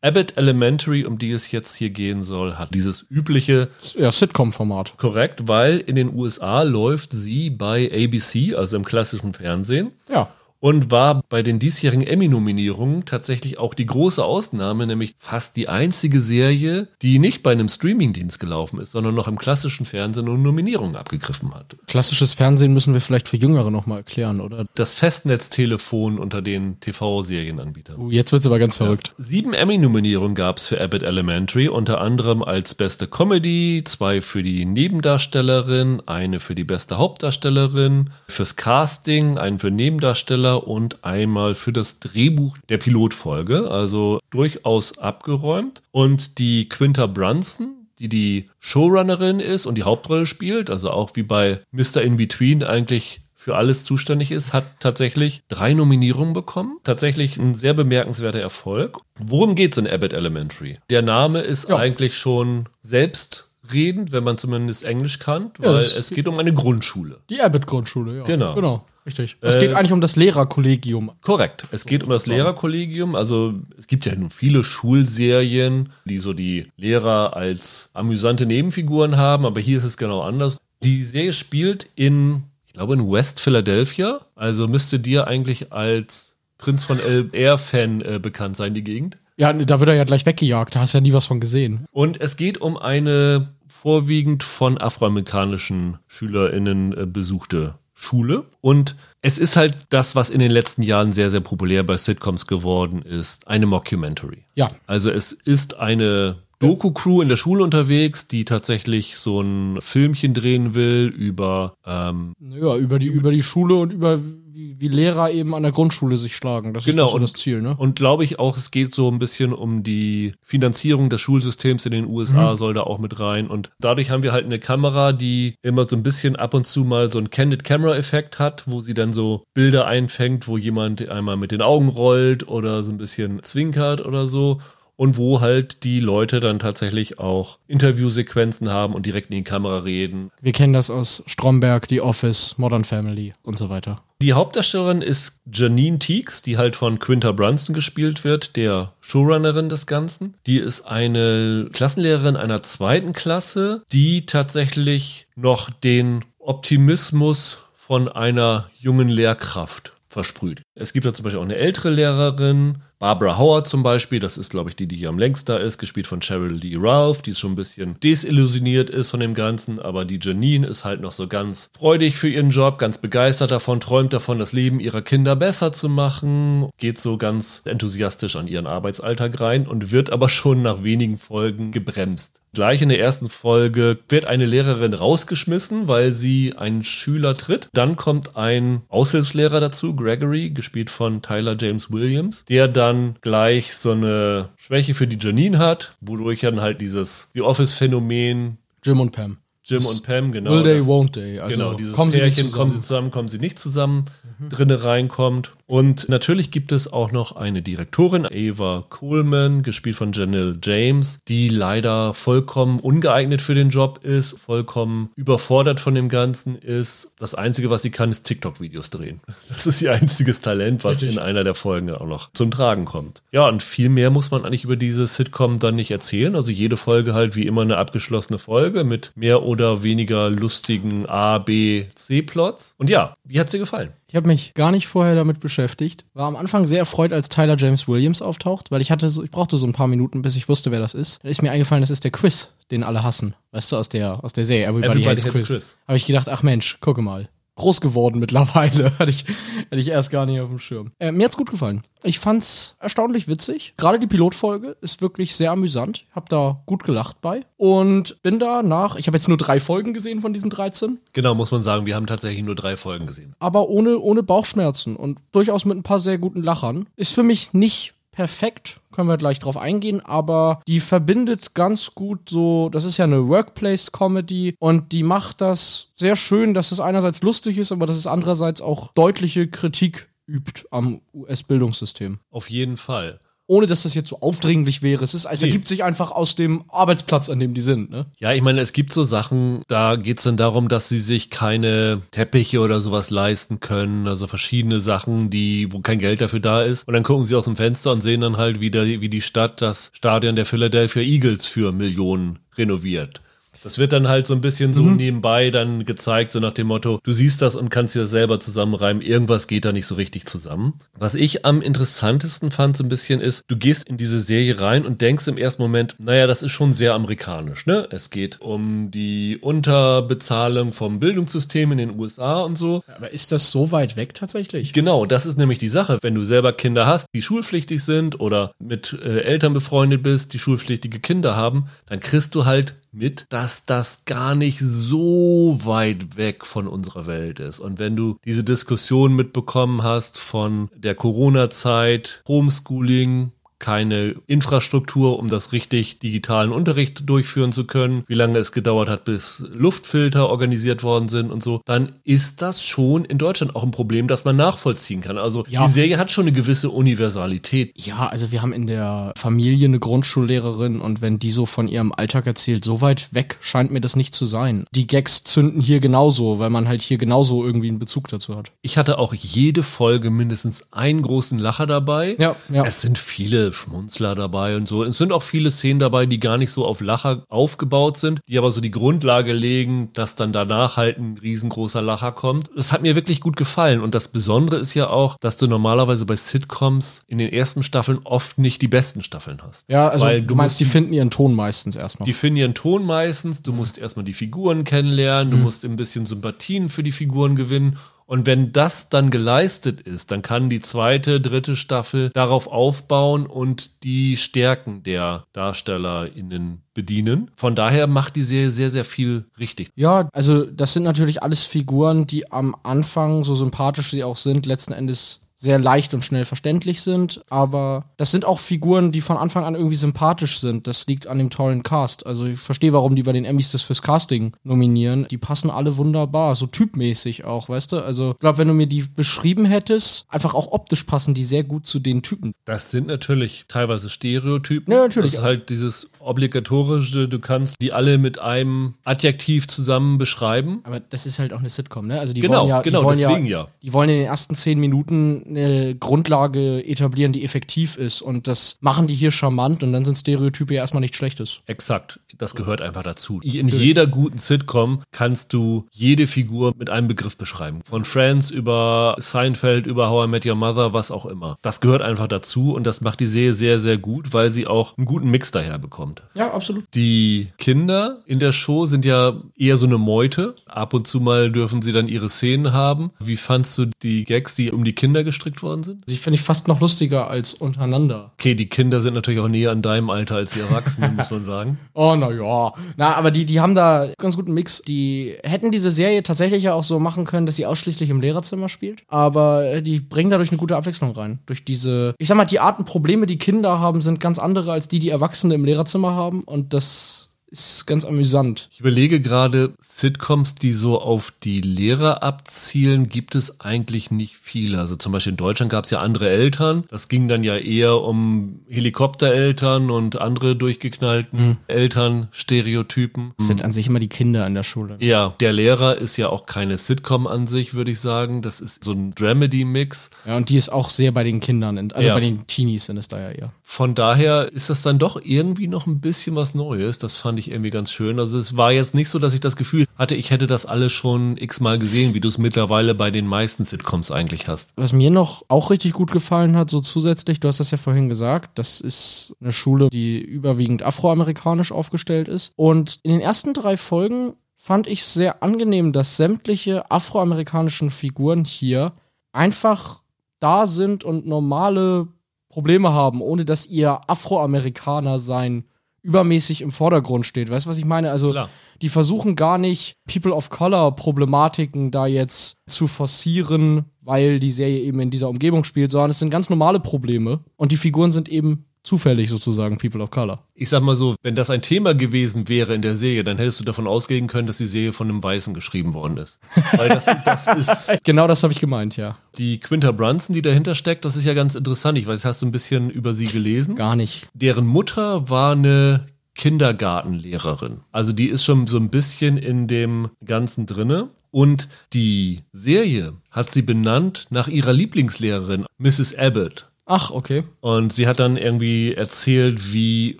Abbott 0.02 0.36
Elementary, 0.36 1.04
um 1.04 1.18
die 1.18 1.30
es 1.30 1.52
jetzt 1.52 1.74
hier 1.74 1.90
gehen 1.90 2.24
soll, 2.24 2.54
hat 2.54 2.74
dieses 2.74 3.04
übliche 3.08 3.68
Ja, 3.96 4.10
Sitcom-Format. 4.10 4.96
Korrekt, 4.96 5.46
weil 5.46 5.76
in 5.78 5.94
den 5.94 6.12
USA 6.14 6.62
läuft 6.62 7.12
sie 7.12 7.50
bei 7.50 7.90
ABC, 7.92 8.54
also 8.56 8.76
im 8.76 8.84
klassischen 8.84 9.34
Fernsehen, 9.34 9.92
Ja. 10.08 10.28
Und 10.60 10.90
war 10.90 11.22
bei 11.28 11.42
den 11.42 11.58
diesjährigen 11.58 12.06
Emmy-Nominierungen 12.06 13.06
tatsächlich 13.06 13.58
auch 13.58 13.72
die 13.72 13.86
große 13.86 14.22
Ausnahme, 14.22 14.86
nämlich 14.86 15.14
fast 15.16 15.56
die 15.56 15.68
einzige 15.68 16.20
Serie, 16.20 16.88
die 17.00 17.18
nicht 17.18 17.42
bei 17.42 17.52
einem 17.52 17.68
Streamingdienst 17.68 18.38
gelaufen 18.38 18.78
ist, 18.78 18.92
sondern 18.92 19.14
noch 19.14 19.26
im 19.26 19.38
klassischen 19.38 19.86
Fernsehen 19.86 20.28
und 20.28 20.42
Nominierungen 20.42 20.96
abgegriffen 20.96 21.54
hat. 21.54 21.76
Klassisches 21.86 22.34
Fernsehen 22.34 22.74
müssen 22.74 22.92
wir 22.92 23.00
vielleicht 23.00 23.28
für 23.28 23.38
Jüngere 23.38 23.70
nochmal 23.70 23.98
erklären, 23.98 24.40
oder? 24.40 24.66
Das 24.74 24.94
Festnetztelefon 24.94 26.18
unter 26.18 26.42
den 26.42 26.78
TV-Serienanbietern. 26.80 27.98
Uh, 27.98 28.10
jetzt 28.10 28.32
wird's 28.32 28.46
aber 28.46 28.58
ganz 28.58 28.76
verrückt. 28.76 29.14
Sieben 29.16 29.54
Emmy-Nominierungen 29.54 30.34
gab 30.34 30.58
es 30.58 30.66
für 30.66 30.80
Abbott 30.80 31.02
Elementary, 31.02 31.68
unter 31.68 32.00
anderem 32.00 32.42
als 32.42 32.74
beste 32.74 33.06
Comedy, 33.06 33.82
zwei 33.86 34.20
für 34.20 34.42
die 34.42 34.66
Nebendarstellerin, 34.66 36.02
eine 36.04 36.38
für 36.38 36.54
die 36.54 36.64
beste 36.64 36.98
Hauptdarstellerin, 36.98 38.10
fürs 38.28 38.56
Casting, 38.56 39.38
einen 39.38 39.58
für 39.58 39.70
Nebendarsteller 39.70 40.49
und 40.54 41.04
einmal 41.04 41.54
für 41.54 41.72
das 41.72 41.98
Drehbuch 42.00 42.56
der 42.68 42.78
Pilotfolge, 42.78 43.70
also 43.70 44.20
durchaus 44.30 44.98
abgeräumt. 44.98 45.82
Und 45.90 46.38
die 46.38 46.68
Quinta 46.68 47.06
Brunson, 47.06 47.86
die 47.98 48.08
die 48.08 48.46
Showrunnerin 48.58 49.40
ist 49.40 49.66
und 49.66 49.76
die 49.76 49.82
Hauptrolle 49.82 50.26
spielt, 50.26 50.70
also 50.70 50.90
auch 50.90 51.10
wie 51.16 51.22
bei 51.22 51.60
Mr. 51.72 52.02
In 52.02 52.16
Between 52.16 52.62
eigentlich 52.64 53.20
für 53.34 53.56
alles 53.56 53.84
zuständig 53.84 54.32
ist, 54.32 54.52
hat 54.52 54.64
tatsächlich 54.80 55.42
drei 55.48 55.72
Nominierungen 55.72 56.34
bekommen. 56.34 56.76
Tatsächlich 56.84 57.38
ein 57.38 57.54
sehr 57.54 57.72
bemerkenswerter 57.72 58.38
Erfolg. 58.40 58.98
Worum 59.18 59.54
geht's 59.54 59.78
in 59.78 59.86
Abbott 59.88 60.12
Elementary? 60.12 60.76
Der 60.90 61.00
Name 61.00 61.40
ist 61.40 61.68
Ja. 61.70 61.76
eigentlich 61.76 62.18
schon 62.18 62.68
selbstredend, 62.82 64.12
wenn 64.12 64.24
man 64.24 64.36
zumindest 64.38 64.84
Englisch 64.84 65.18
kann, 65.18 65.52
Ja, 65.62 65.68
weil 65.72 65.78
das- 65.78 65.96
es 65.96 66.10
geht 66.10 66.28
um 66.28 66.38
eine 66.38 66.52
Grundschule. 66.52 67.18
Die 67.30 67.40
Abbott-Grundschule, 67.40 68.18
ja. 68.18 68.24
Genau. 68.24 68.54
Genau, 68.54 68.84
richtig. 69.10 69.36
Es 69.40 69.56
Äh, 69.56 69.60
geht 69.60 69.72
eigentlich 69.74 69.92
um 69.92 70.00
das 70.00 70.16
Lehrerkollegium. 70.16 71.12
Korrekt. 71.22 71.66
Es 71.70 71.84
geht 71.84 72.04
um 72.04 72.10
das 72.10 72.26
Lehrerkollegium. 72.26 73.14
Also 73.14 73.54
es 73.78 73.86
gibt 73.86 74.06
ja 74.06 74.14
nun 74.14 74.30
viele 74.30 74.64
Schulserien, 74.64 75.90
die 76.04 76.18
so 76.18 76.32
die 76.32 76.68
Lehrer 76.76 77.36
als 77.36 77.90
amüsante 77.92 78.46
Nebenfiguren 78.46 79.16
haben, 79.16 79.44
aber 79.46 79.60
hier 79.60 79.78
ist 79.78 79.84
es 79.84 79.96
genau 79.96 80.20
anders. 80.20 80.58
Die 80.82 81.04
Serie 81.04 81.32
spielt 81.32 81.88
in, 81.94 82.44
ich 82.66 82.72
glaube, 82.72 82.94
in 82.94 83.10
West 83.10 83.40
Philadelphia. 83.40 84.20
Also 84.34 84.66
müsste 84.68 84.98
dir 84.98 85.26
eigentlich 85.26 85.72
als 85.72 86.36
Prinz 86.58 86.84
von 86.84 86.98
El 87.00 87.28
Air-Fan 87.32 88.00
äh, 88.02 88.18
bekannt 88.20 88.56
sein, 88.56 88.74
die 88.74 88.84
Gegend. 88.84 89.18
Ja, 89.36 89.52
da 89.52 89.80
wird 89.80 89.88
er 89.88 89.96
ja 89.96 90.04
gleich 90.04 90.26
weggejagt. 90.26 90.74
Da 90.74 90.80
hast 90.80 90.92
du 90.94 90.98
ja 90.98 91.02
nie 91.02 91.12
was 91.14 91.26
von 91.26 91.40
gesehen. 91.40 91.86
Und 91.92 92.20
es 92.20 92.36
geht 92.36 92.58
um 92.60 92.76
eine 92.76 93.48
vorwiegend 93.66 94.42
von 94.42 94.78
afroamerikanischen 94.78 95.98
SchülerInnen 96.06 96.92
äh, 96.96 97.06
besuchte 97.06 97.76
Schule. 98.00 98.46
Und 98.62 98.96
es 99.20 99.36
ist 99.36 99.56
halt 99.56 99.76
das, 99.90 100.16
was 100.16 100.30
in 100.30 100.40
den 100.40 100.50
letzten 100.50 100.82
Jahren 100.82 101.12
sehr, 101.12 101.30
sehr 101.30 101.40
populär 101.40 101.82
bei 101.82 101.98
Sitcoms 101.98 102.46
geworden 102.46 103.02
ist, 103.02 103.46
eine 103.46 103.66
Mockumentary. 103.66 104.44
Ja. 104.54 104.70
Also 104.86 105.10
es 105.10 105.32
ist 105.32 105.78
eine 105.78 106.38
Doku-Crew 106.60 107.22
in 107.22 107.28
der 107.28 107.36
Schule 107.36 107.64
unterwegs, 107.64 108.28
die 108.28 108.44
tatsächlich 108.44 109.16
so 109.16 109.40
ein 109.40 109.78
Filmchen 109.80 110.34
drehen 110.34 110.74
will 110.74 111.06
über 111.08 111.74
ähm, 111.86 112.34
Ja, 112.40 112.76
über 112.76 112.98
die, 112.98 113.06
über 113.06 113.30
die 113.30 113.42
Schule 113.42 113.74
und 113.76 113.92
über 113.92 114.20
wie, 114.52 114.88
Lehrer 114.88 115.30
eben 115.30 115.54
an 115.54 115.62
der 115.62 115.72
Grundschule 115.72 116.16
sich 116.18 116.36
schlagen. 116.36 116.74
Das 116.74 116.84
Genau, 116.84 117.04
ist 117.06 117.10
so 117.12 117.16
und- 117.16 117.22
das 117.22 117.32
Ziel, 117.32 117.62
ne? 117.62 117.74
Und 117.78 117.96
glaube 117.96 118.24
ich 118.24 118.38
auch, 118.38 118.56
es 118.58 118.70
geht 118.70 118.94
so 118.94 119.08
ein 119.10 119.18
bisschen 119.18 119.52
um 119.54 119.82
die 119.82 120.34
Finanzierung 120.42 121.08
des 121.08 121.20
Schulsystems 121.22 121.86
in 121.86 121.92
den 121.92 122.06
USA, 122.06 122.56
soll 122.56 122.74
da 122.74 122.82
auch 122.82 122.98
mit 122.98 123.18
rein. 123.20 123.46
Und 123.48 123.70
dadurch 123.78 124.10
haben 124.10 124.22
wir 124.22 124.32
halt 124.32 124.44
eine 124.44 124.58
Kamera, 124.58 125.12
die 125.12 125.54
immer 125.62 125.84
so 125.84 125.96
ein 125.96 126.02
bisschen 126.02 126.36
ab 126.36 126.52
und 126.52 126.66
zu 126.66 126.84
mal 126.84 127.10
so 127.10 127.18
einen 127.18 127.30
Candid 127.30 127.64
Camera 127.64 127.96
Effekt 127.96 128.38
hat, 128.38 128.64
wo 128.66 128.80
sie 128.80 128.92
dann 128.92 129.12
so 129.14 129.44
Bilder 129.54 129.86
einfängt, 129.86 130.46
wo 130.48 130.58
jemand 130.58 131.08
einmal 131.08 131.36
mit 131.38 131.52
den 131.52 131.62
Augen 131.62 131.88
rollt 131.88 132.46
oder 132.48 132.82
so 132.82 132.90
ein 132.90 132.98
bisschen 132.98 133.42
zwinkert 133.42 134.04
oder 134.04 134.26
so. 134.26 134.60
Und 135.00 135.16
wo 135.16 135.40
halt 135.40 135.82
die 135.82 135.98
Leute 135.98 136.40
dann 136.40 136.58
tatsächlich 136.58 137.18
auch 137.18 137.58
Interviewsequenzen 137.68 138.68
haben 138.68 138.92
und 138.92 139.06
direkt 139.06 139.30
in 139.30 139.36
die 139.36 139.44
Kamera 139.44 139.78
reden. 139.78 140.30
Wir 140.42 140.52
kennen 140.52 140.74
das 140.74 140.90
aus 140.90 141.22
Stromberg, 141.24 141.86
The 141.88 142.02
Office, 142.02 142.58
Modern 142.58 142.84
Family 142.84 143.32
und 143.42 143.56
so 143.56 143.70
weiter. 143.70 144.02
Die 144.20 144.34
Hauptdarstellerin 144.34 145.00
ist 145.00 145.40
Janine 145.50 146.00
Teaks, 146.00 146.42
die 146.42 146.58
halt 146.58 146.76
von 146.76 146.98
Quinta 146.98 147.32
Brunson 147.32 147.74
gespielt 147.74 148.24
wird, 148.24 148.56
der 148.56 148.92
Showrunnerin 149.00 149.70
des 149.70 149.86
Ganzen. 149.86 150.34
Die 150.46 150.58
ist 150.58 150.82
eine 150.82 151.70
Klassenlehrerin 151.72 152.36
einer 152.36 152.62
zweiten 152.62 153.14
Klasse, 153.14 153.82
die 153.92 154.26
tatsächlich 154.26 155.28
noch 155.34 155.70
den 155.70 156.26
Optimismus 156.38 157.62
von 157.74 158.06
einer 158.10 158.68
jungen 158.78 159.08
Lehrkraft 159.08 159.94
versprüht. 160.10 160.60
Es 160.80 160.94
gibt 160.94 161.04
da 161.04 161.12
zum 161.12 161.24
Beispiel 161.24 161.38
auch 161.38 161.44
eine 161.44 161.56
ältere 161.56 161.90
Lehrerin, 161.90 162.78
Barbara 163.00 163.38
Howard 163.38 163.66
zum 163.66 163.82
Beispiel, 163.82 164.20
das 164.20 164.36
ist, 164.36 164.50
glaube 164.50 164.68
ich, 164.68 164.76
die, 164.76 164.86
die 164.86 164.96
hier 164.96 165.08
am 165.08 165.18
längst 165.18 165.48
da 165.48 165.56
ist, 165.56 165.78
gespielt 165.78 166.06
von 166.06 166.20
Cheryl 166.20 166.52
Lee 166.52 166.76
Ralph, 166.78 167.22
die 167.22 167.34
schon 167.34 167.52
ein 167.52 167.56
bisschen 167.56 167.98
desillusioniert 168.00 168.90
ist 168.90 169.08
von 169.08 169.20
dem 169.20 169.32
Ganzen, 169.32 169.78
aber 169.78 170.04
die 170.04 170.18
Janine 170.20 170.66
ist 170.66 170.84
halt 170.84 171.00
noch 171.00 171.12
so 171.12 171.26
ganz 171.26 171.70
freudig 171.74 172.18
für 172.18 172.28
ihren 172.28 172.50
Job, 172.50 172.78
ganz 172.78 172.98
begeistert 172.98 173.52
davon, 173.52 173.80
träumt 173.80 174.12
davon, 174.12 174.38
das 174.38 174.52
Leben 174.52 174.80
ihrer 174.80 175.00
Kinder 175.00 175.34
besser 175.34 175.72
zu 175.72 175.88
machen, 175.88 176.68
geht 176.76 176.98
so 176.98 177.16
ganz 177.16 177.62
enthusiastisch 177.64 178.36
an 178.36 178.48
ihren 178.48 178.66
Arbeitsalltag 178.66 179.40
rein 179.40 179.66
und 179.66 179.92
wird 179.92 180.10
aber 180.10 180.28
schon 180.28 180.60
nach 180.60 180.82
wenigen 180.82 181.16
Folgen 181.16 181.72
gebremst. 181.72 182.42
Gleich 182.52 182.82
in 182.82 182.88
der 182.88 182.98
ersten 183.00 183.30
Folge 183.30 184.00
wird 184.08 184.24
eine 184.24 184.44
Lehrerin 184.44 184.92
rausgeschmissen, 184.92 185.86
weil 185.86 186.12
sie 186.12 186.54
einen 186.56 186.82
Schüler 186.82 187.36
tritt. 187.36 187.68
Dann 187.72 187.94
kommt 187.94 188.36
ein 188.36 188.82
Aushilfslehrer 188.88 189.60
dazu, 189.60 189.94
Gregory, 189.94 190.50
gespielt 190.50 190.69
von 190.90 191.22
Tyler 191.22 191.56
James 191.58 191.92
Williams, 191.92 192.44
der 192.46 192.68
dann 192.68 193.16
gleich 193.20 193.74
so 193.74 193.92
eine 193.92 194.50
Schwäche 194.56 194.94
für 194.94 195.06
die 195.06 195.18
Janine 195.18 195.58
hat, 195.58 195.96
wodurch 196.00 196.40
dann 196.40 196.60
halt 196.60 196.80
dieses 196.80 197.30
The 197.34 197.42
Office-Phänomen 197.42 198.58
Jim 198.82 199.00
und 199.00 199.12
Pam. 199.12 199.38
Jim 199.62 199.84
und 199.84 200.02
Pam, 200.02 200.32
genau. 200.32 200.52
Will 200.52 200.62
they, 200.62 200.78
das- 200.78 200.86
won't 200.86 201.12
they? 201.12 201.38
Also 201.38 201.56
genau, 201.56 201.74
dieses 201.74 201.92
kommen 201.94 202.10
sie 202.12 202.18
Pärchen, 202.18 202.46
nicht 202.46 202.54
kommen 202.56 202.70
sie 202.70 202.80
zusammen. 202.80 203.10
kommen 203.10 203.28
sie 203.28 203.38
nicht 203.38 203.58
zusammen, 203.58 204.06
drinne 204.48 204.84
reinkommt. 204.84 205.52
Und 205.66 206.08
natürlich 206.08 206.50
gibt 206.50 206.72
es 206.72 206.92
auch 206.92 207.12
noch 207.12 207.36
eine 207.36 207.62
Direktorin, 207.62 208.26
Ava 208.26 208.84
Coleman, 208.88 209.62
gespielt 209.62 209.94
von 209.96 210.12
Janelle 210.12 210.58
James, 210.64 211.20
die 211.28 211.48
leider 211.48 212.12
vollkommen 212.14 212.80
ungeeignet 212.80 213.40
für 213.42 213.54
den 213.54 213.68
Job 213.70 214.00
ist, 214.02 214.36
vollkommen 214.40 215.10
überfordert 215.14 215.78
von 215.78 215.94
dem 215.94 216.08
Ganzen 216.08 216.56
ist. 216.56 217.12
Das 217.20 217.36
Einzige, 217.36 217.70
was 217.70 217.82
sie 217.82 217.90
kann, 217.90 218.10
ist 218.10 218.24
TikTok-Videos 218.26 218.90
drehen. 218.90 219.20
Das 219.48 219.66
ist 219.66 219.82
ihr 219.82 219.92
einziges 219.92 220.40
Talent, 220.40 220.84
was 220.84 221.02
Richtig. 221.02 221.16
in 221.18 221.22
einer 221.22 221.44
der 221.44 221.54
Folgen 221.54 221.90
auch 221.90 222.06
noch 222.06 222.30
zum 222.32 222.50
Tragen 222.50 222.84
kommt. 222.86 223.22
Ja, 223.30 223.46
und 223.48 223.62
viel 223.62 223.90
mehr 223.90 224.10
muss 224.10 224.30
man 224.30 224.44
eigentlich 224.44 224.64
über 224.64 224.76
diese 224.76 225.06
Sitcom 225.06 225.58
dann 225.58 225.74
nicht 225.76 225.90
erzählen. 225.90 226.34
Also 226.34 226.50
jede 226.50 226.76
Folge 226.78 227.12
halt 227.14 227.36
wie 227.36 227.46
immer 227.46 227.60
eine 227.62 227.76
abgeschlossene 227.76 228.38
Folge 228.38 228.84
mit 228.84 229.12
mehr 229.16 229.42
oder 229.42 229.59
weniger 229.82 230.30
lustigen 230.30 231.06
A, 231.06 231.38
B, 231.38 231.86
C-Plots. 231.94 232.74
Und 232.78 232.90
ja, 232.90 233.14
wie 233.24 233.38
hat 233.38 233.50
sie 233.50 233.58
gefallen? 233.58 233.90
Ich 234.08 234.16
habe 234.16 234.26
mich 234.26 234.54
gar 234.54 234.72
nicht 234.72 234.88
vorher 234.88 235.14
damit 235.14 235.40
beschäftigt. 235.40 236.04
War 236.14 236.26
am 236.26 236.36
Anfang 236.36 236.66
sehr 236.66 236.78
erfreut, 236.80 237.12
als 237.12 237.28
Tyler 237.28 237.56
James 237.56 237.86
Williams 237.86 238.22
auftaucht, 238.22 238.70
weil 238.70 238.80
ich 238.80 238.90
hatte 238.90 239.08
so, 239.08 239.22
ich 239.22 239.30
brauchte 239.30 239.56
so 239.56 239.66
ein 239.66 239.72
paar 239.72 239.86
Minuten, 239.86 240.22
bis 240.22 240.36
ich 240.36 240.48
wusste, 240.48 240.70
wer 240.70 240.80
das 240.80 240.94
ist. 240.94 241.22
Da 241.22 241.28
ist 241.28 241.42
mir 241.42 241.52
eingefallen, 241.52 241.82
das 241.82 241.90
ist 241.90 242.04
der 242.04 242.10
Quiz, 242.10 242.54
den 242.70 242.82
alle 242.82 243.02
hassen. 243.02 243.34
Weißt 243.52 243.70
du, 243.70 243.76
aus 243.76 243.88
der, 243.88 244.24
aus 244.24 244.32
der 244.32 244.44
Serie 244.44 244.64
Everybody, 244.64 245.02
Everybody 245.02 245.04
Hates, 245.10 245.26
Hates 245.26 245.36
Quiz. 245.36 245.46
Chris. 245.46 245.78
Habe 245.86 245.96
ich 245.96 246.06
gedacht, 246.06 246.28
ach 246.28 246.42
Mensch, 246.42 246.78
gucke 246.80 247.02
mal. 247.02 247.28
Groß 247.60 247.80
geworden 247.80 248.18
mittlerweile. 248.18 248.92
hatte, 248.98 249.10
ich, 249.10 249.26
hatte 249.26 249.76
ich 249.76 249.88
erst 249.88 250.10
gar 250.10 250.24
nicht 250.24 250.40
auf 250.40 250.48
dem 250.48 250.58
Schirm. 250.58 250.92
Äh, 250.98 251.12
mir 251.12 251.26
hat's 251.26 251.36
gut 251.36 251.50
gefallen. 251.50 251.82
Ich 252.02 252.18
fand's 252.18 252.76
erstaunlich 252.80 253.28
witzig. 253.28 253.74
Gerade 253.76 253.98
die 253.98 254.06
Pilotfolge 254.06 254.76
ist 254.80 255.02
wirklich 255.02 255.36
sehr 255.36 255.52
amüsant. 255.52 256.06
Ich 256.08 256.16
habe 256.16 256.26
da 256.30 256.62
gut 256.64 256.84
gelacht 256.84 257.20
bei. 257.20 257.42
Und 257.58 258.22
bin 258.22 258.38
da 258.38 258.62
nach, 258.62 258.96
ich 258.96 259.06
habe 259.06 259.16
jetzt 259.18 259.28
nur 259.28 259.36
drei 259.36 259.60
Folgen 259.60 259.92
gesehen 259.92 260.22
von 260.22 260.32
diesen 260.32 260.48
13 260.48 260.98
Genau, 261.12 261.34
muss 261.34 261.50
man 261.50 261.62
sagen, 261.62 261.84
wir 261.84 261.94
haben 261.94 262.06
tatsächlich 262.06 262.42
nur 262.42 262.54
drei 262.54 262.78
Folgen 262.78 263.06
gesehen. 263.06 263.34
aber 263.38 263.68
ohne, 263.68 263.98
ohne 263.98 264.22
Bauchschmerzen 264.22 264.96
und 264.96 265.18
durchaus 265.32 265.66
mit 265.66 265.76
ein 265.76 265.82
paar 265.82 266.00
sehr 266.00 266.16
guten 266.16 266.42
Lachern. 266.42 266.86
Ist 266.96 267.14
für 267.14 267.22
mich 267.22 267.52
nicht 267.52 267.94
perfekt, 268.20 268.82
können 268.92 269.08
wir 269.08 269.16
gleich 269.16 269.38
drauf 269.38 269.56
eingehen, 269.56 270.04
aber 270.04 270.60
die 270.68 270.80
verbindet 270.80 271.54
ganz 271.54 271.94
gut 271.94 272.28
so, 272.28 272.68
das 272.68 272.84
ist 272.84 272.98
ja 272.98 273.06
eine 273.06 273.28
Workplace-Comedy 273.28 274.56
und 274.58 274.92
die 274.92 275.02
macht 275.02 275.40
das 275.40 275.94
sehr 275.96 276.16
schön, 276.16 276.52
dass 276.52 276.70
es 276.70 276.80
einerseits 276.80 277.22
lustig 277.22 277.56
ist, 277.56 277.72
aber 277.72 277.86
dass 277.86 277.96
es 277.96 278.06
andererseits 278.06 278.60
auch 278.60 278.92
deutliche 278.92 279.48
Kritik 279.48 280.10
übt 280.26 280.66
am 280.70 281.00
US-Bildungssystem. 281.14 282.20
Auf 282.28 282.50
jeden 282.50 282.76
Fall. 282.76 283.20
Ohne 283.50 283.66
dass 283.66 283.82
das 283.82 283.94
jetzt 283.96 284.10
so 284.10 284.20
aufdringlich 284.20 284.80
wäre. 284.80 285.02
Es, 285.02 285.12
ist, 285.12 285.24
es 285.24 285.40
Nee. 285.42 285.48
ergibt 285.48 285.66
sich 285.66 285.82
einfach 285.82 286.12
aus 286.12 286.36
dem 286.36 286.62
Arbeitsplatz, 286.68 287.28
an 287.28 287.40
dem 287.40 287.52
die 287.52 287.60
sind. 287.60 287.90
Ne? 287.90 288.06
Ja, 288.20 288.32
ich 288.32 288.42
meine, 288.42 288.60
es 288.60 288.72
gibt 288.72 288.92
so 288.92 289.02
Sachen, 289.02 289.62
da 289.66 289.96
geht's 289.96 290.22
dann 290.22 290.36
darum, 290.36 290.68
dass 290.68 290.88
sie 290.88 291.00
sich 291.00 291.30
keine 291.30 292.00
Teppiche 292.12 292.60
oder 292.60 292.80
sowas 292.80 293.10
leisten 293.10 293.58
können. 293.58 294.06
Also 294.06 294.28
verschiedene 294.28 294.78
Sachen, 294.78 295.30
die, 295.30 295.72
wo 295.72 295.80
kein 295.80 295.98
Geld 295.98 296.20
dafür 296.20 296.38
da 296.38 296.62
ist. 296.62 296.86
Und 296.86 296.94
dann 296.94 297.02
gucken 297.02 297.24
sie 297.24 297.34
aus 297.34 297.46
dem 297.46 297.56
Fenster 297.56 297.90
und 297.90 298.02
sehen 298.02 298.20
dann 298.20 298.36
halt, 298.36 298.60
wie, 298.60 298.70
der, 298.70 298.86
wie 298.86 299.08
die 299.08 299.20
Stadt 299.20 299.60
das 299.60 299.90
Stadion 299.94 300.36
der 300.36 300.46
Philadelphia 300.46 301.02
Eagles 301.02 301.44
für 301.44 301.72
Millionen 301.72 302.38
renoviert. 302.56 303.20
Das 303.62 303.78
wird 303.78 303.92
dann 303.92 304.08
halt 304.08 304.26
so 304.26 304.34
ein 304.34 304.40
bisschen 304.40 304.72
so 304.74 304.82
nebenbei 304.82 305.50
dann 305.50 305.84
gezeigt, 305.84 306.32
so 306.32 306.40
nach 306.40 306.52
dem 306.52 306.68
Motto, 306.68 307.00
du 307.02 307.12
siehst 307.12 307.42
das 307.42 307.56
und 307.56 307.68
kannst 307.68 307.94
dir 307.94 308.02
das 308.02 308.10
selber 308.10 308.40
zusammenreimen, 308.40 309.02
irgendwas 309.02 309.46
geht 309.46 309.64
da 309.64 309.72
nicht 309.72 309.86
so 309.86 309.94
richtig 309.94 310.26
zusammen. 310.26 310.74
Was 310.98 311.14
ich 311.14 311.44
am 311.44 311.60
interessantesten 311.60 312.50
fand 312.50 312.76
so 312.76 312.84
ein 312.84 312.88
bisschen 312.88 313.20
ist, 313.20 313.44
du 313.48 313.56
gehst 313.56 313.88
in 313.88 313.98
diese 313.98 314.20
Serie 314.20 314.60
rein 314.60 314.86
und 314.86 315.00
denkst 315.00 315.28
im 315.28 315.36
ersten 315.36 315.62
Moment, 315.62 315.96
naja, 315.98 316.26
das 316.26 316.42
ist 316.42 316.52
schon 316.52 316.72
sehr 316.72 316.94
amerikanisch, 316.94 317.66
ne? 317.66 317.86
Es 317.90 318.10
geht 318.10 318.40
um 318.40 318.90
die 318.90 319.38
Unterbezahlung 319.40 320.72
vom 320.72 321.00
Bildungssystem 321.00 321.72
in 321.72 321.78
den 321.78 321.98
USA 321.98 322.40
und 322.40 322.56
so. 322.56 322.82
Aber 322.96 323.12
ist 323.12 323.32
das 323.32 323.50
so 323.50 323.72
weit 323.72 323.96
weg 323.96 324.14
tatsächlich? 324.14 324.72
Genau, 324.72 325.06
das 325.06 325.26
ist 325.26 325.38
nämlich 325.38 325.58
die 325.58 325.68
Sache. 325.68 325.98
Wenn 326.02 326.14
du 326.14 326.24
selber 326.24 326.52
Kinder 326.52 326.86
hast, 326.86 327.06
die 327.14 327.22
schulpflichtig 327.22 327.84
sind 327.84 328.20
oder 328.20 328.52
mit 328.58 328.98
äh, 329.04 329.20
Eltern 329.20 329.52
befreundet 329.52 330.02
bist, 330.02 330.32
die 330.32 330.38
schulpflichtige 330.38 331.00
Kinder 331.00 331.36
haben, 331.36 331.66
dann 331.86 332.00
kriegst 332.00 332.34
du 332.34 332.44
halt 332.44 332.76
mit, 332.92 333.26
dass 333.30 333.64
das 333.64 334.04
gar 334.04 334.34
nicht 334.34 334.60
so 334.60 335.58
weit 335.64 336.16
weg 336.16 336.44
von 336.44 336.66
unserer 336.66 337.06
Welt 337.06 337.40
ist. 337.40 337.60
Und 337.60 337.78
wenn 337.78 337.96
du 337.96 338.16
diese 338.24 338.44
Diskussion 338.44 339.14
mitbekommen 339.14 339.82
hast 339.82 340.18
von 340.18 340.68
der 340.74 340.94
Corona-Zeit, 340.94 342.22
Homeschooling, 342.26 343.32
keine 343.60 344.16
Infrastruktur, 344.26 345.18
um 345.18 345.28
das 345.28 345.52
richtig 345.52 346.00
digitalen 346.00 346.50
Unterricht 346.50 347.08
durchführen 347.08 347.52
zu 347.52 347.64
können, 347.64 348.02
wie 348.08 348.14
lange 348.14 348.38
es 348.38 348.52
gedauert 348.52 348.88
hat, 348.88 349.04
bis 349.04 349.44
Luftfilter 349.52 350.28
organisiert 350.28 350.82
worden 350.82 351.08
sind 351.08 351.30
und 351.30 351.44
so, 351.44 351.60
dann 351.66 351.92
ist 352.04 352.42
das 352.42 352.62
schon 352.64 353.04
in 353.04 353.18
Deutschland 353.18 353.54
auch 353.54 353.62
ein 353.62 353.70
Problem, 353.70 354.08
das 354.08 354.24
man 354.24 354.36
nachvollziehen 354.36 355.02
kann. 355.02 355.18
Also 355.18 355.44
Ja. 355.48 355.66
die 355.66 355.72
Serie 355.72 355.98
hat 355.98 356.10
schon 356.10 356.24
eine 356.24 356.32
gewisse 356.32 356.70
Universalität. 356.70 357.72
Ja, 357.76 358.08
also 358.08 358.32
wir 358.32 358.42
haben 358.42 358.52
in 358.52 358.66
der 358.66 359.12
Familie 359.16 359.66
eine 359.68 359.78
Grundschullehrerin 359.78 360.80
und 360.80 361.00
wenn 361.00 361.18
die 361.18 361.30
so 361.30 361.46
von 361.46 361.68
ihrem 361.68 361.92
Alltag 361.92 362.26
erzählt, 362.26 362.64
so 362.64 362.80
weit 362.80 363.08
weg 363.12 363.36
scheint 363.40 363.70
mir 363.70 363.80
das 363.80 363.94
nicht 363.96 364.14
zu 364.14 364.26
sein. 364.26 364.64
Die 364.72 364.86
Gags 364.86 365.24
zünden 365.24 365.60
hier 365.60 365.80
genauso, 365.80 366.38
weil 366.38 366.50
man 366.50 366.66
halt 366.66 366.82
hier 366.82 366.98
genauso 366.98 367.44
irgendwie 367.44 367.68
einen 367.68 367.78
Bezug 367.78 368.08
dazu 368.08 368.36
hat. 368.36 368.52
Ich 368.62 368.76
hatte 368.78 368.98
auch 368.98 369.14
jede 369.14 369.62
Folge 369.62 370.10
mindestens 370.10 370.64
einen 370.70 371.02
großen 371.02 371.38
Lacher 371.38 371.66
dabei. 371.66 372.16
Ja, 372.18 372.36
ja. 372.48 372.64
Es 372.64 372.80
sind 372.80 372.98
viele 372.98 373.49
Schmunzler 373.52 374.14
dabei 374.14 374.56
und 374.56 374.68
so. 374.68 374.84
Es 374.84 374.98
sind 374.98 375.12
auch 375.12 375.22
viele 375.22 375.50
Szenen 375.50 375.80
dabei, 375.80 376.06
die 376.06 376.20
gar 376.20 376.36
nicht 376.36 376.50
so 376.50 376.64
auf 376.64 376.80
Lacher 376.80 377.24
aufgebaut 377.28 377.96
sind, 377.96 378.20
die 378.28 378.38
aber 378.38 378.50
so 378.50 378.60
die 378.60 378.70
Grundlage 378.70 379.32
legen, 379.32 379.90
dass 379.92 380.14
dann 380.14 380.32
danach 380.32 380.76
halt 380.76 380.98
ein 380.98 381.18
riesengroßer 381.18 381.82
Lacher 381.82 382.12
kommt. 382.12 382.50
Das 382.56 382.72
hat 382.72 382.82
mir 382.82 382.96
wirklich 382.96 383.20
gut 383.20 383.36
gefallen. 383.36 383.80
Und 383.80 383.94
das 383.94 384.08
Besondere 384.08 384.60
ist 384.60 384.74
ja 384.74 384.88
auch, 384.88 385.16
dass 385.20 385.36
du 385.36 385.46
normalerweise 385.46 386.06
bei 386.06 386.16
Sitcoms 386.16 387.04
in 387.06 387.18
den 387.18 387.32
ersten 387.32 387.62
Staffeln 387.62 388.00
oft 388.04 388.38
nicht 388.38 388.62
die 388.62 388.68
besten 388.68 389.02
Staffeln 389.02 389.40
hast. 389.42 389.64
Ja, 389.68 389.88
also 389.88 390.04
Weil 390.04 390.22
du 390.22 390.34
meinst, 390.34 390.60
die 390.60 390.64
finden 390.64 390.92
ihren 390.92 391.10
Ton 391.10 391.34
meistens 391.34 391.76
erst 391.76 392.00
noch. 392.00 392.06
Die 392.06 392.12
finden 392.12 392.38
ihren 392.38 392.54
Ton 392.54 392.84
meistens, 392.84 393.42
du 393.42 393.52
musst 393.52 393.78
erstmal 393.78 394.04
die 394.04 394.12
Figuren 394.12 394.64
kennenlernen, 394.64 395.30
du 395.30 395.36
musst 395.36 395.64
ein 395.64 395.76
bisschen 395.76 396.06
Sympathien 396.06 396.68
für 396.68 396.82
die 396.82 396.92
Figuren 396.92 397.36
gewinnen. 397.36 397.78
Und 398.10 398.26
wenn 398.26 398.50
das 398.50 398.88
dann 398.88 399.12
geleistet 399.12 399.80
ist, 399.80 400.10
dann 400.10 400.20
kann 400.20 400.50
die 400.50 400.58
zweite, 400.58 401.20
dritte 401.20 401.54
Staffel 401.54 402.10
darauf 402.12 402.48
aufbauen 402.48 403.24
und 403.24 403.84
die 403.84 404.16
Stärken 404.16 404.82
der 404.82 405.26
DarstellerInnen 405.32 406.62
bedienen. 406.74 407.30
Von 407.36 407.54
daher 407.54 407.86
macht 407.86 408.16
die 408.16 408.22
Serie 408.22 408.50
sehr, 408.50 408.70
sehr 408.70 408.84
viel 408.84 409.26
richtig. 409.38 409.68
Ja, 409.76 410.08
also 410.12 410.44
das 410.44 410.72
sind 410.72 410.82
natürlich 410.82 411.22
alles 411.22 411.44
Figuren, 411.44 412.08
die 412.08 412.32
am 412.32 412.56
Anfang, 412.64 413.22
so 413.22 413.36
sympathisch 413.36 413.90
sie 413.92 414.02
auch 414.02 414.16
sind, 414.16 414.44
letzten 414.44 414.72
Endes 414.72 415.20
sehr 415.40 415.58
leicht 415.58 415.94
und 415.94 416.04
schnell 416.04 416.26
verständlich 416.26 416.82
sind, 416.82 417.24
aber 417.30 417.86
das 417.96 418.10
sind 418.10 418.26
auch 418.26 418.38
Figuren, 418.38 418.92
die 418.92 419.00
von 419.00 419.16
Anfang 419.16 419.44
an 419.44 419.54
irgendwie 419.54 419.76
sympathisch 419.76 420.38
sind. 420.38 420.66
Das 420.66 420.86
liegt 420.86 421.06
an 421.06 421.16
dem 421.16 421.30
tollen 421.30 421.62
Cast. 421.62 422.04
Also 422.06 422.26
ich 422.26 422.38
verstehe, 422.38 422.74
warum 422.74 422.94
die 422.94 423.02
bei 423.02 423.12
den 423.12 423.24
Emmys 423.24 423.50
das 423.50 423.62
fürs 423.62 423.80
Casting 423.80 424.32
nominieren. 424.44 425.06
Die 425.10 425.16
passen 425.16 425.48
alle 425.48 425.78
wunderbar, 425.78 426.34
so 426.34 426.46
typmäßig 426.46 427.24
auch, 427.24 427.48
weißt 427.48 427.72
du? 427.72 427.80
Also 427.82 428.12
ich 428.12 428.18
glaube, 428.18 428.36
wenn 428.36 428.48
du 428.48 428.54
mir 428.54 428.66
die 428.66 428.82
beschrieben 428.82 429.46
hättest, 429.46 430.04
einfach 430.08 430.34
auch 430.34 430.52
optisch 430.52 430.84
passen 430.84 431.14
die 431.14 431.24
sehr 431.24 431.42
gut 431.42 431.66
zu 431.66 431.78
den 431.78 432.02
Typen. 432.02 432.34
Das 432.44 432.70
sind 432.70 432.86
natürlich 432.88 433.46
teilweise 433.48 433.88
Stereotypen. 433.88 434.70
Ja, 434.70 434.80
natürlich. 434.80 435.12
Das 435.12 435.20
ist 435.20 435.24
halt 435.24 435.48
dieses 435.48 435.88
obligatorische, 436.00 437.08
du 437.08 437.18
kannst 437.18 437.56
die 437.62 437.72
alle 437.72 437.96
mit 437.96 438.18
einem 438.18 438.74
Adjektiv 438.84 439.48
zusammen 439.48 439.96
beschreiben. 439.96 440.60
Aber 440.64 440.80
das 440.80 441.06
ist 441.06 441.18
halt 441.18 441.32
auch 441.32 441.38
eine 441.38 441.48
Sitcom, 441.48 441.86
ne? 441.86 441.98
Also 441.98 442.12
die 442.12 442.20
Genau, 442.20 442.40
wollen 442.40 442.48
ja, 442.48 442.60
genau, 442.60 442.80
die 442.80 442.84
wollen 442.84 442.98
deswegen 442.98 443.26
ja, 443.26 443.40
ja. 443.40 443.48
Die 443.62 443.72
wollen 443.72 443.88
in 443.88 443.96
den 443.96 444.06
ersten 444.06 444.34
zehn 444.34 444.60
Minuten 444.60 445.29
eine 445.30 445.74
Grundlage 445.74 446.66
etablieren, 446.66 447.12
die 447.12 447.24
effektiv 447.24 447.76
ist. 447.76 448.02
Und 448.02 448.28
das 448.28 448.58
machen 448.60 448.86
die 448.86 448.94
hier 448.94 449.10
charmant 449.10 449.62
und 449.62 449.72
dann 449.72 449.84
sind 449.84 449.96
Stereotype 449.96 450.54
ja 450.54 450.60
erstmal 450.60 450.80
nichts 450.80 450.96
Schlechtes. 450.96 451.40
Exakt, 451.46 452.00
das 452.20 452.34
gehört 452.34 452.60
einfach 452.60 452.82
dazu. 452.82 453.20
In 453.22 453.48
jeder 453.48 453.86
guten 453.86 454.18
Sitcom 454.18 454.82
kannst 454.92 455.32
du 455.32 455.66
jede 455.72 456.06
Figur 456.06 456.52
mit 456.56 456.68
einem 456.68 456.86
Begriff 456.86 457.16
beschreiben. 457.16 457.60
Von 457.64 457.84
Friends 457.84 458.30
über 458.30 458.94
Seinfeld, 458.98 459.66
über 459.66 459.88
How 459.88 460.06
I 460.06 460.08
Met 460.08 460.26
Your 460.26 460.34
Mother, 460.34 460.74
was 460.74 460.90
auch 460.90 461.06
immer. 461.06 461.38
Das 461.40 461.60
gehört 461.60 461.82
einfach 461.82 462.08
dazu 462.08 462.54
und 462.54 462.66
das 462.66 462.82
macht 462.82 463.00
die 463.00 463.06
Serie 463.06 463.32
sehr, 463.32 463.58
sehr 463.58 463.78
gut, 463.78 464.12
weil 464.12 464.30
sie 464.30 464.46
auch 464.46 464.76
einen 464.76 464.86
guten 464.86 465.10
Mix 465.10 465.30
daher 465.30 465.58
bekommt. 465.58 466.02
Ja, 466.14 466.32
absolut. 466.32 466.64
Die 466.74 467.28
Kinder 467.38 468.02
in 468.06 468.18
der 468.18 468.32
Show 468.32 468.66
sind 468.66 468.84
ja 468.84 469.14
eher 469.36 469.56
so 469.56 469.66
eine 469.66 469.78
Meute. 469.78 470.34
Ab 470.46 470.74
und 470.74 470.86
zu 470.86 471.00
mal 471.00 471.32
dürfen 471.32 471.62
sie 471.62 471.72
dann 471.72 471.88
ihre 471.88 472.10
Szenen 472.10 472.52
haben. 472.52 472.90
Wie 472.98 473.16
fandst 473.16 473.56
du 473.56 473.66
die 473.82 474.04
Gags, 474.04 474.34
die 474.34 474.50
um 474.50 474.64
die 474.64 474.74
Kinder 474.74 475.04
gestrickt 475.04 475.42
worden 475.42 475.62
sind? 475.62 475.84
Die 475.86 475.96
finde 475.96 476.16
ich 476.16 476.22
fast 476.22 476.48
noch 476.48 476.60
lustiger 476.60 477.08
als 477.08 477.32
untereinander. 477.32 478.12
Okay, 478.18 478.34
die 478.34 478.48
Kinder 478.48 478.80
sind 478.82 478.92
natürlich 478.94 479.20
auch 479.20 479.28
näher 479.28 479.52
an 479.52 479.62
deinem 479.62 479.88
Alter 479.88 480.16
als 480.16 480.32
die 480.32 480.40
Erwachsenen, 480.40 480.96
muss 480.96 481.10
man 481.10 481.24
sagen. 481.24 481.58
Oh, 481.72 481.96
na 481.96 482.09
ja. 482.12 482.52
Na, 482.76 482.94
aber 482.94 483.10
die, 483.10 483.24
die 483.24 483.40
haben 483.40 483.54
da 483.54 483.92
ganz 483.98 484.16
guten 484.16 484.32
Mix. 484.32 484.62
Die 484.62 485.16
hätten 485.22 485.50
diese 485.50 485.70
Serie 485.70 486.02
tatsächlich 486.02 486.42
ja 486.44 486.54
auch 486.54 486.62
so 486.62 486.78
machen 486.78 487.04
können, 487.04 487.26
dass 487.26 487.36
sie 487.36 487.46
ausschließlich 487.46 487.90
im 487.90 488.00
Lehrerzimmer 488.00 488.48
spielt. 488.48 488.82
Aber 488.88 489.44
äh, 489.44 489.62
die 489.62 489.80
bringen 489.80 490.10
dadurch 490.10 490.30
eine 490.30 490.38
gute 490.38 490.56
Abwechslung 490.56 490.92
rein. 490.92 491.18
Durch 491.26 491.44
diese, 491.44 491.94
ich 491.98 492.08
sag 492.08 492.16
mal, 492.16 492.24
die 492.24 492.40
Arten 492.40 492.64
Probleme, 492.64 493.06
die 493.06 493.18
Kinder 493.18 493.60
haben, 493.60 493.80
sind 493.80 494.00
ganz 494.00 494.18
andere 494.18 494.52
als 494.52 494.68
die, 494.68 494.78
die 494.78 494.90
Erwachsene 494.90 495.34
im 495.34 495.44
Lehrerzimmer 495.44 495.94
haben. 495.94 496.22
Und 496.22 496.54
das 496.54 497.09
ist 497.30 497.66
ganz 497.66 497.84
amüsant. 497.84 498.48
Ich 498.52 498.60
überlege 498.60 499.00
gerade, 499.00 499.54
Sitcoms, 499.60 500.34
die 500.34 500.52
so 500.52 500.80
auf 500.80 501.12
die 501.22 501.40
Lehrer 501.40 502.02
abzielen, 502.02 502.88
gibt 502.88 503.14
es 503.14 503.40
eigentlich 503.40 503.90
nicht 503.90 504.16
viele. 504.16 504.58
Also 504.58 504.76
zum 504.76 504.92
Beispiel 504.92 505.12
in 505.12 505.16
Deutschland 505.16 505.50
gab 505.52 505.64
es 505.64 505.70
ja 505.70 505.80
andere 505.80 506.08
Eltern. 506.10 506.64
Das 506.70 506.88
ging 506.88 507.06
dann 507.08 507.22
ja 507.24 507.36
eher 507.36 507.76
um 507.80 508.40
Helikoptereltern 508.48 509.70
und 509.70 510.00
andere 510.00 510.34
durchgeknallten 510.36 511.38
Elternstereotypen. 511.46 513.12
Das 513.18 513.26
sind 513.28 513.42
an 513.42 513.52
sich 513.52 513.66
immer 513.66 513.78
die 513.78 513.88
Kinder 513.88 514.26
in 514.26 514.34
der 514.34 514.42
Schule. 514.42 514.76
Ja, 514.80 515.14
der 515.20 515.32
Lehrer 515.32 515.76
ist 515.76 515.96
ja 515.96 516.08
auch 516.08 516.26
keine 516.26 516.58
Sitcom 516.58 517.06
an 517.06 517.26
sich, 517.26 517.54
würde 517.54 517.70
ich 517.70 517.80
sagen. 517.80 518.22
Das 518.22 518.40
ist 518.40 518.64
so 518.64 518.72
ein 518.72 518.92
Dramedy-Mix. 518.94 519.90
Ja, 520.06 520.16
und 520.16 520.28
die 520.28 520.36
ist 520.36 520.48
auch 520.50 520.70
sehr 520.70 520.92
bei 520.92 521.04
den 521.04 521.20
Kindern, 521.20 521.56
in- 521.56 521.72
also 521.72 521.88
Ja. 521.88 521.94
bei 521.94 522.00
den 522.00 522.26
Teenies 522.26 522.66
sind 522.66 522.76
es 522.76 522.88
da 522.88 522.98
ja 523.00 523.10
eher. 523.10 523.32
Von 523.42 523.74
daher 523.74 524.32
ist 524.32 524.50
das 524.50 524.62
dann 524.62 524.78
doch 524.78 525.00
irgendwie 525.02 525.48
noch 525.48 525.66
ein 525.66 525.80
bisschen 525.80 526.16
was 526.16 526.34
Neues. 526.34 526.78
Das 526.78 526.96
fand 526.96 527.18
ich 527.20 527.30
irgendwie 527.30 527.50
ganz 527.50 527.70
schön. 527.70 527.98
Also 527.98 528.18
es 528.18 528.36
war 528.36 528.50
jetzt 528.50 528.74
nicht 528.74 528.88
so, 528.88 528.98
dass 528.98 529.14
ich 529.14 529.20
das 529.20 529.36
Gefühl 529.36 529.66
hatte, 529.76 529.94
ich 529.94 530.10
hätte 530.10 530.26
das 530.26 530.46
alles 530.46 530.72
schon 530.72 531.16
x-mal 531.16 531.58
gesehen, 531.58 531.94
wie 531.94 532.00
du 532.00 532.08
es 532.08 532.18
mittlerweile 532.18 532.74
bei 532.74 532.90
den 532.90 533.06
meisten 533.06 533.44
Sitcoms 533.44 533.92
eigentlich 533.92 534.26
hast. 534.26 534.52
Was 534.56 534.72
mir 534.72 534.90
noch 534.90 535.24
auch 535.28 535.50
richtig 535.50 535.72
gut 535.72 535.92
gefallen 535.92 536.36
hat, 536.36 536.50
so 536.50 536.60
zusätzlich, 536.60 537.20
du 537.20 537.28
hast 537.28 537.40
das 537.40 537.52
ja 537.52 537.58
vorhin 537.58 537.88
gesagt, 537.88 538.38
das 538.38 538.60
ist 538.60 539.14
eine 539.20 539.32
Schule, 539.32 539.70
die 539.70 540.00
überwiegend 540.00 540.62
afroamerikanisch 540.62 541.52
aufgestellt 541.52 542.08
ist. 542.08 542.32
Und 542.36 542.80
in 542.82 542.90
den 542.90 543.00
ersten 543.00 543.34
drei 543.34 543.56
Folgen 543.56 544.14
fand 544.36 544.66
ich 544.66 544.80
es 544.80 544.94
sehr 544.94 545.22
angenehm, 545.22 545.72
dass 545.72 545.96
sämtliche 545.96 546.70
afroamerikanischen 546.70 547.70
Figuren 547.70 548.24
hier 548.24 548.72
einfach 549.12 549.82
da 550.18 550.46
sind 550.46 550.82
und 550.82 551.06
normale 551.06 551.88
Probleme 552.30 552.72
haben, 552.72 553.02
ohne 553.02 553.24
dass 553.24 553.46
ihr 553.46 553.80
Afroamerikaner 553.86 554.98
sein 554.98 555.44
übermäßig 555.82 556.42
im 556.42 556.52
Vordergrund 556.52 557.06
steht. 557.06 557.30
Weißt 557.30 557.46
du, 557.46 557.50
was 557.50 557.58
ich 557.58 557.64
meine? 557.64 557.90
Also, 557.90 558.10
Klar. 558.10 558.28
die 558.62 558.68
versuchen 558.68 559.16
gar 559.16 559.38
nicht, 559.38 559.76
People 559.86 560.12
of 560.12 560.30
Color 560.30 560.76
Problematiken 560.76 561.70
da 561.70 561.86
jetzt 561.86 562.38
zu 562.46 562.66
forcieren, 562.66 563.64
weil 563.80 564.20
die 564.20 564.32
Serie 564.32 564.60
eben 564.60 564.80
in 564.80 564.90
dieser 564.90 565.08
Umgebung 565.08 565.44
spielt, 565.44 565.70
sondern 565.70 565.90
es 565.90 565.98
sind 565.98 566.10
ganz 566.10 566.30
normale 566.30 566.60
Probleme 566.60 567.20
und 567.36 567.52
die 567.52 567.56
Figuren 567.56 567.92
sind 567.92 568.08
eben 568.08 568.46
zufällig 568.62 569.08
sozusagen 569.08 569.58
People 569.58 569.82
of 569.82 569.90
Color. 569.90 570.22
Ich 570.34 570.48
sag 570.48 570.62
mal 570.62 570.76
so, 570.76 570.96
wenn 571.02 571.14
das 571.14 571.30
ein 571.30 571.42
Thema 571.42 571.74
gewesen 571.74 572.28
wäre 572.28 572.54
in 572.54 572.62
der 572.62 572.76
Serie, 572.76 573.04
dann 573.04 573.18
hättest 573.18 573.40
du 573.40 573.44
davon 573.44 573.66
ausgehen 573.66 574.06
können, 574.06 574.26
dass 574.26 574.38
die 574.38 574.44
Serie 574.44 574.72
von 574.72 574.88
einem 574.88 575.02
Weißen 575.02 575.34
geschrieben 575.34 575.74
worden 575.74 575.96
ist. 575.96 576.18
Weil 576.52 576.68
das, 576.68 576.86
das 577.04 577.26
ist 577.36 577.84
Genau 577.84 578.06
das 578.06 578.22
habe 578.22 578.32
ich 578.32 578.40
gemeint, 578.40 578.76
ja. 578.76 578.96
die 579.16 579.38
Quinta 579.40 579.72
Brunson, 579.72 580.14
die 580.14 580.22
dahinter 580.22 580.54
steckt, 580.54 580.84
das 580.84 580.96
ist 580.96 581.04
ja 581.04 581.14
ganz 581.14 581.34
interessant. 581.34 581.78
Ich 581.78 581.86
weiß, 581.86 582.04
hast 582.04 582.22
du 582.22 582.26
ein 582.26 582.32
bisschen 582.32 582.70
über 582.70 582.92
sie 582.92 583.06
gelesen? 583.06 583.56
Gar 583.56 583.76
nicht. 583.76 584.08
Deren 584.14 584.46
Mutter 584.46 585.08
war 585.08 585.32
eine 585.32 585.86
Kindergartenlehrerin. 586.14 587.60
Also 587.72 587.92
die 587.92 588.08
ist 588.08 588.24
schon 588.24 588.46
so 588.46 588.58
ein 588.58 588.68
bisschen 588.68 589.16
in 589.16 589.46
dem 589.46 589.88
Ganzen 590.04 590.46
drinne. 590.46 590.90
Und 591.10 591.48
die 591.72 592.20
Serie 592.32 592.92
hat 593.10 593.30
sie 593.30 593.42
benannt 593.42 594.06
nach 594.10 594.28
ihrer 594.28 594.52
Lieblingslehrerin, 594.52 595.46
Mrs. 595.58 595.96
Abbott. 595.96 596.49
Ach, 596.72 596.92
okay. 596.92 597.24
Und 597.40 597.72
sie 597.72 597.88
hat 597.88 597.98
dann 597.98 598.16
irgendwie 598.16 598.74
erzählt, 598.74 599.52
wie 599.52 599.98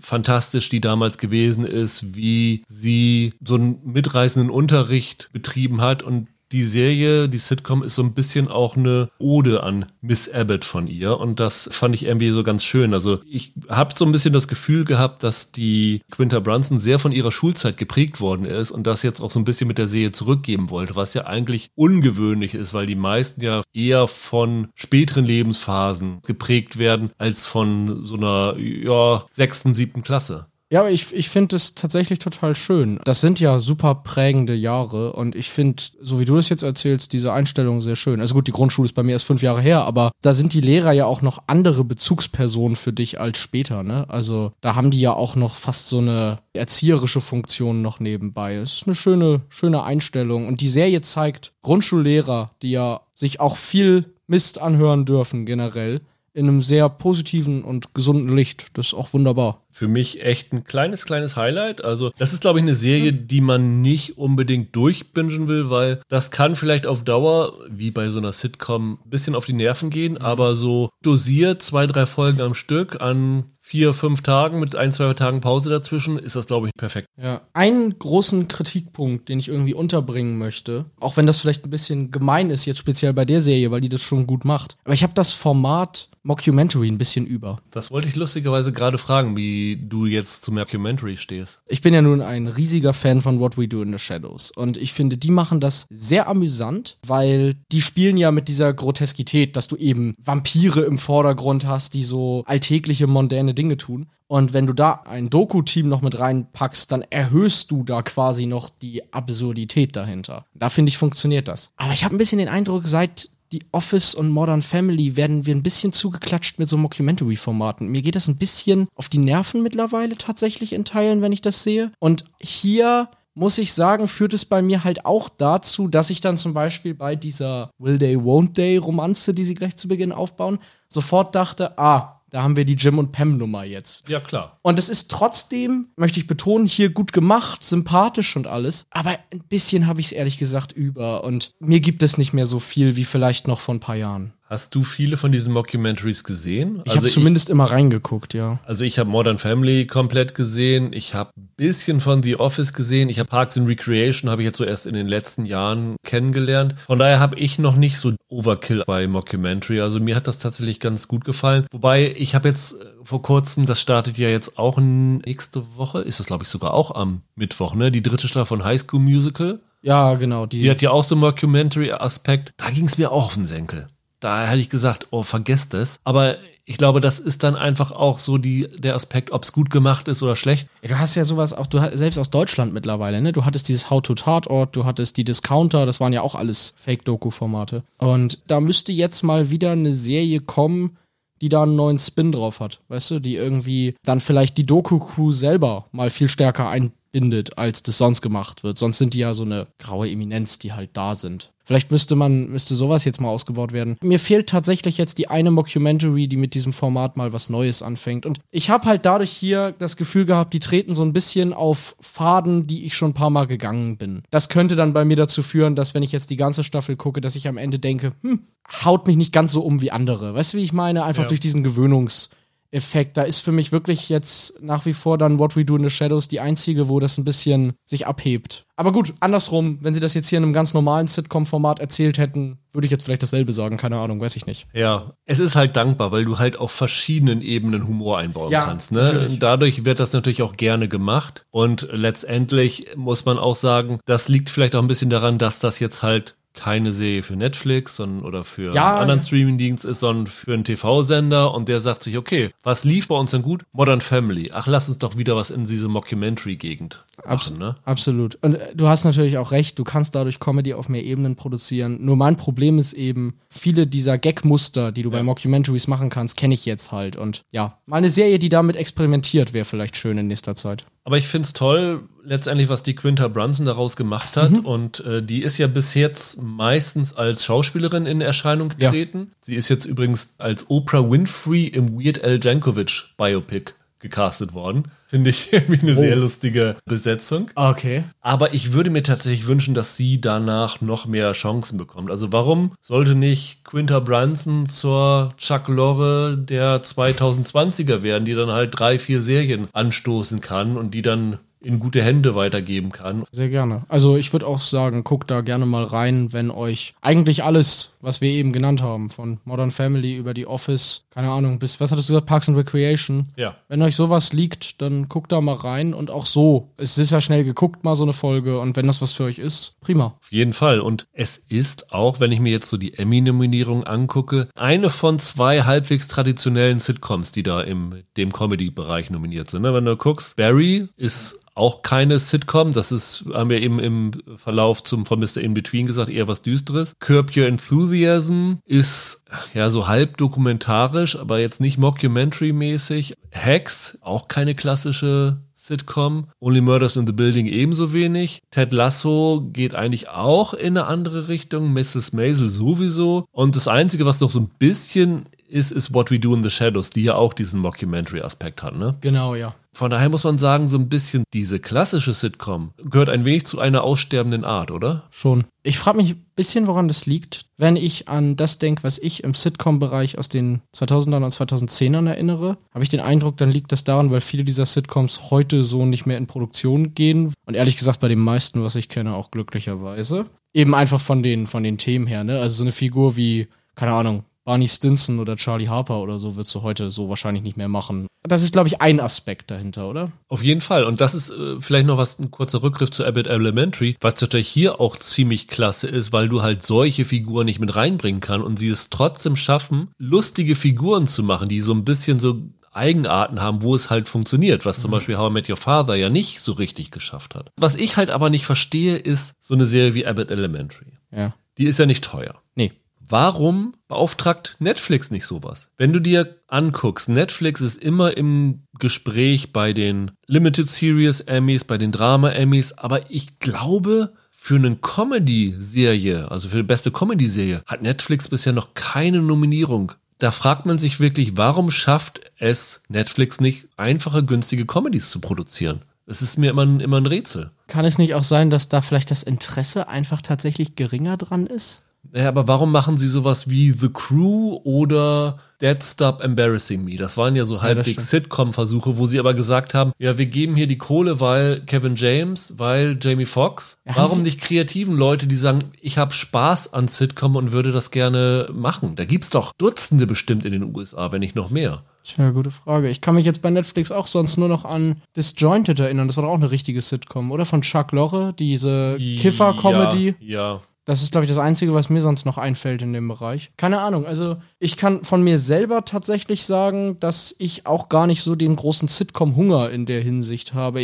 fantastisch 0.00 0.68
die 0.68 0.80
damals 0.80 1.18
gewesen 1.18 1.64
ist, 1.64 2.14
wie 2.14 2.62
sie 2.68 3.32
so 3.44 3.56
einen 3.56 3.80
mitreißenden 3.82 4.50
Unterricht 4.50 5.30
betrieben 5.32 5.80
hat. 5.80 6.04
Und 6.04 6.28
die 6.52 6.64
Serie, 6.64 7.28
die 7.28 7.38
Sitcom, 7.38 7.82
ist 7.82 7.94
so 7.94 8.02
ein 8.02 8.14
bisschen 8.14 8.48
auch 8.48 8.76
eine 8.76 9.10
Ode 9.18 9.62
an 9.62 9.86
Miss 10.00 10.28
Abbott 10.28 10.64
von 10.64 10.86
ihr. 10.86 11.18
Und 11.18 11.40
das 11.40 11.68
fand 11.72 11.94
ich 11.94 12.04
irgendwie 12.04 12.30
so 12.30 12.42
ganz 12.42 12.64
schön. 12.64 12.92
Also 12.92 13.20
ich 13.24 13.54
habe 13.68 13.94
so 13.96 14.04
ein 14.04 14.12
bisschen 14.12 14.32
das 14.32 14.48
Gefühl 14.48 14.84
gehabt, 14.84 15.22
dass 15.22 15.52
die 15.52 16.02
Quinta 16.10 16.40
Brunson 16.40 16.78
sehr 16.78 16.98
von 16.98 17.12
ihrer 17.12 17.32
Schulzeit 17.32 17.76
geprägt 17.76 18.20
worden 18.20 18.44
ist 18.46 18.70
und 18.70 18.86
das 18.86 19.02
jetzt 19.02 19.20
auch 19.20 19.30
so 19.30 19.38
ein 19.38 19.44
bisschen 19.44 19.68
mit 19.68 19.78
der 19.78 19.88
Serie 19.88 20.12
zurückgeben 20.12 20.70
wollte, 20.70 20.96
was 20.96 21.14
ja 21.14 21.26
eigentlich 21.26 21.70
ungewöhnlich 21.74 22.54
ist, 22.54 22.74
weil 22.74 22.86
die 22.86 22.96
meisten 22.96 23.42
ja 23.42 23.62
eher 23.72 24.08
von 24.08 24.68
späteren 24.74 25.24
Lebensphasen 25.24 26.20
geprägt 26.26 26.78
werden 26.78 27.10
als 27.18 27.46
von 27.46 28.04
so 28.04 28.16
einer 28.16 28.56
ja, 28.58 29.24
sechsten, 29.30 29.74
siebten 29.74 30.02
Klasse. 30.02 30.46
Ja, 30.72 30.80
aber 30.80 30.92
ich, 30.92 31.12
ich 31.12 31.28
finde 31.28 31.56
es 31.56 31.74
tatsächlich 31.74 32.20
total 32.20 32.54
schön. 32.54 33.00
Das 33.04 33.20
sind 33.20 33.40
ja 33.40 33.58
super 33.58 33.96
prägende 33.96 34.54
Jahre 34.54 35.14
und 35.14 35.34
ich 35.34 35.50
finde, 35.50 35.82
so 36.00 36.20
wie 36.20 36.24
du 36.24 36.36
das 36.36 36.48
jetzt 36.48 36.62
erzählst, 36.62 37.12
diese 37.12 37.32
Einstellung 37.32 37.82
sehr 37.82 37.96
schön. 37.96 38.20
Also 38.20 38.34
gut, 38.34 38.46
die 38.46 38.52
Grundschule 38.52 38.86
ist 38.86 38.94
bei 38.94 39.02
mir 39.02 39.12
erst 39.12 39.26
fünf 39.26 39.42
Jahre 39.42 39.60
her, 39.60 39.82
aber 39.84 40.12
da 40.22 40.32
sind 40.32 40.54
die 40.54 40.60
Lehrer 40.60 40.92
ja 40.92 41.06
auch 41.06 41.22
noch 41.22 41.42
andere 41.48 41.82
Bezugspersonen 41.82 42.76
für 42.76 42.92
dich 42.92 43.18
als 43.18 43.38
später, 43.38 43.82
ne? 43.82 44.08
Also 44.08 44.52
da 44.60 44.76
haben 44.76 44.92
die 44.92 45.00
ja 45.00 45.12
auch 45.12 45.34
noch 45.34 45.56
fast 45.56 45.88
so 45.88 45.98
eine 45.98 46.38
erzieherische 46.52 47.20
Funktion 47.20 47.82
noch 47.82 47.98
nebenbei. 47.98 48.54
Es 48.54 48.74
ist 48.74 48.86
eine 48.86 48.94
schöne, 48.94 49.40
schöne 49.48 49.82
Einstellung 49.82 50.46
und 50.46 50.60
die 50.60 50.68
Serie 50.68 51.00
zeigt 51.00 51.52
Grundschullehrer, 51.62 52.52
die 52.62 52.70
ja 52.70 53.00
sich 53.12 53.40
auch 53.40 53.56
viel 53.56 54.14
Mist 54.28 54.60
anhören 54.60 55.04
dürfen 55.04 55.46
generell, 55.46 56.02
in 56.40 56.48
einem 56.48 56.62
sehr 56.62 56.88
positiven 56.88 57.62
und 57.62 57.92
gesunden 57.92 58.34
Licht. 58.34 58.68
Das 58.72 58.88
ist 58.88 58.94
auch 58.94 59.12
wunderbar. 59.12 59.62
Für 59.70 59.88
mich 59.88 60.24
echt 60.24 60.54
ein 60.54 60.64
kleines, 60.64 61.04
kleines 61.04 61.36
Highlight. 61.36 61.84
Also, 61.84 62.10
das 62.16 62.32
ist, 62.32 62.40
glaube 62.40 62.58
ich, 62.58 62.62
eine 62.62 62.74
Serie, 62.74 63.12
die 63.12 63.42
man 63.42 63.82
nicht 63.82 64.16
unbedingt 64.16 64.74
durchbingen 64.74 65.48
will, 65.48 65.68
weil 65.68 66.00
das 66.08 66.30
kann 66.30 66.56
vielleicht 66.56 66.86
auf 66.86 67.04
Dauer, 67.04 67.58
wie 67.68 67.90
bei 67.90 68.08
so 68.08 68.18
einer 68.18 68.32
Sitcom, 68.32 68.98
ein 69.04 69.10
bisschen 69.10 69.34
auf 69.34 69.44
die 69.44 69.52
Nerven 69.52 69.90
gehen, 69.90 70.16
aber 70.16 70.54
so 70.54 70.88
dosiert 71.02 71.60
zwei, 71.60 71.86
drei 71.86 72.06
Folgen 72.06 72.40
am 72.40 72.54
Stück 72.54 73.02
an 73.02 73.44
vier, 73.70 73.94
fünf 73.94 74.22
Tagen 74.22 74.58
mit 74.58 74.74
ein, 74.74 74.90
zwei 74.90 75.14
Tagen 75.14 75.40
Pause 75.40 75.70
dazwischen, 75.70 76.18
ist 76.18 76.34
das, 76.34 76.48
glaube 76.48 76.66
ich, 76.66 76.72
perfekt. 76.76 77.06
Ja. 77.16 77.42
Einen 77.52 77.96
großen 77.96 78.48
Kritikpunkt, 78.48 79.28
den 79.28 79.38
ich 79.38 79.46
irgendwie 79.46 79.74
unterbringen 79.74 80.38
möchte, 80.38 80.86
auch 80.98 81.16
wenn 81.16 81.28
das 81.28 81.38
vielleicht 81.38 81.66
ein 81.66 81.70
bisschen 81.70 82.10
gemein 82.10 82.50
ist, 82.50 82.66
jetzt 82.66 82.78
speziell 82.78 83.12
bei 83.12 83.24
der 83.24 83.40
Serie, 83.40 83.70
weil 83.70 83.80
die 83.80 83.88
das 83.88 84.02
schon 84.02 84.26
gut 84.26 84.44
macht. 84.44 84.76
Aber 84.82 84.94
ich 84.94 85.04
habe 85.04 85.14
das 85.14 85.30
Format 85.30 86.10
Mockumentary 86.22 86.88
ein 86.88 86.98
bisschen 86.98 87.26
über. 87.26 87.60
Das 87.70 87.90
wollte 87.90 88.08
ich 88.08 88.16
lustigerweise 88.16 88.72
gerade 88.72 88.98
fragen, 88.98 89.36
wie 89.36 89.76
du 89.76 90.04
jetzt 90.04 90.44
zum 90.44 90.56
Mockumentary 90.56 91.16
stehst. 91.16 91.60
Ich 91.66 91.80
bin 91.80 91.94
ja 91.94 92.02
nun 92.02 92.20
ein 92.20 92.46
riesiger 92.46 92.92
Fan 92.92 93.22
von 93.22 93.40
What 93.40 93.56
We 93.56 93.68
Do 93.68 93.82
in 93.82 93.92
the 93.92 93.98
Shadows. 93.98 94.50
Und 94.50 94.76
ich 94.76 94.92
finde, 94.92 95.16
die 95.16 95.30
machen 95.30 95.60
das 95.60 95.86
sehr 95.90 96.28
amüsant, 96.28 96.98
weil 97.06 97.54
die 97.72 97.80
spielen 97.80 98.18
ja 98.18 98.30
mit 98.32 98.48
dieser 98.48 98.72
Groteskität, 98.74 99.56
dass 99.56 99.68
du 99.68 99.76
eben 99.76 100.14
Vampire 100.22 100.82
im 100.82 100.98
Vordergrund 100.98 101.66
hast, 101.66 101.94
die 101.94 102.04
so 102.04 102.42
alltägliche, 102.46 103.06
mondäne 103.06 103.54
Dinge 103.60 103.76
tun. 103.76 104.06
Und 104.26 104.52
wenn 104.52 104.66
du 104.66 104.72
da 104.72 105.02
ein 105.04 105.28
Doku-Team 105.28 105.88
noch 105.88 106.02
mit 106.02 106.18
reinpackst, 106.18 106.90
dann 106.90 107.02
erhöhst 107.02 107.70
du 107.70 107.82
da 107.82 108.00
quasi 108.02 108.46
noch 108.46 108.70
die 108.70 109.12
Absurdität 109.12 109.96
dahinter. 109.96 110.46
Da 110.54 110.70
finde 110.70 110.88
ich, 110.88 110.98
funktioniert 110.98 111.48
das. 111.48 111.72
Aber 111.76 111.92
ich 111.92 112.04
habe 112.04 112.14
ein 112.14 112.18
bisschen 112.18 112.38
den 112.38 112.48
Eindruck, 112.48 112.86
seit 112.86 113.30
die 113.52 113.64
Office 113.72 114.14
und 114.14 114.30
Modern 114.30 114.62
Family 114.62 115.16
werden 115.16 115.44
wir 115.44 115.54
ein 115.54 115.64
bisschen 115.64 115.92
zugeklatscht 115.92 116.58
mit 116.58 116.68
so 116.68 116.76
Mockumentary-Formaten. 116.76 117.88
Mir 117.88 118.02
geht 118.02 118.14
das 118.14 118.28
ein 118.28 118.36
bisschen 118.36 118.86
auf 118.94 119.08
die 119.08 119.18
Nerven 119.18 119.62
mittlerweile 119.62 120.16
tatsächlich 120.16 120.72
in 120.72 120.84
Teilen, 120.84 121.20
wenn 121.20 121.32
ich 121.32 121.40
das 121.42 121.64
sehe. 121.64 121.90
Und 121.98 122.24
hier 122.38 123.08
muss 123.34 123.58
ich 123.58 123.74
sagen, 123.74 124.06
führt 124.06 124.34
es 124.34 124.44
bei 124.44 124.62
mir 124.62 124.84
halt 124.84 125.04
auch 125.04 125.28
dazu, 125.28 125.88
dass 125.88 126.10
ich 126.10 126.20
dann 126.20 126.36
zum 126.36 126.54
Beispiel 126.54 126.94
bei 126.94 127.16
dieser 127.16 127.70
Will 127.78 127.98
Day, 127.98 128.16
Won't 128.16 128.52
Day 128.52 128.76
Romanze, 128.76 129.34
die 129.34 129.44
sie 129.44 129.54
gleich 129.54 129.76
zu 129.76 129.88
Beginn 129.88 130.12
aufbauen, 130.12 130.58
sofort 130.88 131.34
dachte, 131.34 131.78
ah, 131.78 132.19
da 132.30 132.42
haben 132.42 132.56
wir 132.56 132.64
die 132.64 132.74
Jim 132.74 132.98
und 132.98 133.12
Pam 133.12 133.36
Nummer 133.36 133.64
jetzt. 133.64 134.08
Ja, 134.08 134.20
klar. 134.20 134.58
Und 134.62 134.78
es 134.78 134.88
ist 134.88 135.10
trotzdem, 135.10 135.88
möchte 135.96 136.20
ich 136.20 136.26
betonen, 136.26 136.66
hier 136.66 136.90
gut 136.90 137.12
gemacht, 137.12 137.64
sympathisch 137.64 138.36
und 138.36 138.46
alles. 138.46 138.86
Aber 138.90 139.10
ein 139.32 139.44
bisschen 139.48 139.86
habe 139.86 140.00
ich 140.00 140.06
es 140.06 140.12
ehrlich 140.12 140.38
gesagt 140.38 140.72
über. 140.72 141.24
Und 141.24 141.52
mir 141.58 141.80
gibt 141.80 142.02
es 142.02 142.18
nicht 142.18 142.32
mehr 142.32 142.46
so 142.46 142.60
viel 142.60 142.96
wie 142.96 143.04
vielleicht 143.04 143.48
noch 143.48 143.60
vor 143.60 143.74
ein 143.74 143.80
paar 143.80 143.96
Jahren. 143.96 144.32
Hast 144.50 144.74
du 144.74 144.82
viele 144.82 145.16
von 145.16 145.30
diesen 145.30 145.52
Mockumentaries 145.52 146.24
gesehen? 146.24 146.82
Ich 146.84 146.96
habe 146.96 147.06
zumindest 147.06 147.50
immer 147.50 147.66
reingeguckt, 147.66 148.34
ja. 148.34 148.58
Also 148.66 148.84
ich 148.84 148.98
habe 148.98 149.08
Modern 149.08 149.38
Family 149.38 149.86
komplett 149.86 150.34
gesehen. 150.34 150.92
Ich 150.92 151.14
habe 151.14 151.30
ein 151.38 151.50
bisschen 151.56 152.00
von 152.00 152.20
The 152.24 152.34
Office 152.34 152.72
gesehen. 152.72 153.08
Ich 153.10 153.20
habe 153.20 153.28
Parks 153.28 153.56
and 153.56 153.68
Recreation 153.68 154.28
habe 154.28 154.42
ich 154.42 154.46
jetzt 154.46 154.58
so 154.58 154.64
erst 154.64 154.88
in 154.88 154.94
den 154.94 155.06
letzten 155.06 155.44
Jahren 155.44 155.94
kennengelernt. 156.02 156.74
Von 156.84 156.98
daher 156.98 157.20
habe 157.20 157.38
ich 157.38 157.60
noch 157.60 157.76
nicht 157.76 157.98
so 157.98 158.12
Overkill 158.28 158.82
bei 158.88 159.06
Mockumentary. 159.06 159.80
Also 159.82 160.00
mir 160.00 160.16
hat 160.16 160.26
das 160.26 160.38
tatsächlich 160.38 160.80
ganz 160.80 161.06
gut 161.06 161.24
gefallen. 161.24 161.64
Wobei 161.70 162.12
ich 162.16 162.34
habe 162.34 162.48
jetzt 162.48 162.72
äh, 162.72 162.86
vor 163.04 163.22
kurzem, 163.22 163.66
das 163.66 163.80
startet 163.80 164.18
ja 164.18 164.30
jetzt 164.30 164.58
auch 164.58 164.78
nächste 164.78 165.62
Woche, 165.76 166.00
ist 166.00 166.18
das 166.18 166.26
glaube 166.26 166.42
ich 166.42 166.48
sogar 166.48 166.74
auch 166.74 166.92
am 166.92 167.22
Mittwoch, 167.36 167.76
ne? 167.76 167.92
Die 167.92 168.02
dritte 168.02 168.26
Staffel 168.26 168.46
von 168.46 168.64
High 168.64 168.80
School 168.80 168.98
Musical. 168.98 169.60
Ja, 169.82 170.14
genau. 170.14 170.46
Die, 170.46 170.62
die 170.62 170.70
hat 170.70 170.82
ja 170.82 170.90
auch 170.90 171.04
so 171.04 171.14
einen 171.14 171.20
Mockumentary-Aspekt. 171.20 172.52
Da 172.56 172.70
ging 172.70 172.86
es 172.86 172.98
mir 172.98 173.12
auch 173.12 173.26
auf 173.26 173.34
den 173.34 173.44
Senkel. 173.44 173.86
Da 174.20 174.46
hätte 174.46 174.60
ich 174.60 174.68
gesagt, 174.68 175.08
oh, 175.10 175.22
vergesst 175.22 175.74
es. 175.74 175.98
Aber 176.04 176.36
ich 176.66 176.76
glaube, 176.76 177.00
das 177.00 177.18
ist 177.18 177.42
dann 177.42 177.56
einfach 177.56 177.90
auch 177.90 178.18
so 178.18 178.38
die, 178.38 178.68
der 178.78 178.94
Aspekt, 178.94 179.32
ob 179.32 179.42
es 179.42 179.52
gut 179.52 179.70
gemacht 179.70 180.06
ist 180.06 180.22
oder 180.22 180.36
schlecht. 180.36 180.68
Du 180.82 180.96
hast 180.98 181.16
ja 181.16 181.24
sowas 181.24 181.52
auch, 181.52 181.66
du 181.66 181.80
selbst 181.96 182.18
aus 182.18 182.30
Deutschland 182.30 182.72
mittlerweile, 182.72 183.20
ne? 183.20 183.32
Du 183.32 183.44
hattest 183.44 183.68
dieses 183.68 183.90
How 183.90 184.00
to 184.00 184.14
Tatort, 184.14 184.76
du 184.76 184.84
hattest 184.84 185.16
die 185.16 185.24
Discounter, 185.24 185.84
das 185.84 185.98
waren 185.98 186.12
ja 186.12 186.22
auch 186.22 186.36
alles 186.36 186.74
Fake-Doku-Formate. 186.76 187.82
Und 187.98 188.38
da 188.46 188.60
müsste 188.60 188.92
jetzt 188.92 189.22
mal 189.22 189.50
wieder 189.50 189.72
eine 189.72 189.94
Serie 189.94 190.40
kommen, 190.40 190.96
die 191.40 191.48
da 191.48 191.62
einen 191.62 191.74
neuen 191.74 191.98
Spin 191.98 192.32
drauf 192.32 192.60
hat, 192.60 192.80
weißt 192.88 193.12
du, 193.12 193.18
die 193.18 193.34
irgendwie 193.34 193.94
dann 194.04 194.20
vielleicht 194.20 194.58
die 194.58 194.66
Doku-Crew 194.66 195.32
selber 195.32 195.86
mal 195.90 196.10
viel 196.10 196.28
stärker 196.28 196.68
einbindet, 196.68 197.58
als 197.58 197.82
das 197.82 197.98
sonst 197.98 198.20
gemacht 198.20 198.62
wird. 198.62 198.78
Sonst 198.78 198.98
sind 198.98 199.14
die 199.14 199.20
ja 199.20 199.34
so 199.34 199.44
eine 199.44 199.66
graue 199.78 200.10
Eminenz, 200.10 200.58
die 200.58 200.72
halt 200.72 200.90
da 200.92 201.14
sind. 201.14 201.52
Vielleicht 201.70 201.92
müsste 201.92 202.16
man, 202.16 202.48
müsste 202.48 202.74
sowas 202.74 203.04
jetzt 203.04 203.20
mal 203.20 203.28
ausgebaut 203.28 203.72
werden. 203.72 203.96
Mir 204.02 204.18
fehlt 204.18 204.48
tatsächlich 204.48 204.98
jetzt 204.98 205.18
die 205.18 205.30
eine 205.30 205.52
Mockumentary, 205.52 206.26
die 206.26 206.36
mit 206.36 206.54
diesem 206.54 206.72
Format 206.72 207.16
mal 207.16 207.32
was 207.32 207.48
Neues 207.48 207.80
anfängt. 207.80 208.26
Und 208.26 208.40
ich 208.50 208.70
habe 208.70 208.86
halt 208.86 209.06
dadurch 209.06 209.30
hier 209.30 209.72
das 209.78 209.96
Gefühl 209.96 210.24
gehabt, 210.24 210.52
die 210.52 210.58
treten 210.58 210.94
so 210.94 211.04
ein 211.04 211.12
bisschen 211.12 211.52
auf 211.52 211.94
Faden, 212.00 212.66
die 212.66 212.86
ich 212.86 212.96
schon 212.96 213.10
ein 213.10 213.14
paar 213.14 213.30
Mal 213.30 213.46
gegangen 213.46 213.98
bin. 213.98 214.24
Das 214.30 214.48
könnte 214.48 214.74
dann 214.74 214.92
bei 214.92 215.04
mir 215.04 215.14
dazu 215.14 215.44
führen, 215.44 215.76
dass 215.76 215.94
wenn 215.94 216.02
ich 216.02 216.10
jetzt 216.10 216.30
die 216.30 216.36
ganze 216.36 216.64
Staffel 216.64 216.96
gucke, 216.96 217.20
dass 217.20 217.36
ich 217.36 217.46
am 217.46 217.56
Ende 217.56 217.78
denke, 217.78 218.14
hm, 218.22 218.40
haut 218.84 219.06
mich 219.06 219.16
nicht 219.16 219.32
ganz 219.32 219.52
so 219.52 219.62
um 219.62 219.80
wie 219.80 219.92
andere. 219.92 220.34
Weißt 220.34 220.54
du, 220.54 220.58
wie 220.58 220.64
ich 220.64 220.72
meine? 220.72 221.04
Einfach 221.04 221.22
ja. 221.22 221.28
durch 221.28 221.38
diesen 221.38 221.64
Gewöhnungs- 221.64 222.30
Effekt. 222.72 223.16
Da 223.16 223.22
ist 223.22 223.40
für 223.40 223.52
mich 223.52 223.72
wirklich 223.72 224.08
jetzt 224.08 224.62
nach 224.62 224.86
wie 224.86 224.92
vor 224.92 225.18
dann 225.18 225.38
What 225.38 225.56
We 225.56 225.64
Do 225.64 225.76
in 225.76 225.82
the 225.82 225.90
Shadows 225.90 226.28
die 226.28 226.40
einzige, 226.40 226.88
wo 226.88 227.00
das 227.00 227.18
ein 227.18 227.24
bisschen 227.24 227.72
sich 227.84 228.06
abhebt. 228.06 228.66
Aber 228.76 228.92
gut, 228.92 229.12
andersrum, 229.20 229.78
wenn 229.82 229.92
sie 229.92 230.00
das 230.00 230.14
jetzt 230.14 230.28
hier 230.28 230.38
in 230.38 230.44
einem 230.44 230.52
ganz 230.54 230.72
normalen 230.72 231.06
Sitcom-Format 231.06 231.80
erzählt 231.80 232.16
hätten, 232.16 232.58
würde 232.72 232.86
ich 232.86 232.90
jetzt 232.90 233.04
vielleicht 233.04 233.22
dasselbe 233.22 233.52
sagen, 233.52 233.76
keine 233.76 233.98
Ahnung, 233.98 234.20
weiß 234.20 234.36
ich 234.36 234.46
nicht. 234.46 234.68
Ja, 234.72 235.12
es 235.26 235.38
ist 235.38 235.54
halt 235.54 235.76
dankbar, 235.76 236.12
weil 236.12 236.24
du 236.24 236.38
halt 236.38 236.58
auf 236.58 236.70
verschiedenen 236.70 237.42
Ebenen 237.42 237.86
Humor 237.86 238.18
einbauen 238.18 238.50
ja, 238.50 238.64
kannst. 238.64 238.92
Ne? 238.92 239.02
Natürlich. 239.02 239.38
Dadurch 239.38 239.84
wird 239.84 240.00
das 240.00 240.12
natürlich 240.12 240.42
auch 240.42 240.56
gerne 240.56 240.88
gemacht. 240.88 241.44
Und 241.50 241.88
letztendlich 241.92 242.86
muss 242.96 243.26
man 243.26 243.36
auch 243.38 243.56
sagen, 243.56 243.98
das 244.06 244.28
liegt 244.28 244.48
vielleicht 244.48 244.74
auch 244.74 244.82
ein 244.82 244.88
bisschen 244.88 245.10
daran, 245.10 245.36
dass 245.36 245.58
das 245.58 245.78
jetzt 245.78 246.02
halt 246.02 246.36
keine 246.54 246.92
Serie 246.92 247.22
für 247.22 247.36
Netflix 247.36 247.96
sondern, 247.96 248.24
oder 248.24 248.44
für 248.44 248.74
ja, 248.74 248.92
einen 248.92 249.02
anderen 249.02 249.20
Streamingdienst 249.20 249.84
ist, 249.84 250.00
sondern 250.00 250.26
für 250.26 250.54
einen 250.54 250.64
TV-Sender 250.64 251.54
und 251.54 251.68
der 251.68 251.80
sagt 251.80 252.02
sich, 252.02 252.18
okay, 252.18 252.50
was 252.62 252.84
lief 252.84 253.08
bei 253.08 253.14
uns 253.14 253.30
denn 253.30 253.42
gut? 253.42 253.64
Modern 253.72 254.00
Family. 254.00 254.50
Ach, 254.52 254.66
lass 254.66 254.88
uns 254.88 254.98
doch 254.98 255.16
wieder 255.16 255.36
was 255.36 255.50
in 255.50 255.66
diese 255.66 255.88
Mockumentary-Gegend 255.88 257.04
machen, 257.24 257.58
ne? 257.58 257.76
Absolut. 257.84 258.36
Und 258.42 258.54
äh, 258.54 258.74
du 258.74 258.88
hast 258.88 259.04
natürlich 259.04 259.38
auch 259.38 259.52
recht, 259.52 259.78
du 259.78 259.84
kannst 259.84 260.14
dadurch 260.14 260.40
Comedy 260.40 260.74
auf 260.74 260.88
mehr 260.88 261.04
Ebenen 261.04 261.36
produzieren. 261.36 261.98
Nur 262.04 262.16
mein 262.16 262.36
Problem 262.36 262.78
ist 262.78 262.92
eben, 262.94 263.34
viele 263.48 263.86
dieser 263.86 264.18
Gag-Muster, 264.18 264.92
die 264.92 265.02
du 265.02 265.10
ja. 265.10 265.18
bei 265.18 265.22
Mockumentaries 265.22 265.86
machen 265.86 266.10
kannst, 266.10 266.36
kenne 266.36 266.54
ich 266.54 266.64
jetzt 266.64 266.92
halt. 266.92 267.16
Und 267.16 267.44
ja, 267.50 267.78
mal 267.86 267.96
eine 267.96 268.10
Serie, 268.10 268.38
die 268.38 268.48
damit 268.48 268.76
experimentiert, 268.76 269.52
wäre 269.52 269.64
vielleicht 269.64 269.96
schön 269.96 270.18
in 270.18 270.26
nächster 270.26 270.54
Zeit. 270.54 270.84
Aber 271.04 271.16
ich 271.16 271.28
finde 271.28 271.46
es 271.46 271.52
toll, 271.52 272.08
letztendlich, 272.24 272.68
was 272.68 272.82
die 272.82 272.94
Quinta 272.94 273.28
Brunson 273.28 273.66
daraus 273.66 273.96
gemacht 273.96 274.36
hat. 274.36 274.50
Mhm. 274.50 274.66
Und 274.66 275.00
äh, 275.00 275.22
die 275.22 275.40
ist 275.42 275.58
ja 275.58 275.66
bis 275.66 275.94
jetzt 275.94 276.40
meistens 276.42 277.14
als 277.14 277.44
Schauspielerin 277.44 278.06
in 278.06 278.20
Erscheinung 278.20 278.68
getreten. 278.68 279.18
Ja. 279.18 279.36
Sie 279.40 279.54
ist 279.54 279.68
jetzt 279.68 279.86
übrigens 279.86 280.34
als 280.38 280.68
Oprah 280.68 281.10
Winfrey 281.10 281.66
im 281.66 281.98
Weird 281.98 282.22
Al 282.22 282.38
Jankovic 282.42 283.14
Biopic 283.16 283.72
gecastet 284.00 284.54
worden. 284.54 284.84
Finde 285.06 285.30
ich 285.30 285.52
irgendwie 285.52 285.80
eine 285.80 285.92
oh. 285.92 286.00
sehr 286.00 286.16
lustige 286.16 286.76
Besetzung. 286.84 287.50
Okay. 287.54 288.04
Aber 288.20 288.52
ich 288.54 288.72
würde 288.72 288.90
mir 288.90 289.02
tatsächlich 289.02 289.46
wünschen, 289.46 289.74
dass 289.74 289.96
sie 289.96 290.20
danach 290.20 290.80
noch 290.80 291.06
mehr 291.06 291.32
Chancen 291.32 291.78
bekommt. 291.78 292.10
Also 292.10 292.32
warum 292.32 292.72
sollte 292.80 293.14
nicht 293.14 293.64
Quinta 293.64 294.00
Brunson 294.00 294.66
zur 294.66 295.34
Chuck 295.36 295.68
Lorre 295.68 296.36
der 296.36 296.82
2020er 296.82 298.02
werden, 298.02 298.24
die 298.24 298.34
dann 298.34 298.50
halt 298.50 298.78
drei, 298.78 298.98
vier 298.98 299.20
Serien 299.20 299.68
anstoßen 299.72 300.40
kann 300.40 300.76
und 300.76 300.92
die 300.92 301.02
dann 301.02 301.38
in 301.60 301.78
gute 301.78 302.02
Hände 302.02 302.34
weitergeben 302.34 302.90
kann. 302.90 303.24
Sehr 303.30 303.48
gerne. 303.48 303.84
Also 303.88 304.16
ich 304.16 304.32
würde 304.32 304.46
auch 304.46 304.58
sagen, 304.58 305.04
guckt 305.04 305.30
da 305.30 305.42
gerne 305.42 305.66
mal 305.66 305.84
rein, 305.84 306.32
wenn 306.32 306.50
euch 306.50 306.94
eigentlich 307.02 307.44
alles, 307.44 307.98
was 308.00 308.20
wir 308.20 308.30
eben 308.30 308.52
genannt 308.52 308.82
haben, 308.82 309.10
von 309.10 309.38
Modern 309.44 309.70
Family 309.70 310.16
über 310.16 310.34
die 310.34 310.46
Office, 310.46 311.04
keine 311.10 311.30
Ahnung, 311.30 311.58
bis, 311.58 311.80
was 311.80 311.92
hattest 311.92 312.08
du 312.08 312.14
gesagt, 312.14 312.26
Parks 312.26 312.48
and 312.48 312.56
Recreation. 312.56 313.28
Ja. 313.36 313.56
Wenn 313.68 313.82
euch 313.82 313.96
sowas 313.96 314.32
liegt, 314.32 314.80
dann 314.80 315.08
guckt 315.08 315.32
da 315.32 315.40
mal 315.40 315.56
rein 315.56 315.92
und 315.92 316.10
auch 316.10 316.26
so. 316.26 316.70
Es 316.76 316.96
ist 316.96 317.10
ja 317.10 317.20
schnell 317.20 317.44
geguckt, 317.44 317.84
mal 317.84 317.94
so 317.94 318.04
eine 318.04 318.12
Folge 318.12 318.58
und 318.58 318.76
wenn 318.76 318.86
das 318.86 319.02
was 319.02 319.12
für 319.12 319.24
euch 319.24 319.38
ist, 319.38 319.78
prima. 319.80 320.14
Auf 320.20 320.32
jeden 320.32 320.52
Fall. 320.52 320.80
Und 320.80 321.06
es 321.12 321.36
ist 321.36 321.92
auch, 321.92 322.20
wenn 322.20 322.32
ich 322.32 322.40
mir 322.40 322.52
jetzt 322.52 322.70
so 322.70 322.76
die 322.76 322.94
Emmy-Nominierung 322.94 323.84
angucke, 323.84 324.48
eine 324.54 324.90
von 324.90 325.18
zwei 325.18 325.62
halbwegs 325.62 326.08
traditionellen 326.08 326.78
Sitcoms, 326.78 327.32
die 327.32 327.42
da 327.42 327.60
im 327.60 328.02
dem 328.16 328.32
Comedy-Bereich 328.32 329.10
nominiert 329.10 329.50
sind. 329.50 329.62
Ne? 329.62 329.74
Wenn 329.74 329.84
du 329.84 329.96
guckst, 329.96 330.36
Barry 330.36 330.88
ist 330.96 331.38
auch 331.60 331.82
keine 331.82 332.18
Sitcom. 332.18 332.72
Das 332.72 332.90
ist, 332.90 333.24
haben 333.32 333.50
wir 333.50 333.62
eben 333.62 333.78
im 333.78 334.12
Verlauf 334.36 334.82
zum 334.82 335.06
von 335.06 335.20
Mr. 335.20 335.38
In 335.38 335.54
Between 335.54 335.86
gesagt, 335.86 336.08
eher 336.08 336.26
was 336.26 336.42
Düsteres. 336.42 336.94
Curb 336.98 337.36
Your 337.36 337.46
Enthusiasm 337.46 338.54
ist 338.64 339.24
ja 339.54 339.70
so 339.70 339.86
halb 339.86 340.16
dokumentarisch, 340.16 341.16
aber 341.16 341.38
jetzt 341.38 341.60
nicht 341.60 341.78
Mockumentary-mäßig. 341.78 343.14
Hacks, 343.32 343.98
auch 344.00 344.26
keine 344.26 344.54
klassische 344.54 345.42
Sitcom. 345.54 346.28
Only 346.40 346.62
Murders 346.62 346.96
in 346.96 347.06
the 347.06 347.12
Building 347.12 347.46
ebenso 347.46 347.92
wenig. 347.92 348.40
Ted 348.50 348.72
Lasso 348.72 349.48
geht 349.52 349.74
eigentlich 349.74 350.08
auch 350.08 350.54
in 350.54 350.78
eine 350.78 350.86
andere 350.86 351.28
Richtung. 351.28 351.72
Mrs. 351.74 352.14
Maisel 352.14 352.48
sowieso. 352.48 353.26
Und 353.30 353.54
das 353.54 353.68
Einzige, 353.68 354.06
was 354.06 354.20
noch 354.20 354.30
so 354.30 354.40
ein 354.40 354.50
bisschen 354.58 355.28
ist, 355.48 355.70
ist 355.70 355.92
What 355.92 356.10
We 356.10 356.18
Do 356.18 356.34
in 356.34 356.42
the 356.42 356.50
Shadows, 356.50 356.90
die 356.90 357.02
ja 357.02 357.14
auch 357.14 357.34
diesen 357.34 357.60
Mockumentary-Aspekt 357.60 358.62
hat, 358.62 358.76
ne? 358.76 358.96
Genau, 359.00 359.34
ja. 359.34 359.54
Von 359.72 359.90
daher 359.90 360.08
muss 360.08 360.24
man 360.24 360.38
sagen, 360.38 360.68
so 360.68 360.76
ein 360.76 360.88
bisschen 360.88 361.24
diese 361.32 361.60
klassische 361.60 362.12
Sitcom 362.12 362.72
gehört 362.82 363.08
ein 363.08 363.24
wenig 363.24 363.46
zu 363.46 363.60
einer 363.60 363.84
aussterbenden 363.84 364.44
Art, 364.44 364.70
oder? 364.70 365.04
Schon. 365.10 365.44
Ich 365.62 365.78
frage 365.78 365.98
mich 365.98 366.10
ein 366.10 366.26
bisschen, 366.34 366.66
woran 366.66 366.88
das 366.88 367.06
liegt. 367.06 367.46
Wenn 367.56 367.76
ich 367.76 368.08
an 368.08 368.36
das 368.36 368.58
denke, 368.58 368.82
was 368.82 368.98
ich 368.98 369.22
im 369.22 369.34
Sitcom-Bereich 369.34 370.18
aus 370.18 370.28
den 370.28 370.60
2000ern 370.74 371.22
und 371.22 371.32
2010ern 371.32 372.08
erinnere, 372.08 372.58
habe 372.74 372.82
ich 372.82 372.88
den 372.88 373.00
Eindruck, 373.00 373.36
dann 373.36 373.50
liegt 373.50 373.70
das 373.72 373.84
daran, 373.84 374.10
weil 374.10 374.20
viele 374.20 374.44
dieser 374.44 374.66
Sitcoms 374.66 375.30
heute 375.30 375.62
so 375.62 375.86
nicht 375.86 376.04
mehr 376.06 376.18
in 376.18 376.26
Produktion 376.26 376.94
gehen. 376.94 377.32
Und 377.46 377.54
ehrlich 377.54 377.76
gesagt, 377.76 378.00
bei 378.00 378.08
den 378.08 378.20
meisten, 378.20 378.62
was 378.62 378.74
ich 378.74 378.88
kenne, 378.88 379.14
auch 379.14 379.30
glücklicherweise. 379.30 380.26
Eben 380.52 380.74
einfach 380.74 381.00
von 381.00 381.22
den, 381.22 381.46
von 381.46 381.62
den 381.62 381.78
Themen 381.78 382.06
her, 382.06 382.24
ne? 382.24 382.40
Also 382.40 382.56
so 382.56 382.64
eine 382.64 382.72
Figur 382.72 383.16
wie, 383.16 383.48
keine 383.76 383.92
Ahnung, 383.92 384.24
Barney 384.44 384.68
Stinson 384.68 385.18
oder 385.18 385.36
Charlie 385.36 385.68
Harper 385.68 386.00
oder 386.00 386.18
so 386.18 386.36
würdest 386.36 386.54
du 386.54 386.62
heute 386.62 386.90
so 386.90 387.08
wahrscheinlich 387.08 387.42
nicht 387.42 387.56
mehr 387.56 387.68
machen. 387.68 388.06
Das 388.22 388.42
ist, 388.42 388.52
glaube 388.52 388.68
ich, 388.68 388.80
ein 388.80 389.00
Aspekt 389.00 389.50
dahinter, 389.50 389.88
oder? 389.88 390.12
Auf 390.28 390.42
jeden 390.42 390.60
Fall. 390.60 390.84
Und 390.84 391.00
das 391.00 391.14
ist 391.14 391.30
äh, 391.30 391.60
vielleicht 391.60 391.86
noch 391.86 391.98
was, 391.98 392.18
ein 392.18 392.30
kurzer 392.30 392.62
Rückgriff 392.62 392.90
zu 392.90 393.04
Abbott 393.04 393.26
Elementary, 393.26 393.96
was 394.00 394.20
natürlich 394.20 394.48
hier 394.48 394.80
auch 394.80 394.96
ziemlich 394.96 395.48
klasse 395.48 395.88
ist, 395.88 396.12
weil 396.12 396.28
du 396.28 396.42
halt 396.42 396.62
solche 396.64 397.04
Figuren 397.04 397.46
nicht 397.46 397.60
mit 397.60 397.74
reinbringen 397.76 398.20
kannst 398.20 398.46
und 398.46 398.58
sie 398.58 398.68
es 398.68 398.90
trotzdem 398.90 399.36
schaffen, 399.36 399.90
lustige 399.98 400.54
Figuren 400.54 401.06
zu 401.06 401.22
machen, 401.22 401.48
die 401.48 401.60
so 401.60 401.72
ein 401.72 401.84
bisschen 401.84 402.20
so 402.20 402.42
Eigenarten 402.72 403.42
haben, 403.42 403.62
wo 403.62 403.74
es 403.74 403.90
halt 403.90 404.08
funktioniert, 404.08 404.64
was 404.64 404.80
zum 404.80 404.90
mhm. 404.90 404.96
Beispiel 404.96 405.18
How 405.18 405.30
I 405.30 405.32
Met 405.32 405.50
Your 405.50 405.56
Father 405.56 405.96
ja 405.96 406.08
nicht 406.08 406.40
so 406.40 406.52
richtig 406.52 406.90
geschafft 406.90 407.34
hat. 407.34 407.50
Was 407.56 407.74
ich 407.74 407.96
halt 407.96 408.10
aber 408.10 408.30
nicht 408.30 408.46
verstehe, 408.46 408.96
ist 408.96 409.34
so 409.40 409.54
eine 409.54 409.66
Serie 409.66 409.94
wie 409.94 410.06
Abbott 410.06 410.30
Elementary. 410.30 410.92
Ja. 411.10 411.34
Die 411.58 411.66
ist 411.66 411.78
ja 411.78 411.86
nicht 411.86 412.04
teuer. 412.04 412.40
Nee 412.54 412.72
Warum 413.10 413.74
beauftragt 413.88 414.54
Netflix 414.60 415.10
nicht 415.10 415.26
sowas? 415.26 415.70
Wenn 415.76 415.92
du 415.92 415.98
dir 415.98 416.36
anguckst, 416.46 417.08
Netflix 417.08 417.60
ist 417.60 417.82
immer 417.82 418.16
im 418.16 418.62
Gespräch 418.78 419.52
bei 419.52 419.72
den 419.72 420.12
Limited 420.28 420.70
Series 420.70 421.18
Emmys, 421.18 421.64
bei 421.64 421.76
den 421.76 421.90
Drama 421.90 422.30
Emmys, 422.30 422.72
aber 422.72 423.10
ich 423.10 423.40
glaube, 423.40 424.12
für 424.30 424.54
eine 424.54 424.76
Comedy-Serie, 424.76 426.30
also 426.30 426.50
für 426.50 426.58
die 426.58 426.62
beste 426.62 426.92
Comedy-Serie, 426.92 427.62
hat 427.66 427.82
Netflix 427.82 428.28
bisher 428.28 428.52
noch 428.52 428.74
keine 428.74 429.20
Nominierung. 429.20 429.90
Da 430.18 430.30
fragt 430.30 430.66
man 430.66 430.78
sich 430.78 431.00
wirklich, 431.00 431.36
warum 431.36 431.72
schafft 431.72 432.20
es 432.38 432.80
Netflix 432.88 433.40
nicht, 433.40 433.66
einfache, 433.76 434.24
günstige 434.24 434.66
Comedies 434.66 435.10
zu 435.10 435.20
produzieren? 435.20 435.82
Es 436.06 436.22
ist 436.22 436.38
mir 436.38 436.50
immer, 436.50 436.62
immer 436.62 436.98
ein 436.98 437.06
Rätsel. 437.06 437.50
Kann 437.66 437.84
es 437.84 437.98
nicht 437.98 438.14
auch 438.14 438.24
sein, 438.24 438.50
dass 438.50 438.68
da 438.68 438.82
vielleicht 438.82 439.10
das 439.10 439.24
Interesse 439.24 439.88
einfach 439.88 440.22
tatsächlich 440.22 440.76
geringer 440.76 441.16
dran 441.16 441.48
ist? 441.48 441.82
Naja, 442.12 442.28
aber 442.28 442.48
warum 442.48 442.72
machen 442.72 442.96
sie 442.96 443.08
sowas 443.08 443.48
wie 443.50 443.70
The 443.70 443.90
Crew 443.92 444.58
oder 444.64 445.38
Dead 445.60 445.80
Stop 445.82 446.22
Embarrassing 446.22 446.82
Me? 446.84 446.96
Das 446.96 447.16
waren 447.16 447.36
ja 447.36 447.44
so 447.44 447.62
halbwegs 447.62 448.10
Sitcom-Versuche, 448.10 448.98
wo 448.98 449.06
sie 449.06 449.20
aber 449.20 449.34
gesagt 449.34 449.74
haben, 449.74 449.92
ja, 449.98 450.18
wir 450.18 450.26
geben 450.26 450.56
hier 450.56 450.66
die 450.66 450.78
Kohle, 450.78 451.20
weil 451.20 451.60
Kevin 451.60 451.94
James, 451.96 452.54
weil 452.56 452.98
Jamie 453.00 453.26
Foxx. 453.26 453.78
Ja, 453.86 453.96
warum 453.96 454.22
nicht 454.22 454.40
kreativen 454.40 454.96
Leute, 454.96 455.26
die 455.26 455.36
sagen, 455.36 455.60
ich 455.80 455.98
habe 455.98 456.12
Spaß 456.12 456.72
an 456.72 456.88
Sitcom 456.88 457.36
und 457.36 457.52
würde 457.52 457.70
das 457.70 457.90
gerne 457.90 458.48
machen? 458.52 458.94
Da 458.96 459.04
gibt's 459.04 459.30
doch 459.30 459.52
Dutzende 459.56 460.06
bestimmt 460.06 460.44
in 460.44 460.52
den 460.52 460.74
USA, 460.74 461.12
wenn 461.12 461.20
nicht 461.20 461.36
noch 461.36 461.50
mehr. 461.50 461.82
Tja, 462.02 462.30
gute 462.30 462.50
Frage. 462.50 462.88
Ich 462.88 463.02
kann 463.02 463.14
mich 463.14 463.26
jetzt 463.26 463.42
bei 463.42 463.50
Netflix 463.50 463.92
auch 463.92 464.06
sonst 464.06 464.36
nur 464.38 464.48
noch 464.48 464.64
an 464.64 464.96
Disjointed 465.16 465.78
erinnern. 465.78 466.08
Das 466.08 466.16
war 466.16 466.24
doch 466.24 466.30
auch 466.30 466.36
eine 466.36 466.50
richtige 466.50 466.80
Sitcom, 466.80 467.30
oder? 467.30 467.44
Von 467.44 467.62
Chuck 467.62 467.92
Lorre, 467.92 468.34
diese 468.36 468.96
Kiffer-Comedy. 468.96 470.16
Ja, 470.18 470.54
ja. 470.54 470.60
Das 470.86 471.02
ist, 471.02 471.12
glaube 471.12 471.24
ich, 471.26 471.30
das 471.30 471.38
Einzige, 471.38 471.74
was 471.74 471.90
mir 471.90 472.00
sonst 472.00 472.24
noch 472.24 472.38
einfällt 472.38 472.80
in 472.82 472.92
dem 472.92 473.06
Bereich. 473.06 473.52
Keine 473.58 473.80
Ahnung. 473.82 474.06
Also, 474.06 474.36
ich 474.58 474.76
kann 474.76 475.04
von 475.04 475.22
mir 475.22 475.38
selber 475.38 475.84
tatsächlich 475.84 476.44
sagen, 476.44 476.98
dass 477.00 477.34
ich 477.38 477.66
auch 477.66 477.88
gar 477.90 478.06
nicht 478.06 478.22
so 478.22 478.34
den 478.34 478.56
großen 478.56 478.88
Sitcom-Hunger 478.88 479.70
in 479.70 479.84
der 479.86 480.02
Hinsicht 480.02 480.54
habe. 480.54 480.80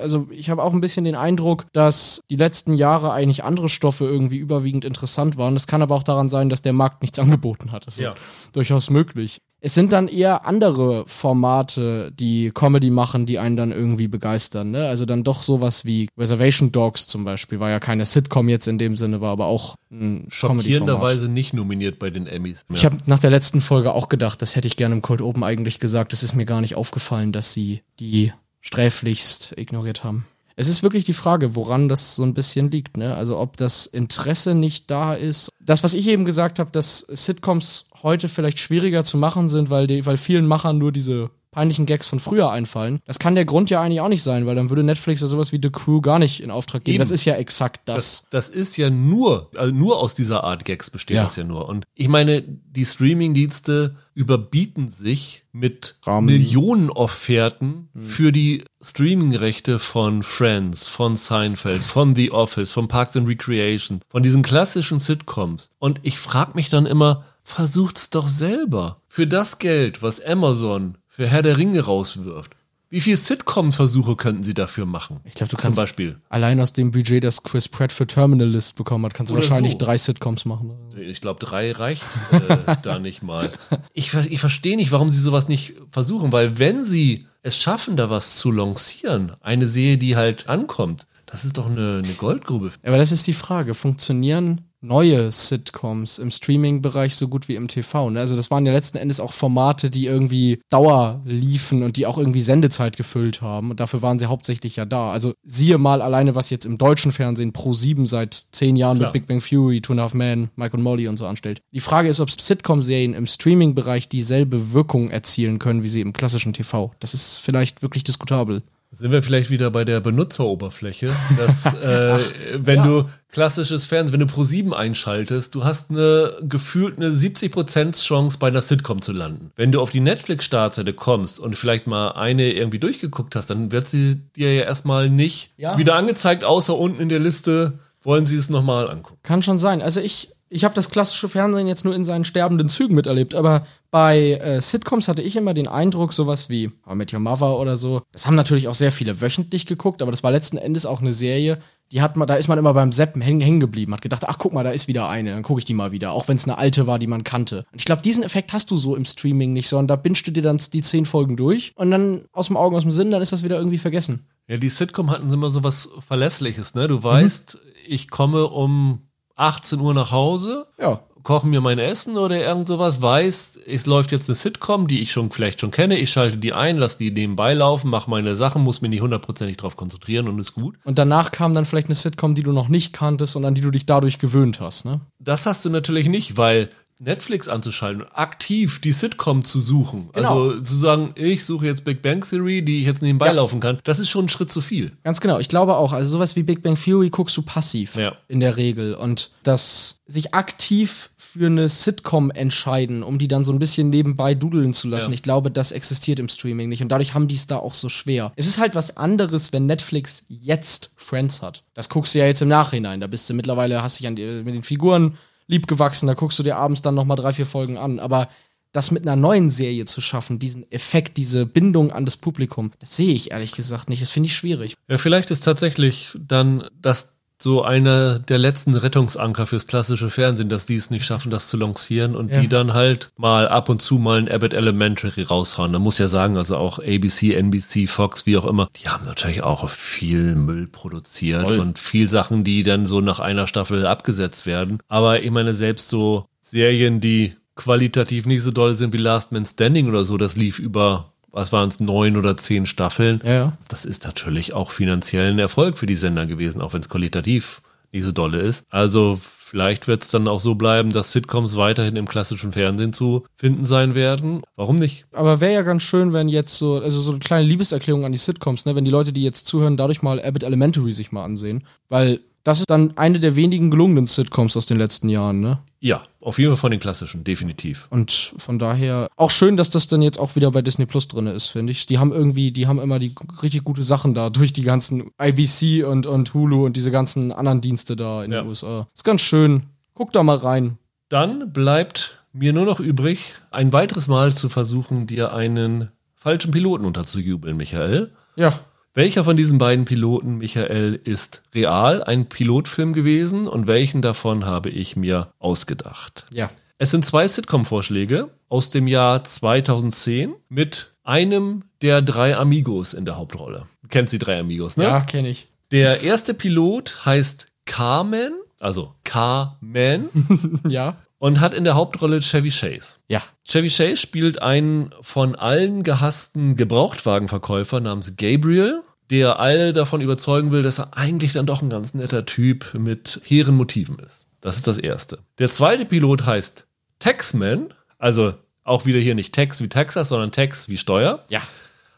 Also, 0.00 0.26
ich 0.30 0.48
habe 0.50 0.62
auch 0.62 0.72
ein 0.72 0.80
bisschen 0.80 1.04
den 1.04 1.14
Eindruck, 1.14 1.66
dass 1.72 2.22
die 2.30 2.36
letzten 2.36 2.74
Jahre 2.74 3.12
eigentlich 3.12 3.44
andere 3.44 3.68
Stoffe 3.68 4.06
irgendwie 4.06 4.38
überwiegend 4.38 4.84
interessant 4.84 5.36
waren. 5.36 5.54
Das 5.54 5.66
kann 5.66 5.82
aber 5.82 5.94
auch 5.94 6.02
daran 6.04 6.28
sein, 6.30 6.48
dass 6.48 6.62
der 6.62 6.72
Markt 6.72 7.02
nichts 7.02 7.18
angeboten 7.20 7.70
hat. 7.70 7.86
Das 7.86 7.96
ist 7.96 8.00
Ja. 8.00 8.14
durchaus 8.52 8.88
möglich. 8.88 9.40
Es 9.66 9.72
sind 9.72 9.94
dann 9.94 10.08
eher 10.08 10.44
andere 10.44 11.04
Formate, 11.06 12.12
die 12.12 12.50
Comedy 12.50 12.90
machen, 12.90 13.24
die 13.24 13.38
einen 13.38 13.56
dann 13.56 13.72
irgendwie 13.72 14.08
begeistern. 14.08 14.72
Ne? 14.72 14.88
Also 14.88 15.06
dann 15.06 15.24
doch 15.24 15.42
sowas 15.42 15.86
wie 15.86 16.10
Reservation 16.18 16.70
Dogs 16.70 17.06
zum 17.06 17.24
Beispiel. 17.24 17.60
War 17.60 17.70
ja 17.70 17.80
keine 17.80 18.04
Sitcom 18.04 18.50
jetzt 18.50 18.68
in 18.68 18.76
dem 18.76 18.98
Sinne, 18.98 19.22
war 19.22 19.32
aber 19.32 19.46
auch 19.46 19.76
ein 19.90 20.28
Comedy-Format. 20.28 20.64
Schockierenderweise 20.64 21.28
nicht 21.30 21.54
nominiert 21.54 21.98
bei 21.98 22.10
den 22.10 22.26
Emmys. 22.26 22.66
Ich 22.74 22.84
habe 22.84 22.98
nach 23.06 23.20
der 23.20 23.30
letzten 23.30 23.62
Folge 23.62 23.94
auch 23.94 24.10
gedacht, 24.10 24.42
das 24.42 24.54
hätte 24.54 24.66
ich 24.66 24.76
gerne 24.76 24.96
im 24.96 25.00
Cold 25.00 25.22
Open 25.22 25.42
eigentlich 25.42 25.78
gesagt. 25.78 26.12
Es 26.12 26.22
ist 26.22 26.34
mir 26.34 26.44
gar 26.44 26.60
nicht 26.60 26.74
aufgefallen, 26.74 27.32
dass 27.32 27.54
sie 27.54 27.80
die 27.98 28.34
sträflichst 28.60 29.54
ignoriert 29.56 30.04
haben. 30.04 30.26
Es 30.56 30.68
ist 30.68 30.82
wirklich 30.82 31.04
die 31.04 31.12
Frage, 31.12 31.56
woran 31.56 31.88
das 31.88 32.16
so 32.16 32.22
ein 32.22 32.34
bisschen 32.34 32.70
liegt. 32.70 32.96
Ne? 32.96 33.14
Also 33.14 33.38
ob 33.38 33.56
das 33.56 33.86
Interesse 33.86 34.54
nicht 34.54 34.90
da 34.90 35.14
ist. 35.14 35.48
Das, 35.60 35.82
was 35.82 35.94
ich 35.94 36.08
eben 36.08 36.24
gesagt 36.24 36.58
habe, 36.58 36.70
dass 36.70 36.98
Sitcoms 36.98 37.86
heute 38.02 38.28
vielleicht 38.28 38.58
schwieriger 38.58 39.02
zu 39.02 39.16
machen 39.16 39.48
sind, 39.48 39.70
weil, 39.70 39.86
die, 39.86 40.06
weil 40.06 40.16
vielen 40.16 40.46
Machern 40.46 40.78
nur 40.78 40.92
diese 40.92 41.30
peinlichen 41.54 41.86
Gags 41.86 42.06
von 42.06 42.20
früher 42.20 42.50
einfallen. 42.50 43.00
Das 43.06 43.18
kann 43.18 43.34
der 43.34 43.44
Grund 43.44 43.70
ja 43.70 43.80
eigentlich 43.80 44.00
auch 44.00 44.08
nicht 44.08 44.22
sein, 44.22 44.46
weil 44.46 44.54
dann 44.54 44.68
würde 44.70 44.82
Netflix 44.82 45.20
ja 45.20 45.26
sowas 45.28 45.52
wie 45.52 45.60
The 45.62 45.70
Crew 45.70 46.00
gar 46.00 46.18
nicht 46.18 46.40
in 46.40 46.50
Auftrag 46.50 46.84
geben. 46.84 46.94
Eben. 46.96 46.98
Das 47.00 47.10
ist 47.10 47.24
ja 47.24 47.34
exakt 47.34 47.82
das. 47.88 48.26
Das, 48.30 48.48
das 48.48 48.56
ist 48.56 48.76
ja 48.76 48.90
nur, 48.90 49.50
also 49.56 49.74
nur 49.74 49.98
aus 49.98 50.14
dieser 50.14 50.44
Art 50.44 50.64
Gags 50.64 50.90
besteht 50.90 51.16
Ja. 51.16 51.24
das 51.24 51.36
ja 51.36 51.44
nur. 51.44 51.68
Und 51.68 51.84
ich 51.94 52.08
meine, 52.08 52.42
die 52.42 52.84
Streamingdienste 52.84 53.96
überbieten 54.14 54.90
sich 54.90 55.44
mit 55.52 55.96
Rahmen. 56.04 56.26
Millionenofferten 56.26 57.88
für 57.96 58.32
die 58.32 58.64
Streamingrechte 58.80 59.78
von 59.78 60.22
Friends, 60.22 60.86
von 60.86 61.16
Seinfeld, 61.16 61.82
von 61.82 62.14
The 62.14 62.30
Office, 62.32 62.72
von 62.72 62.88
Parks 62.88 63.16
and 63.16 63.28
Recreation, 63.28 64.00
von 64.08 64.22
diesen 64.22 64.42
klassischen 64.42 64.98
Sitcoms. 64.98 65.70
Und 65.78 66.00
ich 66.02 66.18
frage 66.18 66.52
mich 66.54 66.68
dann 66.68 66.86
immer, 66.86 67.24
versucht's 67.42 68.10
doch 68.10 68.28
selber. 68.28 69.00
Für 69.08 69.26
das 69.26 69.58
Geld, 69.58 70.02
was 70.02 70.20
Amazon 70.20 70.96
für 71.14 71.28
Herr 71.28 71.42
der 71.42 71.58
Ringe 71.58 71.80
rauswirft. 71.80 72.56
Wie 72.90 73.00
viele 73.00 73.16
Sitcom-Versuche 73.16 74.16
könnten 74.16 74.42
sie 74.42 74.52
dafür 74.54 74.84
machen? 74.84 75.20
Ich 75.24 75.34
glaube, 75.34 75.50
du 75.50 75.56
Zum 75.56 75.62
kannst 75.62 75.76
Beispiel. 75.76 76.20
allein 76.28 76.60
aus 76.60 76.72
dem 76.72 76.90
Budget, 76.90 77.22
das 77.22 77.44
Chris 77.44 77.68
Pratt 77.68 77.92
für 77.92 78.06
Terminal 78.06 78.48
List 78.48 78.74
bekommen 78.74 79.04
hat, 79.04 79.14
kannst 79.14 79.30
du 79.30 79.36
wahrscheinlich 79.36 79.72
so. 79.72 79.78
drei 79.78 79.96
Sitcoms 79.96 80.44
machen. 80.44 80.72
Ich 80.96 81.20
glaube, 81.20 81.38
drei 81.38 81.70
reicht 81.70 82.02
äh, 82.32 82.76
da 82.82 82.98
nicht 82.98 83.22
mal. 83.22 83.52
Ich, 83.92 84.12
ich 84.12 84.40
verstehe 84.40 84.76
nicht, 84.76 84.90
warum 84.90 85.10
sie 85.10 85.20
sowas 85.20 85.46
nicht 85.46 85.74
versuchen, 85.92 86.32
weil 86.32 86.58
wenn 86.58 86.84
sie 86.84 87.26
es 87.42 87.56
schaffen, 87.58 87.96
da 87.96 88.10
was 88.10 88.38
zu 88.38 88.50
lancieren, 88.50 89.36
eine 89.40 89.68
Serie, 89.68 89.98
die 89.98 90.16
halt 90.16 90.48
ankommt, 90.48 91.06
das 91.26 91.44
ist 91.44 91.58
doch 91.58 91.66
eine, 91.66 92.02
eine 92.04 92.14
Goldgrube. 92.14 92.72
Aber 92.84 92.96
das 92.96 93.12
ist 93.12 93.26
die 93.28 93.34
Frage. 93.34 93.74
Funktionieren 93.74 94.62
neue 94.84 95.32
Sitcoms 95.32 96.18
im 96.18 96.30
Streaming-Bereich 96.30 97.16
so 97.16 97.28
gut 97.28 97.48
wie 97.48 97.56
im 97.56 97.68
TV? 97.68 98.10
Ne? 98.10 98.20
Also 98.20 98.36
das 98.36 98.50
waren 98.50 98.66
ja 98.66 98.72
letzten 98.72 98.98
Endes 98.98 99.20
auch 99.20 99.32
Formate, 99.32 99.90
die 99.90 100.06
irgendwie 100.06 100.60
Dauer 100.70 101.22
liefen 101.24 101.82
und 101.82 101.96
die 101.96 102.06
auch 102.06 102.18
irgendwie 102.18 102.42
Sendezeit 102.42 102.96
gefüllt 102.96 103.42
haben. 103.42 103.70
Und 103.70 103.80
dafür 103.80 104.02
waren 104.02 104.18
sie 104.18 104.26
hauptsächlich 104.26 104.76
ja 104.76 104.84
da. 104.84 105.10
Also 105.10 105.32
siehe 105.42 105.78
mal 105.78 106.02
alleine, 106.02 106.34
was 106.34 106.50
jetzt 106.50 106.66
im 106.66 106.78
deutschen 106.78 107.12
Fernsehen 107.12 107.52
Pro 107.52 107.72
7 107.72 108.06
seit 108.06 108.34
zehn 108.52 108.76
Jahren 108.76 108.98
Klar. 108.98 109.08
mit 109.08 109.12
Big 109.12 109.26
Bang 109.26 109.40
Theory, 109.40 109.80
Two 109.80 109.94
and 109.94 110.00
a 110.00 110.04
Half 110.04 110.14
Men, 110.14 110.50
Mike 110.56 110.76
und 110.76 110.82
Molly 110.82 111.08
und 111.08 111.16
so 111.16 111.26
anstellt. 111.26 111.60
Die 111.72 111.80
Frage 111.80 112.08
ist, 112.08 112.20
ob 112.20 112.30
Sitcom-Serien 112.30 113.14
im 113.14 113.26
Streaming-Bereich 113.26 114.08
dieselbe 114.08 114.72
Wirkung 114.72 115.10
erzielen 115.10 115.58
können, 115.58 115.82
wie 115.82 115.88
sie 115.88 116.00
im 116.00 116.12
klassischen 116.12 116.52
TV. 116.52 116.92
Das 117.00 117.14
ist 117.14 117.38
vielleicht 117.38 117.82
wirklich 117.82 118.04
diskutabel. 118.04 118.62
Sind 118.94 119.10
wir 119.10 119.22
vielleicht 119.24 119.50
wieder 119.50 119.70
bei 119.70 119.84
der 119.84 120.00
Benutzeroberfläche, 120.00 121.14
dass 121.36 121.66
äh, 121.82 122.18
wenn 122.58 122.78
ja. 122.78 122.86
du 122.86 123.04
klassisches 123.32 123.86
Fernsehen, 123.86 124.12
wenn 124.12 124.26
du 124.26 124.32
Pro7 124.32 124.72
einschaltest, 124.72 125.54
du 125.54 125.64
hast 125.64 125.90
eine 125.90 126.36
gefühlt 126.42 126.96
eine 126.96 127.08
70% 127.08 128.00
Chance 128.00 128.38
bei 128.38 128.48
einer 128.48 128.62
Sitcom 128.62 129.02
zu 129.02 129.10
landen. 129.12 129.50
Wenn 129.56 129.72
du 129.72 129.80
auf 129.80 129.90
die 129.90 129.98
Netflix-Startseite 130.00 130.92
kommst 130.92 131.40
und 131.40 131.56
vielleicht 131.56 131.88
mal 131.88 132.10
eine 132.10 132.52
irgendwie 132.52 132.78
durchgeguckt 132.78 133.34
hast, 133.34 133.50
dann 133.50 133.72
wird 133.72 133.88
sie 133.88 134.22
dir 134.36 134.54
ja 134.54 134.62
erstmal 134.62 135.10
nicht 135.10 135.52
Ja. 135.56 135.76
wieder 135.76 135.96
angezeigt, 135.96 136.44
außer 136.44 136.76
unten 136.76 137.00
in 137.00 137.08
der 137.08 137.18
Liste 137.18 137.80
wollen 138.04 138.26
sie 138.26 138.36
es 138.36 138.48
nochmal 138.50 138.88
angucken. 138.88 139.18
Kann 139.22 139.42
schon 139.42 139.58
sein. 139.58 139.82
Also 139.82 140.00
ich, 140.00 140.33
ich 140.54 140.64
habe 140.64 140.74
das 140.74 140.88
klassische 140.88 141.28
Fernsehen 141.28 141.66
jetzt 141.66 141.84
nur 141.84 141.96
in 141.96 142.04
seinen 142.04 142.24
sterbenden 142.24 142.68
Zügen 142.68 142.94
miterlebt, 142.94 143.34
aber 143.34 143.66
bei 143.90 144.34
äh, 144.34 144.60
Sitcoms 144.60 145.08
hatte 145.08 145.20
ich 145.20 145.34
immer 145.34 145.52
den 145.52 145.66
Eindruck, 145.66 146.12
sowas 146.12 146.48
wie 146.48 146.70
How 146.86 146.94
I 146.94 146.96
Met 146.96 147.12
Your 147.12 147.18
Mother 147.18 147.58
oder 147.58 147.74
so. 147.74 148.02
Das 148.12 148.28
haben 148.28 148.36
natürlich 148.36 148.68
auch 148.68 148.74
sehr 148.74 148.92
viele 148.92 149.20
wöchentlich 149.20 149.66
geguckt, 149.66 150.00
aber 150.00 150.12
das 150.12 150.22
war 150.22 150.30
letzten 150.30 150.56
Endes 150.56 150.86
auch 150.86 151.00
eine 151.00 151.12
Serie, 151.12 151.58
die 151.90 152.02
hat 152.02 152.16
man, 152.16 152.28
da 152.28 152.36
ist 152.36 152.46
man 152.46 152.56
immer 152.56 152.72
beim 152.72 152.92
Seppen 152.92 153.20
hängen, 153.20 153.40
hängen 153.40 153.58
geblieben, 153.58 153.92
hat 153.92 154.00
gedacht, 154.00 154.28
ach 154.28 154.38
guck 154.38 154.52
mal, 154.52 154.62
da 154.62 154.70
ist 154.70 154.86
wieder 154.86 155.08
eine, 155.08 155.32
dann 155.32 155.42
gucke 155.42 155.58
ich 155.58 155.64
die 155.64 155.74
mal 155.74 155.90
wieder, 155.90 156.12
auch 156.12 156.28
wenn 156.28 156.36
es 156.36 156.44
eine 156.44 156.56
alte 156.56 156.86
war, 156.86 157.00
die 157.00 157.08
man 157.08 157.24
kannte. 157.24 157.66
Und 157.72 157.80
ich 157.80 157.84
glaube, 157.84 158.02
diesen 158.02 158.22
Effekt 158.22 158.52
hast 158.52 158.70
du 158.70 158.76
so 158.76 158.94
im 158.94 159.06
Streaming 159.06 159.52
nicht, 159.52 159.68
sondern 159.68 159.88
da 159.88 159.96
bingst 159.96 160.24
du 160.24 160.30
dir 160.30 160.42
dann 160.44 160.58
die 160.72 160.82
zehn 160.82 161.04
Folgen 161.04 161.36
durch 161.36 161.72
und 161.74 161.90
dann 161.90 162.26
aus 162.32 162.46
dem 162.46 162.56
Augen, 162.56 162.76
aus 162.76 162.82
dem 162.82 162.92
Sinn, 162.92 163.10
dann 163.10 163.22
ist 163.22 163.32
das 163.32 163.42
wieder 163.42 163.58
irgendwie 163.58 163.78
vergessen. 163.78 164.28
Ja, 164.46 164.56
die 164.56 164.68
Sitcom 164.68 165.10
hatten 165.10 165.32
immer 165.32 165.50
so 165.50 165.64
was 165.64 165.88
Verlässliches, 166.06 166.74
ne? 166.74 166.86
Du 166.86 167.02
weißt, 167.02 167.58
ich 167.88 168.08
komme 168.08 168.46
um 168.46 169.00
18 169.36 169.80
Uhr 169.80 169.94
nach 169.94 170.10
Hause, 170.12 170.66
Ja. 170.78 171.00
koche 171.22 171.46
mir 171.46 171.60
mein 171.62 171.78
Essen 171.78 172.18
oder 172.18 172.36
irgend 172.38 172.68
sowas, 172.68 173.00
weiß, 173.00 173.58
es 173.66 173.86
läuft 173.86 174.12
jetzt 174.12 174.28
eine 174.28 174.36
Sitcom, 174.36 174.86
die 174.88 175.00
ich 175.00 175.10
schon 175.10 175.30
vielleicht 175.30 175.60
schon 175.60 175.70
kenne, 175.70 175.96
ich 175.98 176.10
schalte 176.10 176.36
die 176.36 176.52
ein, 176.52 176.76
lasse 176.76 176.98
die 176.98 177.10
nebenbei 177.10 177.54
laufen, 177.54 177.88
mache 177.90 178.10
meine 178.10 178.36
Sachen, 178.36 178.62
muss 178.62 178.82
mich 178.82 178.90
nicht 178.90 179.00
hundertprozentig 179.00 179.56
drauf 179.56 179.76
konzentrieren 179.76 180.28
und 180.28 180.38
ist 180.38 180.52
gut. 180.54 180.76
Und 180.84 180.98
danach 180.98 181.30
kam 181.32 181.54
dann 181.54 181.64
vielleicht 181.64 181.86
eine 181.88 181.94
Sitcom, 181.94 182.34
die 182.34 182.42
du 182.42 182.52
noch 182.52 182.68
nicht 182.68 182.92
kanntest 182.92 183.36
und 183.36 183.44
an 183.46 183.54
die 183.54 183.62
du 183.62 183.70
dich 183.70 183.86
dadurch 183.86 184.18
gewöhnt 184.18 184.60
hast, 184.60 184.84
ne? 184.84 185.00
Das 185.18 185.46
hast 185.46 185.64
du 185.64 185.70
natürlich 185.70 186.08
nicht, 186.08 186.36
weil 186.36 186.68
Netflix 187.04 187.48
anzuschalten 187.48 188.02
und 188.02 188.08
aktiv 188.16 188.80
die 188.80 188.92
Sitcom 188.92 189.44
zu 189.44 189.60
suchen, 189.60 190.08
Genau. 190.12 190.48
also 190.48 190.60
zu 190.60 190.74
sagen, 190.76 191.12
ich 191.14 191.44
suche 191.44 191.66
jetzt 191.66 191.84
Big 191.84 192.02
Bang 192.02 192.26
Theory, 192.28 192.62
die 192.64 192.80
ich 192.80 192.86
jetzt 192.86 193.02
nebenbei 193.02 193.26
Ja. 193.26 193.32
laufen 193.32 193.60
kann, 193.60 193.78
das 193.84 193.98
ist 193.98 194.08
schon 194.10 194.26
ein 194.26 194.28
Schritt 194.28 194.50
zu 194.50 194.60
viel. 194.60 194.92
Ganz 195.04 195.20
genau. 195.20 195.38
Ich 195.38 195.48
glaube 195.48 195.76
auch. 195.76 195.92
Also 195.92 196.10
sowas 196.10 196.34
wie 196.36 196.42
Big 196.42 196.62
Bang 196.62 196.74
Theory 196.76 197.10
guckst 197.10 197.36
du 197.36 197.42
passiv 197.42 197.94
Ja. 197.96 198.16
in 198.28 198.40
der 198.40 198.56
Regel. 198.56 198.94
Und 198.94 199.30
das 199.42 200.00
sich 200.06 200.34
aktiv 200.34 201.10
für 201.16 201.46
eine 201.46 201.68
Sitcom 201.68 202.30
entscheiden, 202.30 203.02
um 203.02 203.18
die 203.18 203.26
dann 203.26 203.44
so 203.44 203.52
ein 203.52 203.58
bisschen 203.58 203.90
nebenbei 203.90 204.34
dudeln 204.36 204.72
zu 204.72 204.86
lassen. 204.86 205.10
Ja. 205.10 205.14
Ich 205.14 205.22
glaube, 205.24 205.50
das 205.50 205.72
existiert 205.72 206.20
im 206.20 206.28
Streaming 206.28 206.68
nicht. 206.68 206.80
Und 206.82 206.90
dadurch 206.90 207.14
haben 207.14 207.26
die 207.26 207.34
es 207.34 207.48
da 207.48 207.56
auch 207.56 207.74
so 207.74 207.88
schwer. 207.88 208.32
Es 208.36 208.46
ist 208.46 208.58
halt 208.58 208.76
was 208.76 208.96
anderes, 208.96 209.52
wenn 209.52 209.66
Netflix 209.66 210.24
jetzt 210.28 210.90
Friends 210.94 211.42
hat. 211.42 211.64
Das 211.74 211.88
guckst 211.88 212.14
du 212.14 212.20
ja 212.20 212.26
jetzt 212.26 212.40
im 212.42 212.48
Nachhinein. 212.48 213.00
Da 213.00 213.08
bist 213.08 213.28
du 213.28 213.34
mittlerweile, 213.34 213.82
hast 213.82 213.98
dich 213.98 214.06
an 214.06 214.14
die, 214.14 214.42
mit 214.44 214.54
den 214.54 214.62
Figuren 214.62 215.18
liebgewachsen. 215.46 216.06
Da 216.06 216.14
guckst 216.14 216.38
du 216.38 216.42
dir 216.42 216.56
abends 216.56 216.82
dann 216.82 216.94
noch 216.94 217.04
mal 217.04 217.16
drei, 217.16 217.32
vier 217.32 217.46
Folgen 217.46 217.78
an. 217.78 218.00
Aber 218.00 218.28
das 218.72 218.90
mit 218.90 219.02
einer 219.02 219.16
neuen 219.16 219.50
Serie 219.50 219.84
zu 219.86 220.00
schaffen, 220.00 220.38
diesen 220.38 220.70
Effekt, 220.72 221.16
diese 221.16 221.46
Bindung 221.46 221.92
an 221.92 222.04
das 222.04 222.16
Publikum, 222.16 222.72
das 222.80 222.96
sehe 222.96 223.14
ich 223.14 223.30
ehrlich 223.30 223.52
gesagt 223.52 223.88
nicht. 223.88 224.02
Das 224.02 224.10
finde 224.10 224.26
ich 224.26 224.36
schwierig. 224.36 224.74
Ja, 224.88 224.98
vielleicht 224.98 225.30
ist 225.30 225.44
tatsächlich 225.44 226.10
dann 226.18 226.68
das 226.80 227.13
so 227.42 227.62
einer 227.62 228.18
der 228.20 228.38
letzten 228.38 228.74
Rettungsanker 228.74 229.46
fürs 229.46 229.66
klassische 229.66 230.08
Fernsehen, 230.08 230.48
dass 230.48 230.66
die 230.66 230.76
es 230.76 230.90
nicht 230.90 231.04
schaffen, 231.04 231.30
das 231.30 231.48
zu 231.48 231.56
lancieren 231.56 232.14
und 232.14 232.30
Ja. 232.30 232.40
die 232.40 232.48
dann 232.48 232.74
halt 232.74 233.10
mal 233.16 233.48
ab 233.48 233.68
und 233.68 233.82
zu 233.82 233.98
mal 233.98 234.18
ein 234.18 234.30
Abbott 234.30 234.54
Elementary 234.54 235.22
raushauen. 235.22 235.72
Da 235.72 235.78
muss 235.78 235.98
ja 235.98 236.08
sagen, 236.08 236.36
also 236.36 236.56
auch 236.56 236.78
ABC, 236.78 237.34
NBC, 237.34 237.86
Fox, 237.88 238.24
wie 238.26 238.36
auch 238.36 238.46
immer, 238.46 238.68
die 238.82 238.88
haben 238.88 239.04
natürlich 239.04 239.42
auch 239.42 239.68
viel 239.68 240.36
Müll 240.36 240.68
produziert 240.68 241.42
Voll. 241.42 241.58
und 241.58 241.78
viel 241.78 242.08
Sachen, 242.08 242.44
die 242.44 242.62
dann 242.62 242.86
so 242.86 243.00
nach 243.00 243.18
einer 243.20 243.46
Staffel 243.46 243.84
abgesetzt 243.86 244.46
werden. 244.46 244.78
Aber 244.88 245.22
ich 245.22 245.30
meine, 245.30 245.54
selbst 245.54 245.88
so 245.88 246.26
Serien, 246.42 247.00
die 247.00 247.34
qualitativ 247.56 248.26
nicht 248.26 248.42
so 248.42 248.50
doll 248.50 248.74
sind 248.74 248.92
wie 248.92 248.98
Last 248.98 249.32
Man 249.32 249.46
Standing 249.46 249.88
oder 249.88 250.04
so, 250.04 250.16
das 250.18 250.36
lief 250.36 250.58
über, 250.58 251.12
was 251.34 251.52
waren 251.52 251.68
es, 251.68 251.80
neun 251.80 252.16
oder 252.16 252.36
zehn 252.36 252.64
Staffeln. 252.64 253.20
Ja. 253.24 253.52
Das 253.68 253.84
ist 253.84 254.04
natürlich 254.04 254.52
auch 254.52 254.70
finanziell 254.70 255.32
ein 255.32 255.38
Erfolg 255.38 255.78
für 255.78 255.86
die 255.86 255.96
Sender 255.96 256.26
gewesen, 256.26 256.60
auch 256.60 256.72
wenn 256.72 256.80
es 256.80 256.88
qualitativ 256.88 257.60
nicht 257.92 258.04
so 258.04 258.12
dolle 258.12 258.38
ist. 258.38 258.64
Also 258.70 259.18
vielleicht 259.20 259.86
wird 259.88 260.02
es 260.02 260.10
dann 260.10 260.28
auch 260.28 260.40
so 260.40 260.54
bleiben, 260.54 260.90
dass 260.90 261.12
Sitcoms 261.12 261.56
weiterhin 261.56 261.96
im 261.96 262.08
klassischen 262.08 262.52
Fernsehen 262.52 262.92
zu 262.92 263.24
finden 263.36 263.64
sein 263.64 263.94
werden. 263.94 264.42
Warum 264.56 264.76
nicht? 264.76 265.06
Aber 265.12 265.40
wäre 265.40 265.52
ja 265.52 265.62
ganz 265.62 265.82
schön, 265.82 266.12
wenn 266.12 266.28
jetzt 266.28 266.56
so, 266.56 266.80
also 266.80 267.00
so 267.00 267.12
eine 267.12 267.20
kleine 267.20 267.46
Liebeserklärung 267.46 268.04
an 268.04 268.12
die 268.12 268.18
Sitcoms, 268.18 268.64
ne, 268.64 268.74
wenn 268.74 268.84
die 268.84 268.90
Leute, 268.90 269.12
die 269.12 269.22
jetzt 269.22 269.46
zuhören, 269.46 269.76
dadurch 269.76 270.02
mal 270.02 270.22
Abbott 270.22 270.44
Elementary 270.44 270.92
sich 270.92 271.12
mal 271.12 271.24
ansehen. 271.24 271.64
Weil 271.88 272.20
das 272.44 272.60
ist 272.60 272.70
dann 272.70 272.96
eine 272.96 273.18
der 273.20 273.36
wenigen 273.36 273.70
gelungenen 273.70 274.06
Sitcoms 274.06 274.56
aus 274.56 274.66
den 274.66 274.78
letzten 274.78 275.08
Jahren, 275.08 275.40
ne? 275.40 275.58
Ja, 275.80 276.02
auf 276.22 276.38
jeden 276.38 276.50
Fall 276.52 276.56
von 276.60 276.70
den 276.70 276.80
klassischen, 276.80 277.24
definitiv. 277.24 277.88
Und 277.90 278.32
von 278.38 278.58
daher 278.58 279.08
auch 279.16 279.30
schön, 279.30 279.56
dass 279.58 279.68
das 279.68 279.86
dann 279.86 280.00
jetzt 280.00 280.18
auch 280.18 280.34
wieder 280.36 280.50
bei 280.50 280.62
Disney 280.62 280.86
Plus 280.86 281.08
drin 281.08 281.26
ist, 281.26 281.48
finde 281.48 281.72
ich. 281.72 281.84
Die 281.84 281.98
haben 281.98 282.12
irgendwie, 282.12 282.52
die 282.52 282.66
haben 282.66 282.78
immer 282.80 282.98
die 282.98 283.14
richtig 283.42 283.64
gute 283.64 283.82
Sachen 283.82 284.14
da 284.14 284.30
durch 284.30 284.52
die 284.54 284.62
ganzen 284.62 285.10
IBC 285.20 285.84
und, 285.86 286.06
und 286.06 286.32
Hulu 286.32 286.64
und 286.64 286.76
diese 286.76 286.90
ganzen 286.90 287.32
anderen 287.32 287.60
Dienste 287.60 287.96
da 287.96 288.24
in 288.24 288.32
Ja. 288.32 288.40
den 288.42 288.48
USA. 288.48 288.88
Ist 288.94 289.04
ganz 289.04 289.20
schön. 289.20 289.64
Guck 289.92 290.12
da 290.12 290.22
mal 290.22 290.36
rein. 290.36 290.78
Dann 291.10 291.52
bleibt 291.52 292.18
mir 292.32 292.52
nur 292.54 292.64
noch 292.64 292.80
übrig, 292.80 293.34
ein 293.50 293.72
weiteres 293.74 294.08
Mal 294.08 294.32
zu 294.34 294.48
versuchen, 294.48 295.06
dir 295.06 295.34
einen 295.34 295.90
falschen 296.14 296.50
Piloten 296.50 296.86
unterzujubeln, 296.86 297.56
Michael. 297.58 298.10
Ja. 298.36 298.58
Welcher 298.96 299.24
von 299.24 299.36
diesen 299.36 299.58
beiden 299.58 299.84
Piloten, 299.84 300.38
Michael, 300.38 301.00
ist 301.02 301.42
real 301.52 302.04
ein 302.04 302.28
Pilotfilm 302.28 302.92
gewesen 302.92 303.48
und 303.48 303.66
welchen 303.66 304.02
davon 304.02 304.46
habe 304.46 304.70
ich 304.70 304.94
mir 304.94 305.32
ausgedacht? 305.40 306.26
Ja. 306.30 306.48
Es 306.78 306.92
sind 306.92 307.04
zwei 307.04 307.26
Sitcom-Vorschläge 307.26 308.30
aus 308.48 308.70
dem 308.70 308.86
Jahr 308.86 309.24
2010 309.24 310.34
mit 310.48 310.94
einem 311.02 311.64
der 311.82 312.02
drei 312.02 312.36
Amigos 312.36 312.94
in 312.94 313.04
der 313.04 313.16
Hauptrolle. 313.16 313.66
Du 313.82 313.88
kennst 313.88 314.12
die 314.12 314.20
drei 314.20 314.38
Amigos, 314.38 314.76
ne? 314.76 314.84
Ja, 314.84 315.00
kenne 315.00 315.28
ich. 315.28 315.48
Der 315.72 316.02
erste 316.02 316.32
Pilot 316.32 317.04
heißt 317.04 317.48
Carmen, 317.64 318.32
also 318.60 318.94
Carmen, 319.02 320.08
ja. 320.68 320.98
Und 321.24 321.40
hat 321.40 321.54
in 321.54 321.64
der 321.64 321.74
Hauptrolle 321.74 322.20
Chevy 322.20 322.50
Chase. 322.50 322.98
Ja. 323.08 323.22
Chevy 323.46 323.70
Chase 323.70 323.96
spielt 323.96 324.42
einen 324.42 324.90
von 325.00 325.34
allen 325.34 325.82
gehassten 325.82 326.54
Gebrauchtwagenverkäufer 326.54 327.80
namens 327.80 328.18
Gabriel, 328.18 328.82
der 329.08 329.40
alle 329.40 329.72
davon 329.72 330.02
überzeugen 330.02 330.52
will, 330.52 330.62
dass 330.62 330.78
er 330.78 330.98
eigentlich 330.98 331.32
dann 331.32 331.46
doch 331.46 331.62
ein 331.62 331.70
ganz 331.70 331.94
netter 331.94 332.26
Typ 332.26 332.74
mit 332.74 333.22
hehren 333.24 333.56
Motiven 333.56 333.98
ist. 334.00 334.26
Das 334.42 334.56
ist 334.56 334.66
das 334.66 334.76
Erste. 334.76 335.18
Der 335.38 335.50
zweite 335.50 335.86
Pilot 335.86 336.26
heißt 336.26 336.66
Taxman, 336.98 337.72
also 337.96 338.34
auch 338.62 338.84
wieder 338.84 338.98
hier 338.98 339.14
nicht 339.14 339.32
Tex 339.32 339.62
wie 339.62 339.70
Texas, 339.70 340.10
sondern 340.10 340.30
Tex 340.30 340.68
wie 340.68 340.76
Steuer. 340.76 341.24
Ja. 341.30 341.40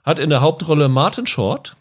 Hat 0.05 0.21
in 0.21 0.31
der 0.31 0.41
Hauptrolle 0.41 0.89
Martin 0.89 1.27
Short. 1.27 1.75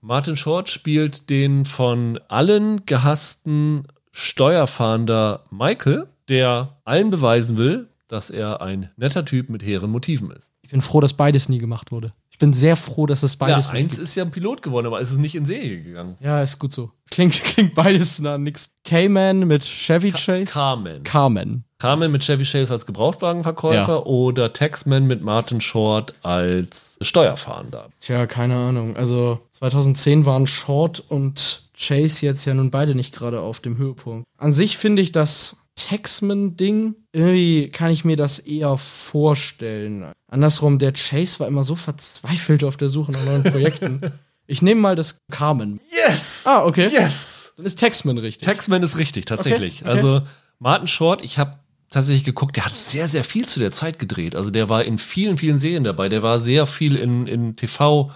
Martin 0.00 0.38
Short 0.38 0.70
spielt 0.70 1.28
den 1.28 1.66
von 1.66 2.18
allen 2.28 2.86
gehassten 2.86 3.86
Steuerfahnder 4.10 5.44
Michael, 5.50 6.06
der 6.28 6.78
allen 6.84 7.10
beweisen 7.10 7.56
will, 7.58 7.88
dass 8.08 8.30
er 8.30 8.62
ein 8.62 8.90
netter 8.96 9.24
Typ 9.24 9.50
mit 9.50 9.62
hehren 9.62 9.90
Motiven 9.90 10.30
ist. 10.30 10.54
Ich 10.62 10.70
bin 10.70 10.80
froh, 10.80 11.00
dass 11.00 11.12
beides 11.14 11.48
nie 11.48 11.58
gemacht 11.58 11.92
wurde. 11.92 12.10
Ich 12.30 12.38
bin 12.38 12.52
sehr 12.54 12.76
froh, 12.76 13.06
dass 13.06 13.22
es 13.22 13.32
Ja, 13.34 13.38
beides 13.46 13.72
nicht 13.72 13.82
eins 13.84 13.90
gibt. 13.96 14.02
ist 14.02 14.14
ja 14.14 14.24
ein 14.24 14.30
Pilot 14.30 14.62
geworden, 14.62 14.86
aber 14.86 15.00
es 15.00 15.10
ist 15.10 15.18
nicht 15.18 15.34
in 15.34 15.44
Serie 15.44 15.82
gegangen. 15.82 16.16
Ja, 16.20 16.40
ist 16.40 16.58
gut 16.58 16.72
so. 16.72 16.92
Klingt, 17.10 17.32
klingt 17.44 17.74
beides 17.74 18.18
nach 18.20 18.38
nix. 18.38 18.70
K-Man 18.84 19.40
mit 19.40 19.62
Chevy 19.64 20.12
Chase. 20.12 20.44
Carmen. 20.44 21.02
Carmen. 21.02 21.64
Carmen 21.78 22.10
mit 22.12 22.22
Chevy 22.22 22.44
Chase 22.44 22.72
als 22.72 22.86
Gebrauchtwagenverkäufer 22.86 23.76
Ja. 23.88 24.02
oder 24.04 24.52
Taxman 24.52 25.06
mit 25.06 25.22
Martin 25.22 25.60
Short 25.60 26.14
als 26.22 26.96
Steuerfahnder. 27.02 27.88
Tja, 28.00 28.26
keine 28.26 28.56
Ahnung. 28.56 28.96
Also 28.96 29.40
2010 29.52 30.24
waren 30.24 30.46
Short 30.46 31.02
und 31.08 31.62
Chase 31.76 32.24
jetzt 32.26 32.44
ja 32.44 32.54
nun 32.54 32.70
beide 32.70 32.94
nicht 32.94 33.14
gerade 33.14 33.40
auf 33.40 33.60
dem 33.60 33.76
Höhepunkt. 33.78 34.26
An 34.38 34.52
sich 34.52 34.76
finde 34.78 35.02
ich 35.02 35.12
das 35.12 35.56
Taxman-Ding, 35.78 36.96
irgendwie 37.12 37.68
kann 37.68 37.90
ich 37.90 38.04
mir 38.04 38.16
das 38.16 38.38
eher 38.40 38.76
vorstellen. 38.76 40.12
Andersrum, 40.26 40.78
der 40.78 40.92
Chase 40.92 41.40
war 41.40 41.46
immer 41.46 41.64
so 41.64 41.76
verzweifelt 41.76 42.64
auf 42.64 42.76
der 42.76 42.88
Suche 42.88 43.12
nach 43.12 43.24
neuen 43.24 43.44
Projekten. 43.44 44.00
ich 44.46 44.60
nehme 44.60 44.80
mal 44.80 44.96
das 44.96 45.18
Carmen. 45.30 45.80
Yes! 45.90 46.44
Ah, 46.46 46.64
okay. 46.64 46.88
Yes! 46.88 47.52
Dann 47.56 47.64
ist 47.64 47.78
Taxman 47.78 48.18
richtig. 48.18 48.44
Taxman 48.44 48.82
ist 48.82 48.98
richtig, 48.98 49.26
tatsächlich. 49.26 49.82
Okay, 49.82 49.90
okay. 49.90 49.96
Also 49.96 50.22
Martin 50.58 50.88
Short, 50.88 51.24
ich 51.24 51.38
habe 51.38 51.58
tatsächlich 51.90 52.24
geguckt, 52.24 52.56
der 52.56 52.64
hat 52.64 52.78
sehr, 52.78 53.08
sehr 53.08 53.24
viel 53.24 53.46
zu 53.46 53.60
der 53.60 53.70
Zeit 53.70 53.98
gedreht. 53.98 54.34
Also 54.34 54.50
der 54.50 54.68
war 54.68 54.84
in 54.84 54.98
vielen, 54.98 55.38
vielen 55.38 55.58
Serien 55.58 55.84
dabei. 55.84 56.08
Der 56.08 56.22
war 56.22 56.40
sehr 56.40 56.66
viel 56.66 56.96
in, 56.96 57.26
in 57.26 57.56
TV 57.56 58.10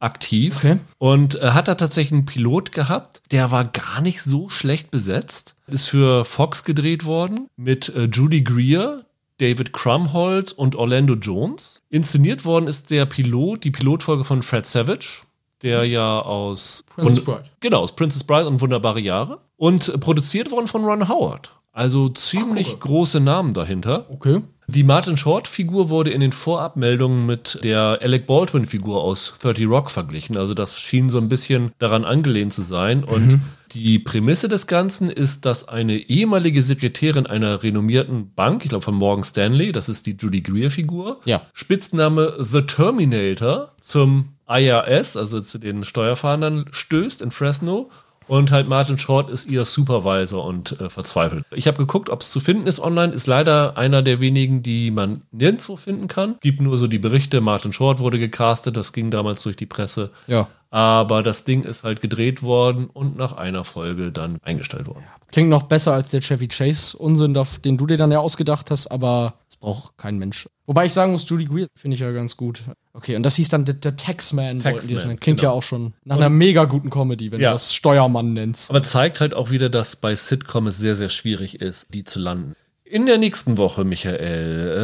aktiv 0.00 0.56
Okay. 0.58 0.76
und 0.98 1.36
äh, 1.40 1.50
hat 1.50 1.68
da 1.68 1.74
tatsächlich 1.74 2.12
einen 2.12 2.26
Pilot 2.26 2.72
gehabt. 2.72 3.22
Der 3.30 3.50
war 3.50 3.64
gar 3.64 4.00
nicht 4.00 4.22
so 4.22 4.48
schlecht 4.48 4.90
besetzt. 4.90 5.54
Ist 5.66 5.88
für 5.88 6.24
Fox 6.24 6.64
gedreht 6.64 7.04
worden 7.04 7.48
mit 7.56 7.88
äh, 7.94 8.04
Judy 8.04 8.42
Greer, 8.42 9.04
David 9.38 9.72
Crumholtz 9.72 10.52
und 10.52 10.76
Orlando 10.76 11.14
Jones. 11.14 11.82
Inszeniert 11.90 12.44
worden 12.44 12.66
ist 12.66 12.90
der 12.90 13.06
Pilot, 13.06 13.64
die 13.64 13.70
Pilotfolge 13.70 14.24
von 14.24 14.42
Fred 14.42 14.66
Savage, 14.66 15.22
der 15.62 15.84
ja 15.84 16.20
aus 16.20 16.84
Princess 16.94 17.24
Bride. 17.24 17.44
Genau, 17.60 17.80
aus 17.80 17.94
Princess 17.94 18.24
Bride 18.24 18.46
und 18.48 18.60
Wunderbare 18.60 19.00
Jahre. 19.00 19.40
Und 19.56 19.88
äh, 19.88 19.98
produziert 19.98 20.50
worden 20.50 20.66
von 20.66 20.84
Ron 20.84 21.08
Howard. 21.08 21.54
Also 21.72 22.08
ziemlich 22.08 22.70
gucke. 22.72 22.88
große 22.88 23.20
Namen 23.20 23.54
dahinter. 23.54 24.06
Okay. 24.10 24.40
Die 24.70 24.84
Martin 24.84 25.16
Short-Figur 25.16 25.88
wurde 25.88 26.10
in 26.10 26.20
den 26.20 26.32
Vorabmeldungen 26.32 27.24
mit 27.24 27.58
der 27.64 28.00
Alec 28.02 28.26
Baldwin-Figur 28.26 29.02
aus 29.02 29.32
30 29.40 29.66
Rock 29.66 29.90
verglichen. 29.90 30.36
Also 30.36 30.52
das 30.52 30.78
schien 30.78 31.08
so 31.08 31.16
ein 31.16 31.30
bisschen 31.30 31.72
daran 31.78 32.04
angelehnt 32.04 32.52
zu 32.52 32.60
sein. 32.60 33.02
Und 33.02 33.40
die 33.72 33.98
Prämisse 33.98 34.46
des 34.46 34.66
Ganzen 34.66 35.08
ist, 35.10 35.46
dass 35.46 35.68
eine 35.68 35.96
ehemalige 35.96 36.62
Sekretärin 36.62 37.24
einer 37.24 37.62
renommierten 37.62 38.34
Bank, 38.34 38.62
ich 38.62 38.68
glaube 38.68 38.84
von 38.84 38.94
Morgan 38.94 39.24
Stanley, 39.24 39.72
das 39.72 39.88
ist 39.88 40.04
die 40.06 40.16
Judy 40.18 40.42
Greer-Figur, 40.42 41.20
Ja. 41.24 41.40
Spitzname 41.54 42.34
The 42.38 42.60
Terminator 42.62 43.72
zum 43.80 44.34
IRS, 44.46 45.16
also 45.16 45.40
zu 45.40 45.56
den 45.56 45.82
Steuerfahndern, 45.84 46.66
stößt 46.72 47.22
in 47.22 47.30
Fresno. 47.30 47.90
Und 48.28 48.50
halt 48.50 48.68
Martin 48.68 48.98
Short 48.98 49.30
ist 49.30 49.46
ihr 49.46 49.64
Supervisor 49.64 50.44
und 50.44 50.78
äh, 50.80 50.90
verzweifelt. 50.90 51.44
Ich 51.50 51.66
habe 51.66 51.78
geguckt, 51.78 52.10
ob 52.10 52.20
es 52.20 52.30
zu 52.30 52.40
finden 52.40 52.66
ist 52.66 52.78
online. 52.78 53.12
Ist 53.12 53.26
leider 53.26 53.76
einer 53.76 54.02
der 54.02 54.20
wenigen, 54.20 54.62
die 54.62 54.90
man 54.90 55.22
nirgendwo 55.32 55.76
finden 55.76 56.06
kann. 56.08 56.36
Gibt 56.40 56.60
nur 56.60 56.78
so 56.78 56.86
die 56.86 56.98
Berichte, 56.98 57.40
Martin 57.40 57.72
Short 57.72 57.98
wurde 57.98 58.18
gecastet, 58.18 58.76
das 58.76 58.92
ging 58.92 59.10
damals 59.10 59.42
durch 59.42 59.56
die 59.56 59.66
Presse. 59.66 60.10
Ja. 60.26 60.48
Aber 60.70 61.22
das 61.22 61.44
Ding 61.44 61.64
ist 61.64 61.82
halt 61.82 62.02
gedreht 62.02 62.42
worden 62.42 62.88
und 62.92 63.16
nach 63.16 63.32
einer 63.32 63.64
Folge 63.64 64.12
dann 64.12 64.38
eingestellt 64.42 64.86
worden. 64.86 65.04
Klingt 65.32 65.48
noch 65.48 65.62
besser 65.62 65.94
als 65.94 66.10
der 66.10 66.20
Chevy 66.20 66.48
Chase 66.48 66.96
Unsinn, 66.98 67.38
den 67.64 67.78
du 67.78 67.86
dir 67.86 67.96
dann 67.96 68.12
ja 68.12 68.18
ausgedacht 68.18 68.70
hast, 68.70 68.88
aber 68.88 69.34
braucht 69.60 69.96
kein 69.98 70.18
Mensch. 70.18 70.48
Wobei 70.66 70.86
ich 70.86 70.92
sagen 70.92 71.12
muss, 71.12 71.28
Judy 71.28 71.46
Greer 71.46 71.66
finde 71.76 71.94
ich 71.94 72.00
ja 72.00 72.10
ganz 72.12 72.36
gut. 72.36 72.62
Okay, 72.92 73.16
und 73.16 73.22
das 73.22 73.36
hieß 73.36 73.48
dann 73.48 73.64
der, 73.64 73.80
Taxman. 73.96 74.62
wollten 74.64 74.78
Taxman, 74.78 74.96
nennen. 74.96 75.20
Klingt 75.20 75.40
genau. 75.40 75.52
ja 75.52 75.56
auch 75.56 75.62
schon 75.62 75.94
nach 76.04 76.16
einer 76.16 76.28
mega 76.28 76.64
guten 76.64 76.90
Comedy, 76.90 77.30
wenn 77.32 77.40
Ja. 77.40 77.50
du 77.50 77.54
das 77.54 77.74
Steuermann 77.74 78.32
nennst. 78.34 78.70
Aber 78.70 78.82
zeigt 78.82 79.20
halt 79.20 79.34
auch 79.34 79.50
wieder, 79.50 79.68
dass 79.70 79.96
bei 79.96 80.14
Sitcom 80.14 80.66
es 80.66 80.78
sehr, 80.78 80.94
sehr 80.94 81.08
schwierig 81.08 81.60
ist, 81.60 81.86
die 81.94 82.04
zu 82.04 82.18
landen. 82.18 82.54
In 82.84 83.06
der 83.06 83.18
nächsten 83.18 83.56
Woche, 83.58 83.84
Michael, 83.84 84.18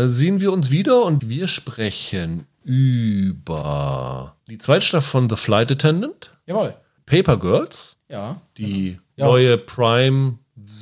äh, 0.04 0.08
sehen 0.08 0.40
wir 0.40 0.52
uns 0.52 0.70
wieder 0.70 1.04
und 1.04 1.28
wir 1.28 1.48
sprechen 1.48 2.46
über 2.64 4.36
die 4.48 4.58
zweite 4.58 4.84
Staffel 4.84 5.08
von 5.10 5.30
The 5.30 5.36
Flight 5.36 5.70
Attendant, 5.72 6.34
Jawohl. 6.46 6.74
Paper 7.06 7.36
Girls, 7.38 7.96
Ja. 8.08 8.40
die 8.58 8.98
Ja. 9.16 9.26
neue 9.26 9.58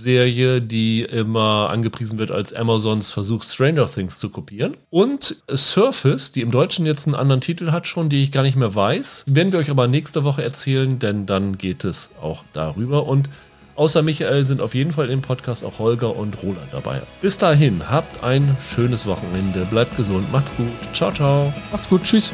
Prime-Serie, 0.03 0.61
die 0.61 1.03
immer 1.03 1.69
angepriesen 1.71 2.19
wird 2.19 2.31
als 2.31 2.53
Amazons 2.53 3.11
Versuch, 3.11 3.45
Stranger 3.45 3.91
Things 3.91 4.19
zu 4.19 4.31
kopieren. 4.31 4.77
Und 4.91 5.43
Surface, 5.51 6.33
die 6.33 6.41
im 6.41 6.51
Deutschen 6.51 6.87
jetzt 6.87 7.07
einen 7.07 7.15
anderen 7.15 7.41
Titel 7.41 7.71
hat 7.71 7.87
schon, 7.87 8.09
die 8.09 8.23
ich 8.23 8.33
gar 8.33 8.43
nicht 8.43 8.57
mehr 8.57 8.75
weiß. 8.75 9.25
Werden 9.27 9.53
wir 9.53 9.59
euch 9.59 9.71
aber 9.71 9.87
nächste 9.87 10.25
Woche 10.25 10.43
erzählen, 10.43 10.99
denn 10.99 11.27
dann 11.27 11.57
geht 11.57 11.85
es 11.85 12.11
auch 12.21 12.45
darüber. 12.53 13.07
Und 13.07 13.31
außer 13.77 14.03
Michael 14.03 14.45
sind 14.45 14.61
auf 14.61 14.75
jeden 14.75 14.93
Fall 14.93 15.09
im 15.09 15.23
Podcast 15.23 15.65
auch 15.65 15.79
Holger 15.79 16.17
und 16.17 16.43
Roland 16.43 16.69
dabei. 16.73 17.03
Bis 17.21 17.39
dahin, 17.39 17.89
habt 17.89 18.23
ein 18.25 18.57
schönes 18.61 19.07
Wochenende, 19.07 19.65
bleibt 19.67 19.97
gesund, 19.97 20.31
macht's 20.33 20.55
gut, 20.57 20.67
ciao, 20.93 21.13
ciao. 21.13 21.53
Macht's 21.71 21.89
gut. 21.89 22.03
Tschüss. 22.03 22.33